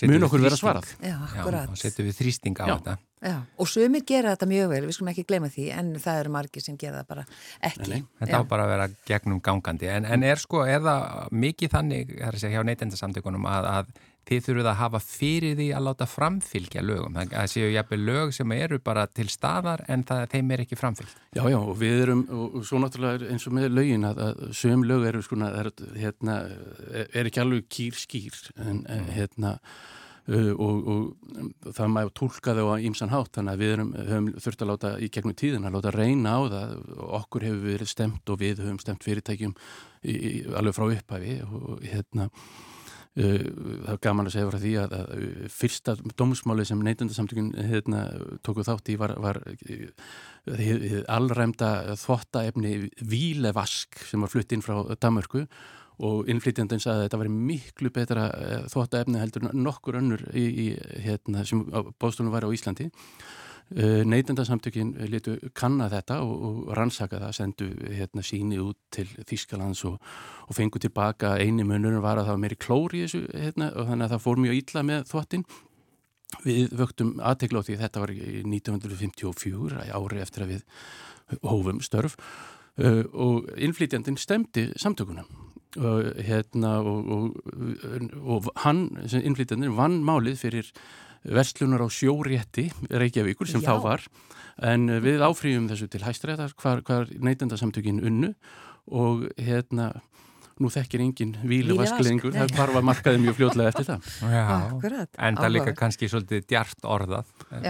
mun 0.10 0.28
okkur 0.30 0.43
vera 0.47 0.58
svarað. 0.60 0.89
Já, 1.04 1.16
akkurat. 1.28 1.70
Já, 1.70 1.76
og 1.76 1.82
setjum 1.82 2.10
við 2.10 2.20
þrýsting 2.22 2.60
á 2.62 2.66
Já. 2.66 2.74
þetta. 2.78 2.97
Já, 3.20 3.36
og 3.60 3.68
sumir 3.68 4.06
gera 4.08 4.32
þetta 4.32 4.47
mjög 4.47 4.70
vel, 4.72 4.84
við 4.88 4.95
skulum 4.95 5.10
ekki 5.12 5.26
gleyma 5.28 5.50
því 5.52 5.66
en 5.76 5.88
það 6.00 6.20
eru 6.22 6.32
margir 6.32 6.64
sem 6.64 6.78
gera 6.80 7.02
það 7.02 7.10
bara 7.10 7.26
ekki. 7.68 7.89
Nei, 7.91 8.04
þetta 8.22 8.39
á 8.39 8.43
bara 8.47 8.68
að 8.68 8.72
vera 8.72 8.86
gegnum 9.10 9.41
gangandi. 9.43 9.89
En, 9.91 10.08
en 10.08 10.24
er 10.24 10.39
sko, 10.39 10.62
er 10.64 10.80
það 10.86 11.34
mikið 11.43 11.74
þannig, 11.74 12.14
það 12.14 12.30
er 12.30 12.38
að 12.38 12.45
segja 12.45 12.62
hjá 12.62 12.70
neytendasamtökunum 12.70 13.50
að, 13.52 13.68
að 13.74 13.91
þið 14.30 14.46
þurfuð 14.46 14.70
að 14.72 14.80
hafa 14.80 15.02
fyrir 15.04 15.58
því 15.60 15.68
að 15.76 15.86
láta 15.88 16.08
framfylgja 16.10 16.86
lögum. 16.86 17.20
Það 17.34 17.52
séu 17.54 17.70
jafnveg 17.74 18.04
lög 18.08 18.34
sem 18.38 18.56
eru 18.56 18.80
bara 18.86 19.06
til 19.10 19.28
staðar 19.32 19.84
en 19.90 20.06
það, 20.08 20.26
þeim 20.34 20.56
er 20.56 20.66
ekki 20.66 20.80
framfylg. 20.80 21.14
Já, 21.36 21.44
já, 21.50 21.60
og 21.60 21.78
við 21.80 22.04
erum, 22.06 22.26
og 22.40 22.60
svo 22.68 22.82
náttúrulega 22.84 23.30
eins 23.34 23.48
og 23.50 23.56
með 23.58 23.72
lögin 23.76 24.10
að, 24.10 24.26
að 24.30 24.44
sögum 24.62 24.88
lög 24.90 25.08
eru 25.12 25.24
sko, 25.26 25.40
er, 25.50 25.72
hérna, 26.00 26.42
er 27.10 27.30
ekki 27.30 27.44
alveg 27.44 27.72
kýr 27.74 28.04
skýr 28.06 28.44
en 28.58 28.84
mm. 28.86 29.10
hérna 29.18 29.58
og, 30.30 30.90
og 30.90 31.74
það 31.74 31.92
maður 31.94 32.14
tólka 32.20 32.54
þau 32.58 32.74
á 32.74 32.84
ímsan 32.86 33.12
hátt 33.14 33.38
þannig 33.38 33.56
að 33.56 33.62
við 33.64 33.74
erum, 33.74 33.92
höfum 33.98 34.28
þurft 34.44 34.64
að 34.64 34.72
láta 34.72 34.92
í 35.00 35.10
gegnum 35.14 35.38
tíðin 35.38 35.68
að 35.68 35.78
láta 35.78 35.94
reyna 35.96 36.36
á 36.38 36.42
það 36.54 36.74
okkur 37.20 37.46
hefur 37.48 37.64
verið 37.66 37.92
stemt 37.92 38.34
og 38.34 38.42
við 38.42 38.64
höfum 38.64 38.82
stemt 38.82 39.06
fyrirtækjum 39.06 39.56
í, 39.56 40.14
í, 40.14 40.34
alveg 40.54 40.78
frá 40.78 40.86
upphæfi 40.90 41.40
og 41.48 41.86
hérna 41.86 42.30
það 43.20 43.91
er 43.93 44.01
gaman 44.03 44.30
að 44.30 44.36
segja 44.36 44.49
frá 44.49 44.59
því 44.63 44.74
að, 44.82 44.93
að 44.99 45.24
fyrsta 45.53 45.95
dómsmáli 46.20 46.65
sem 46.67 46.84
neytundarsamtökun 46.86 47.49
hérna, 47.70 48.03
tóku 48.45 48.63
þátt 48.67 48.93
í 48.93 48.95
var, 48.99 49.15
var 49.20 49.41
uh, 49.47 51.01
allræmda 51.11 51.97
þvottaefni 51.99 52.74
Vílevask 53.11 53.99
sem 54.07 54.24
var 54.24 54.32
flutt 54.32 54.55
inn 54.55 54.63
frá 54.65 54.80
Damörku 55.01 55.43
og 55.99 56.32
innflytjandin 56.32 56.80
sagði 56.80 57.01
að 57.01 57.05
þetta 57.07 57.20
var 57.20 57.32
miklu 57.49 57.91
betra 57.91 58.30
þvóttaefni 58.72 59.20
heldur 59.20 59.49
nokkur 59.51 59.99
önnur 59.99 60.24
í, 60.32 60.45
í, 60.47 60.67
hérna, 61.03 61.43
sem 61.47 61.65
bóðstólum 61.99 62.32
var 62.32 62.47
á 62.47 62.55
Íslandi. 62.55 62.88
Uh, 63.70 64.01
Neytendasamtökin 64.01 64.95
letu 65.11 65.36
kanna 65.53 65.86
þetta 65.91 66.15
og, 66.26 66.45
og 66.47 66.70
rannsaka 66.74 67.20
það, 67.22 67.34
sendu 67.38 67.67
hérna, 67.93 68.24
síni 68.26 68.57
út 68.57 68.80
til 68.89 69.05
Þískalands 69.30 69.84
og, 69.86 69.99
og 70.49 70.57
fengu 70.57 70.82
tilbaka 70.82 71.36
eini 71.38 71.61
munur 71.67 71.99
var 72.01 72.17
að 72.17 72.32
það 72.32 72.34
var 72.34 72.41
meiri 72.41 72.57
klóri 72.57 73.03
í 73.03 73.03
þessu 73.05 73.22
hérna, 73.30 73.67
og 73.76 73.91
þannig 73.91 74.07
að 74.07 74.15
það 74.15 74.24
fór 74.24 74.41
mjög 74.41 74.57
ítla 74.63 74.84
með 74.89 75.03
þvottin. 75.11 75.43
Við 76.45 76.74
vöktum 76.80 77.11
aðtegla 77.26 77.61
á 77.61 77.65
því 77.67 77.78
þetta 77.84 78.01
var 78.01 78.13
í 78.15 78.41
1954, 78.41 79.86
ári 79.93 80.24
eftir 80.26 80.45
að 80.45 80.55
við 80.55 80.65
hófum 81.45 81.84
störf 81.86 82.17
uh, 82.17 83.03
og 83.13 83.51
innflytjandin 83.53 84.17
stemdi 84.17 84.65
samtökunum 84.82 85.30
og 85.78 86.07
hérna 86.26 86.80
og, 86.82 88.49
hann, 88.63 88.88
innflytjandir, 89.05 89.70
vann 89.78 89.99
málið 90.01 90.41
fyrir 90.41 90.72
verslunar 91.24 91.84
á 91.84 91.88
sjórétti 91.91 92.70
Reykjavíkur 92.89 93.49
sem 93.49 93.63
Já. 93.63 93.72
þá 93.72 93.84
var. 93.84 94.05
En 94.59 94.89
við 95.03 95.24
áfrýjum 95.24 95.70
þessu 95.72 95.88
til 95.91 96.03
hæstræðar 96.03 96.55
hvar, 96.59 96.84
hvar 96.84 97.11
neytendasamtökin 97.15 98.01
unnu 98.03 98.34
og 98.89 99.30
hérna 99.39 99.93
nú 100.59 100.70
þekkir 100.72 101.03
enginn 101.03 101.36
vílevasklingur 101.47 102.34
það 102.36 102.53
var 102.57 102.74
að 102.76 102.86
markaði 102.89 103.22
mjög 103.24 103.38
fljóðlega 103.38 103.72
eftir 103.72 103.88
það. 103.88 104.07
Já, 104.36 104.43
Akkurat, 104.57 105.11
en 105.28 105.39
það 105.39 105.53
líka 105.55 105.74
kannski 105.80 106.09
svolítið 106.11 106.47
djart 106.49 106.88
orðað 106.95 107.32
eh, 107.55 107.70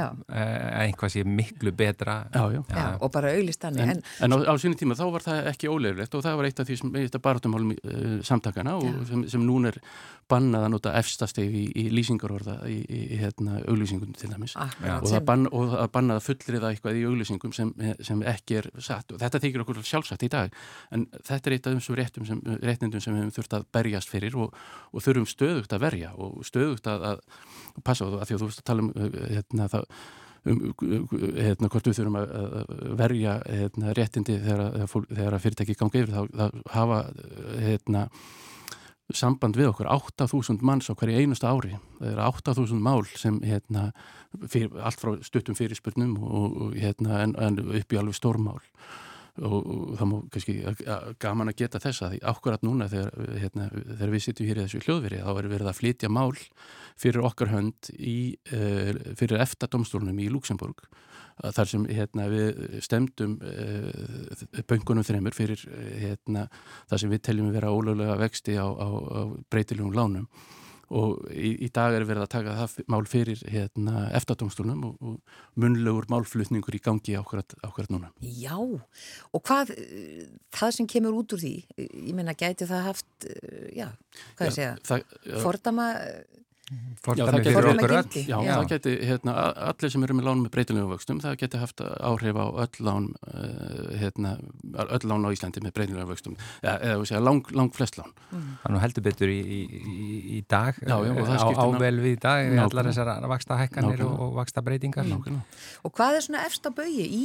einhvað 0.88 1.14
sé 1.14 1.24
miklu 1.26 1.74
betra. 1.78 2.20
Já, 2.34 2.42
já. 2.56 2.62
Já, 2.74 2.86
og 2.98 3.14
bara 3.14 3.34
auðlistanni 3.36 3.84
en, 3.86 3.94
en, 3.94 4.04
en 4.26 4.38
á, 4.38 4.38
á 4.50 4.54
sínu 4.62 4.80
tíma 4.80 4.98
þá 4.98 5.06
var 5.14 5.28
það 5.28 5.52
ekki 5.54 5.70
óleiflegt 5.70 6.18
og 6.18 6.26
það 6.26 6.40
var 6.42 6.50
eitt 6.50 6.64
af 6.64 6.70
því 6.70 6.80
sem 6.82 6.98
eitt 7.04 7.20
af 7.20 7.26
barátumhálum 7.28 7.76
uh, 7.78 8.16
samtakana 8.26 8.78
og 8.82 9.04
sem, 9.12 9.26
sem 9.36 9.46
nún 9.46 9.70
er 9.70 9.78
bannað 10.30 10.66
að 10.66 10.72
nota 10.76 10.94
efstasteg 11.00 11.56
í, 11.56 11.64
í 11.82 11.86
lýsingarorða 11.94 12.56
í, 12.70 12.78
í, 12.86 13.00
í 13.16 13.20
hérna, 13.20 13.60
auglýsingum 13.70 14.14
til 14.18 14.30
dæmis. 14.32 14.56
Og 14.58 15.08
það 15.10 15.26
bann, 15.28 15.48
bannað 15.94 16.20
að 16.20 16.28
fullriða 16.28 16.72
eitthvað 16.74 17.00
í 17.00 17.04
auglýsingum 17.10 17.56
sem, 17.56 17.74
sem 18.06 18.24
ekki 18.30 18.60
er 18.62 18.70
satt. 18.78 19.16
Og 19.16 19.22
þetta 19.22 19.42
þykir 19.44 19.66
okkur 19.66 19.82
sjálfsagt 19.90 20.26
í 20.28 20.32
dag. 20.32 20.56
En 20.96 21.08
þetta 21.18 21.50
er 21.50 21.58
eitt 21.58 21.70
af 21.70 21.78
þessum 21.78 22.00
réttum 22.00 22.30
sem, 22.30 22.42
réttindum 22.62 23.04
sem 23.04 23.16
við 23.16 23.26
hefum 23.26 23.36
þurft 23.40 23.58
að 23.58 23.68
berjast 23.80 24.14
fyrir 24.14 24.40
og, 24.40 24.58
og 24.94 25.06
þurfum 25.06 25.30
stöðugt 25.30 25.76
að 25.76 25.86
verja 25.86 26.14
og 26.18 26.42
stöðugt 26.48 26.90
að, 26.92 27.06
að 27.14 27.84
passa 27.86 28.08
á 28.08 28.26
því 28.26 28.36
að 28.36 28.44
þú 28.44 28.50
veist 28.50 28.64
að 28.64 28.68
tala 28.70 28.86
um 28.86 28.92
hérna, 29.36 29.70
það, 29.72 29.88
um, 30.50 30.62
hérna, 31.38 31.72
hvort 31.72 31.90
við 31.90 32.02
þurfum 32.02 32.20
að 32.20 32.36
verja 33.00 33.40
hérna, 33.48 33.96
réttindi 33.98 34.38
þegar, 34.44 34.86
þegar 35.08 35.40
fyrirtæki 35.46 35.78
gangi 35.80 36.04
yfir 36.04 36.14
þá, 36.16 36.22
þá 36.30 36.76
hafa 36.76 37.02
hérna 37.64 38.06
samband 39.16 39.58
við 39.58 39.72
okkur, 39.72 39.90
8.000 39.90 40.64
manns 40.66 40.90
á 40.90 40.94
hverju 40.94 41.18
einustu 41.18 41.50
ári, 41.50 41.76
það 41.98 42.12
eru 42.14 42.26
8.000 42.30 42.82
mál 42.86 43.06
sem 43.18 43.40
hérna, 43.42 43.90
fyrir, 44.46 44.72
allt 44.86 45.02
frá 45.02 45.16
stuttum 45.26 45.58
fyrirspurnum 45.58 46.18
og, 46.22 46.58
og 46.66 46.76
hérna, 46.78 47.24
en, 47.26 47.36
en 47.42 47.62
upp 47.64 47.96
í 47.96 48.00
alveg 48.02 48.18
stórmál. 48.18 48.60
Og, 49.40 49.56
og 49.56 49.92
það 49.96 50.08
má 50.10 50.16
kannski 50.34 50.54
gaman 51.24 51.52
að 51.52 51.62
geta 51.62 51.80
þessa 51.80 52.10
því 52.12 52.18
ákvarðat 52.28 52.66
núna 52.68 52.90
þegar, 52.92 53.14
hérna, 53.40 53.68
þegar 53.72 54.12
við 54.12 54.24
sittum 54.26 54.50
hér 54.50 54.60
í 54.60 54.66
þessu 54.66 54.82
hljóðveri 54.84 55.22
þá 55.24 55.30
er 55.32 55.48
verið 55.54 55.70
að 55.72 55.78
flytja 55.78 56.10
mál 56.12 56.34
fyrir 57.00 57.24
okkar 57.24 57.54
hönd 57.54 57.92
í, 57.96 58.18
uh, 58.52 58.92
fyrir 59.16 59.40
eftir-domstólunum 59.46 60.20
í 60.20 60.28
Luxemburg 60.34 60.84
þar 61.40 61.72
sem 61.72 61.88
hérna, 61.90 62.28
við 62.32 62.80
stemdum 62.86 63.38
uh, 63.40 64.64
böngunum 64.70 65.06
þreymur 65.08 65.36
fyrir 65.36 65.66
uh, 65.70 65.90
hérna, 66.04 66.48
það 66.92 67.04
sem 67.04 67.14
við 67.14 67.26
teljum 67.30 67.52
að 67.52 67.60
vera 67.60 67.74
ólöglega 67.76 68.18
vexti 68.20 68.58
á, 68.60 68.68
á, 68.68 68.88
á 68.90 69.22
breytilegum 69.52 69.96
lánum 69.96 70.28
og 70.90 71.28
í, 71.30 71.52
í 71.66 71.70
dag 71.74 71.94
er 71.94 72.06
verið 72.10 72.26
að 72.26 72.32
taka 72.34 72.56
það 72.58 72.88
mál 72.90 73.04
fyrir 73.10 73.44
hérna, 73.54 74.08
eftirdómstólunum 74.18 74.88
og, 74.88 74.96
og 75.06 75.62
munlegur 75.62 76.08
málflutningur 76.10 76.76
í 76.76 76.82
gangi 76.82 77.14
ákvært, 77.20 77.54
ákvært 77.62 77.94
núna. 77.94 78.10
Já, 78.26 78.56
og 78.58 79.44
hvað, 79.46 79.76
það 80.56 80.74
sem 80.80 80.90
kemur 80.90 81.20
út 81.22 81.38
úr 81.38 81.44
því, 81.44 81.54
ég 81.78 82.12
meina, 82.18 82.34
gæti 82.34 82.66
það 82.70 82.88
haft, 82.88 83.30
já, 83.78 83.92
hvað 84.40 84.50
já, 84.50 84.50
ég 84.50 84.58
segja, 84.90 85.44
fordama 85.46 85.92
Fordæmi 87.02 87.42
fyrir 87.46 87.68
okkur 87.72 87.94
öll. 87.98 88.18
Já, 88.28 88.36
já, 88.46 88.52
það 88.52 88.66
geti, 88.70 88.94
hérna, 89.10 89.34
allir 89.70 89.94
sem 89.94 90.04
eru 90.06 90.18
með 90.20 90.28
lán 90.28 90.42
með 90.44 90.52
breytilegu 90.54 90.92
vöxtum, 90.92 91.22
það 91.24 91.38
geti 91.42 91.62
haft 91.62 91.82
áhrif 91.82 92.38
á 92.38 92.46
öll 92.66 92.86
lán, 92.86 93.08
uh, 93.26 93.90
hérna, 94.02 94.36
öll 94.86 95.10
lán 95.10 95.26
á 95.26 95.30
Íslandi 95.34 95.64
með 95.66 95.76
breytilegu 95.80 96.08
vöxtum, 96.12 96.38
eða, 96.62 96.76
eða 96.92 97.10
segja, 97.10 97.24
lang, 97.26 97.54
lang 97.58 97.74
flest 97.74 97.98
lán. 97.98 98.14
Mm. 98.30 98.50
Þannig 98.66 98.86
heldur 98.86 99.08
betur 99.10 99.34
í, 99.34 99.40
í, 99.40 99.62
í 100.38 100.42
dag, 100.46 100.78
já, 100.84 100.98
já, 101.08 101.14
á, 101.18 101.50
ável 101.66 101.96
við 102.04 102.12
í 102.14 102.20
dag, 102.28 102.50
við 102.54 102.66
allar 102.68 102.92
þessar 102.92 103.14
vaksta 103.34 103.62
hækkanir 103.64 104.06
og, 104.06 104.18
og 104.28 104.36
vaksta 104.42 104.66
breytingar. 104.66 105.10
Og 105.82 105.96
hvað 105.96 106.20
er 106.20 106.28
svona 106.28 106.46
efsta 106.46 106.74
bögi 106.76 107.08
í 107.08 107.24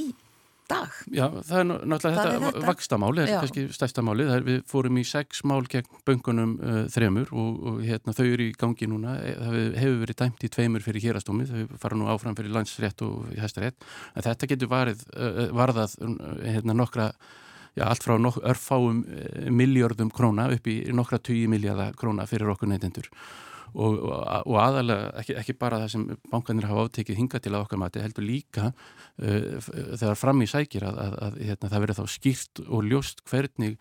dag? 0.71 0.97
Já, 1.13 1.25
það 1.45 1.61
er 1.61 1.67
náttúrulega 1.69 2.23
þetta, 2.25 2.41
þetta? 2.45 2.63
vakstamál, 2.65 3.11
er 3.21 3.31
kannski 3.33 3.65
stærsta 3.75 4.05
máli, 4.07 4.27
það 4.29 4.37
er 4.37 4.47
við 4.49 4.59
fórum 4.71 4.99
í 5.01 5.05
sex 5.09 5.45
mál 5.49 5.61
gegn 5.71 6.01
böngunum 6.09 6.57
uh, 6.59 6.81
þremur 6.95 7.31
og, 7.35 7.63
og 7.71 7.79
hérna, 7.85 8.17
þau 8.17 8.25
eru 8.27 8.49
í 8.49 8.57
gangi 8.59 8.89
núna, 8.91 9.15
það 9.21 9.79
hefur 9.83 10.03
verið 10.05 10.21
dæmt 10.25 10.45
í 10.47 10.53
tveimur 10.57 10.85
fyrir 10.87 11.07
hérastómi, 11.09 11.47
þau 11.51 11.79
fara 11.85 12.01
nú 12.01 12.11
áfram 12.13 12.37
fyrir 12.39 12.55
landsrétt 12.57 13.07
og 13.07 13.31
hæstarétt, 13.39 13.89
en 14.15 14.29
þetta 14.29 14.51
getur 14.55 14.73
varið, 14.73 15.07
uh, 15.15 15.47
varðað 15.55 15.99
hérna, 16.45 16.77
nokkra 16.85 17.13
Já, 17.75 17.89
allt 17.89 18.05
frá 18.07 18.15
nok 18.23 18.37
örfáum 18.47 19.01
miljardum 19.51 20.07
króna 20.15 20.45
upp 20.55 20.69
í 20.71 20.77
nokkra 20.95 21.19
20 21.19 21.51
miljardar 21.51 21.97
króna 21.99 22.23
fyrir 22.31 22.53
okkur 22.53 22.71
neytendur 22.71 23.09
og, 23.75 23.99
og, 23.99 24.15
og 24.47 24.57
aðalega 24.63 25.11
ekki, 25.21 25.37
ekki 25.43 25.57
bara 25.59 25.83
það 25.83 25.93
sem 25.95 26.07
bankanir 26.31 26.69
hafa 26.71 26.87
átekið 26.89 27.21
hinga 27.21 27.43
til 27.43 27.53
að 27.55 27.61
okkar 27.65 27.83
mati 27.83 28.03
heldur 28.05 28.27
líka 28.27 28.71
uh, 28.71 29.61
þegar 29.99 30.19
fram 30.21 30.43
í 30.45 30.51
sækir 30.51 30.87
að, 30.89 31.01
að, 31.05 31.21
að 31.27 31.39
hérna, 31.43 31.71
það 31.75 31.87
verður 31.87 32.01
þá 32.01 32.17
skýrt 32.17 32.65
og 32.69 32.91
ljóst 32.91 33.25
hvernig 33.31 33.79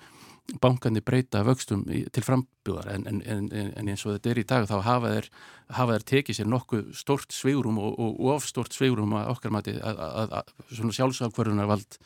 bankanir 0.59 1.03
breyta 1.05 1.43
vöxtum 1.47 1.85
í, 1.87 2.03
til 2.11 2.23
frambjóðar 2.25 2.89
en, 2.97 3.07
en, 3.07 3.21
en, 3.23 3.49
en 3.79 3.89
eins 3.89 4.03
og 4.03 4.17
þetta 4.17 4.31
er 4.33 4.41
í 4.41 4.45
dag 4.49 4.67
þá 4.67 4.75
hafa 4.83 5.13
þeir, 5.13 5.29
hafa 5.77 5.97
þeir 5.97 6.07
tekið 6.11 6.39
sér 6.39 6.49
nokkuð 6.51 6.89
stort 6.99 7.35
sveigurum 7.35 7.79
og, 7.79 7.95
og 8.03 8.31
ofstort 8.35 8.75
sveigurum 8.75 9.15
að 9.19 9.31
okkar 9.37 9.55
mati 9.55 9.77
að, 9.79 10.03
að 10.27 10.53
svona 10.67 10.97
sjálfsagkvörðunar 10.99 11.71
vald 11.71 11.99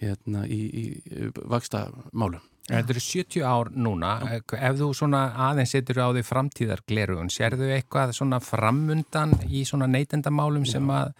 hérna 0.00 0.44
í, 0.48 0.60
í 0.66 1.30
vaksta 1.48 1.86
málum. 2.12 2.44
Þetta 2.66 2.94
eru 2.96 3.02
70 3.02 3.44
ár 3.46 3.68
núna, 3.78 4.12
Já. 4.26 4.40
ef 4.58 4.78
þú 4.80 4.88
svona 4.98 5.20
aðeins 5.48 5.70
setur 5.76 6.00
á 6.02 6.08
því 6.10 6.22
framtíðarglerugun, 6.26 7.30
sérðu 7.30 7.68
eitthvað 7.76 8.14
svona 8.16 8.40
framundan 8.42 9.36
í 9.46 9.62
svona 9.68 9.86
neytendamálum 9.86 10.66
sem 10.66 10.90
að, 10.90 11.12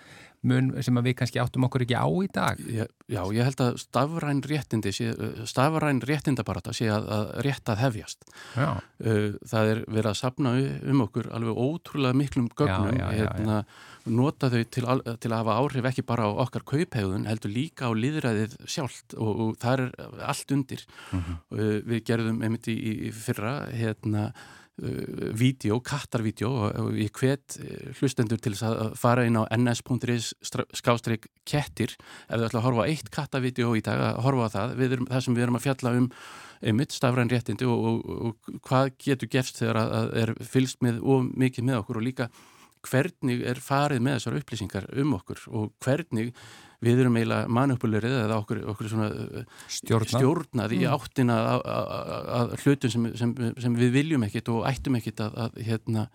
mun, 0.48 0.70
sem 0.84 1.00
við 1.04 1.16
kannski 1.20 1.40
áttum 1.42 1.66
okkur 1.66 1.84
ekki 1.86 1.98
á 1.98 2.06
í 2.06 2.28
dag? 2.32 2.60
Já, 2.70 2.84
já 3.10 3.20
ég 3.34 3.48
held 3.48 3.62
að 3.64 3.78
stafræn 3.82 4.42
réttindi, 4.46 4.92
stafræn 5.48 6.02
réttindabarata 6.06 6.74
sé 6.76 6.88
að, 6.92 7.08
að 7.16 7.32
rétt 7.46 7.72
að 7.72 7.82
hefjast. 7.84 8.26
Já. 8.56 8.68
Það 9.52 9.72
er 9.72 9.82
verið 9.86 10.10
að 10.12 10.18
sapna 10.20 10.54
um 10.92 11.04
okkur 11.06 11.30
alveg 11.36 11.62
ótrúlega 11.66 12.20
miklum 12.22 12.50
gögnum, 12.56 13.00
hérna, 13.12 13.62
nota 14.06 14.50
þau 14.52 14.60
til, 14.62 14.84
til 15.22 15.32
að 15.32 15.38
hafa 15.40 15.56
áhrif 15.60 15.90
ekki 15.90 16.06
bara 16.06 16.28
á 16.28 16.38
okkar 16.46 16.66
kauphegðun, 16.68 17.26
heldur 17.26 17.52
líka 17.52 17.90
á 17.90 17.92
líðræðið 17.96 18.58
sjálft 18.70 19.16
og, 19.18 19.32
og 19.42 19.56
það 19.62 19.86
er 19.86 20.20
allt 20.30 20.54
undir. 20.54 20.86
Mm 21.10 21.24
-hmm. 21.24 21.82
Við 21.90 22.04
gerðum 22.06 22.42
einmitt 22.42 22.68
í, 22.70 22.76
í 23.08 23.10
fyrra 23.14 23.66
hérna 23.74 24.30
uh, 24.30 24.54
vídeo, 24.76 25.78
kattarvídeó 25.80 26.50
og 26.68 26.96
ég 27.00 27.14
hvet 27.16 27.56
hlustendur 27.96 28.40
til 28.42 28.52
að 28.60 28.90
fara 29.00 29.24
inn 29.24 29.38
á 29.40 29.48
ns.is 29.56 30.34
skástrík 30.76 31.30
kettir. 31.48 31.94
Ef 32.28 32.36
þau 32.36 32.48
ætla 32.48 32.60
að 32.60 32.66
horfa 32.66 32.88
eitt 32.90 33.08
kattarvídeó 33.14 33.72
í 33.78 33.84
dag 33.84 34.02
að 34.10 34.20
horfa 34.26 34.50
það, 34.52 34.74
erum, 34.88 35.08
það 35.08 35.24
sem 35.24 35.38
við 35.38 35.46
erum 35.46 35.58
að 35.60 35.64
fjalla 35.68 35.94
um 36.00 36.10
einmitt 36.66 36.92
stafræn 36.96 37.32
réttindi 37.32 37.68
og, 37.68 37.88
og, 37.88 38.28
og 38.28 38.60
hvað 38.68 38.92
getur 39.04 39.32
gerst 39.32 39.62
þegar 39.62 39.80
að 39.80 40.12
er 40.22 40.34
fylst 40.44 40.84
með 40.84 41.00
og 41.04 41.32
mikið 41.32 41.68
með 41.70 41.80
okkur 41.82 42.00
og 42.00 42.06
líka 42.06 42.28
hvernig 42.86 43.42
er 43.48 43.60
farið 43.62 44.02
með 44.04 44.18
þessar 44.18 44.38
upplýsingar 44.40 44.88
um 45.02 45.14
okkur 45.18 45.42
og 45.50 45.72
hvernig 45.84 46.32
við 46.84 47.02
erum 47.02 47.16
eiginlega 47.16 47.50
manupulurið 47.56 48.16
eða 48.22 48.38
okkur, 48.42 48.62
okkur 48.72 48.90
stjórnað, 48.90 50.10
stjórnað 50.12 50.74
í 50.76 50.82
mm. 50.82 50.96
áttina 50.96 51.38
að 51.56 52.56
hlutum 52.62 52.92
sem, 52.92 53.06
sem, 53.16 53.32
sem 53.64 53.78
við 53.78 53.94
viljum 53.96 54.26
ekkit 54.26 54.50
og 54.52 54.66
ættum 54.68 54.98
ekkit 55.00 55.22
að, 55.24 55.38
að 55.46 55.62
hérna, 55.70 56.06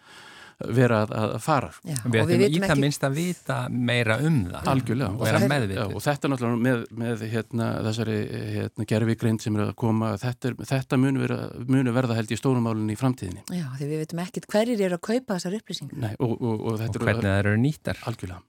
vera 0.77 1.01
að, 1.05 1.13
að 1.21 1.35
fara. 1.43 1.71
Já, 1.87 1.97
við 2.05 2.21
ættum 2.21 2.43
í 2.45 2.61
það 2.65 2.81
minnst 2.83 3.05
að 3.07 3.17
vita 3.17 3.57
meira 3.71 4.17
um 4.21 4.37
það 4.51 4.69
Algjörlega. 4.73 5.09
og 5.11 5.25
vera 5.25 5.41
meðvitið. 5.51 5.81
Og 5.87 6.05
þetta 6.05 6.31
náttúrulega 6.31 6.61
með, 6.67 6.85
með 7.01 7.25
hérna, 7.31 7.69
þessari 7.87 8.19
hérna, 8.57 8.87
gerfigrind 8.93 9.45
sem 9.45 9.57
er 9.57 9.65
að 9.67 9.73
koma, 9.81 10.13
þetta, 10.21 10.51
er, 10.51 10.59
þetta 10.73 11.01
munu, 11.01 11.23
vera, 11.25 11.39
munu 11.71 11.95
verða 11.95 12.19
held 12.19 12.31
í 12.31 12.39
stórumálunni 12.39 12.95
í 12.95 13.01
framtíðinni. 13.01 13.45
Já, 13.49 13.67
því 13.79 13.89
við 13.91 14.05
veitum 14.05 14.23
ekkit 14.25 14.49
hverjir 14.51 14.85
eru 14.87 14.99
að 14.99 15.05
kaupa 15.09 15.37
þessar 15.37 15.59
upplýsingar. 15.61 15.99
Nei, 16.05 16.13
og, 16.19 16.37
og, 16.37 16.55
og, 16.55 16.85
og 16.87 17.01
hvernig 17.01 17.27
það 17.27 17.41
eru 17.41 17.57
nýttar. 17.61 18.01
Algjörlega. 18.09 18.41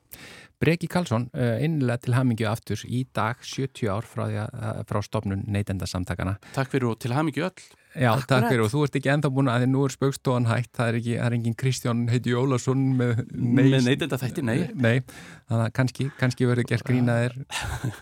Breki 0.62 0.86
Karlsson, 0.86 1.26
innlega 1.34 2.04
til 2.04 2.14
hamingju 2.14 2.46
aftur 2.46 2.82
í 2.86 3.02
dag 3.14 3.40
70 3.42 3.88
ár 3.90 4.06
frá, 4.06 4.28
að, 4.46 4.82
frá 4.86 5.00
stofnun 5.02 5.42
neytendasamtakana. 5.50 6.36
Takk 6.54 6.70
fyrir 6.70 6.92
og 6.92 7.00
til 7.02 7.16
hamingju 7.16 7.48
öll. 7.48 7.70
Já, 7.92 8.08
Akkurat. 8.14 8.28
takk 8.30 8.46
fyrir 8.48 8.62
og 8.64 8.70
þú 8.72 8.82
ert 8.86 8.94
ekki 8.96 9.10
enda 9.12 9.28
búin 9.28 9.50
að 9.52 9.64
því 9.64 9.66
nú 9.68 9.82
er 9.84 9.92
spöggstofan 9.92 10.46
hægt, 10.48 10.70
það 10.78 10.88
er 10.88 10.96
ekki, 11.00 11.16
það 11.18 11.26
er 11.26 11.36
engin 11.36 11.56
Kristján 11.60 12.00
heiti 12.08 12.32
Jólasson 12.32 12.86
með, 12.96 13.20
með 13.34 13.74
neytenda 13.84 14.18
þætti, 14.22 14.44
nei. 14.48 14.54
Nei, 14.72 15.02
þannig 15.50 15.66
að 15.66 15.74
kannski, 15.76 16.08
kannski 16.16 16.48
verður 16.48 16.68
gert 16.70 16.88
grínaðir 16.88 17.36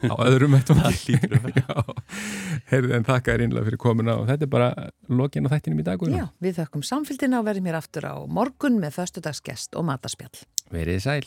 á 0.07 0.15
öðrum 0.29 0.55
eftir. 0.61 1.27
Herðið 2.71 2.97
en 3.01 3.11
þakka 3.11 3.35
er 3.35 3.47
innlega 3.49 3.67
fyrir 3.73 3.83
komuna 3.83 4.21
og 4.21 4.31
þetta 4.31 4.47
er 4.47 4.55
bara 4.55 4.71
lokin 5.11 5.51
á 5.51 5.53
þættinum 5.57 5.83
í 5.83 5.91
dag. 5.91 6.09
Já, 6.15 6.27
við 6.39 6.59
þakkum 6.63 6.87
samfélgina 6.87 7.43
og 7.43 7.51
verðum 7.51 7.71
hér 7.73 7.83
aftur 7.83 8.07
á 8.07 8.15
morgun 8.31 8.79
með 8.79 9.01
förstudagsgest 9.01 9.75
og 9.75 9.91
mataspjall. 9.91 10.45
Verið 10.71 11.03
sæl. 11.03 11.25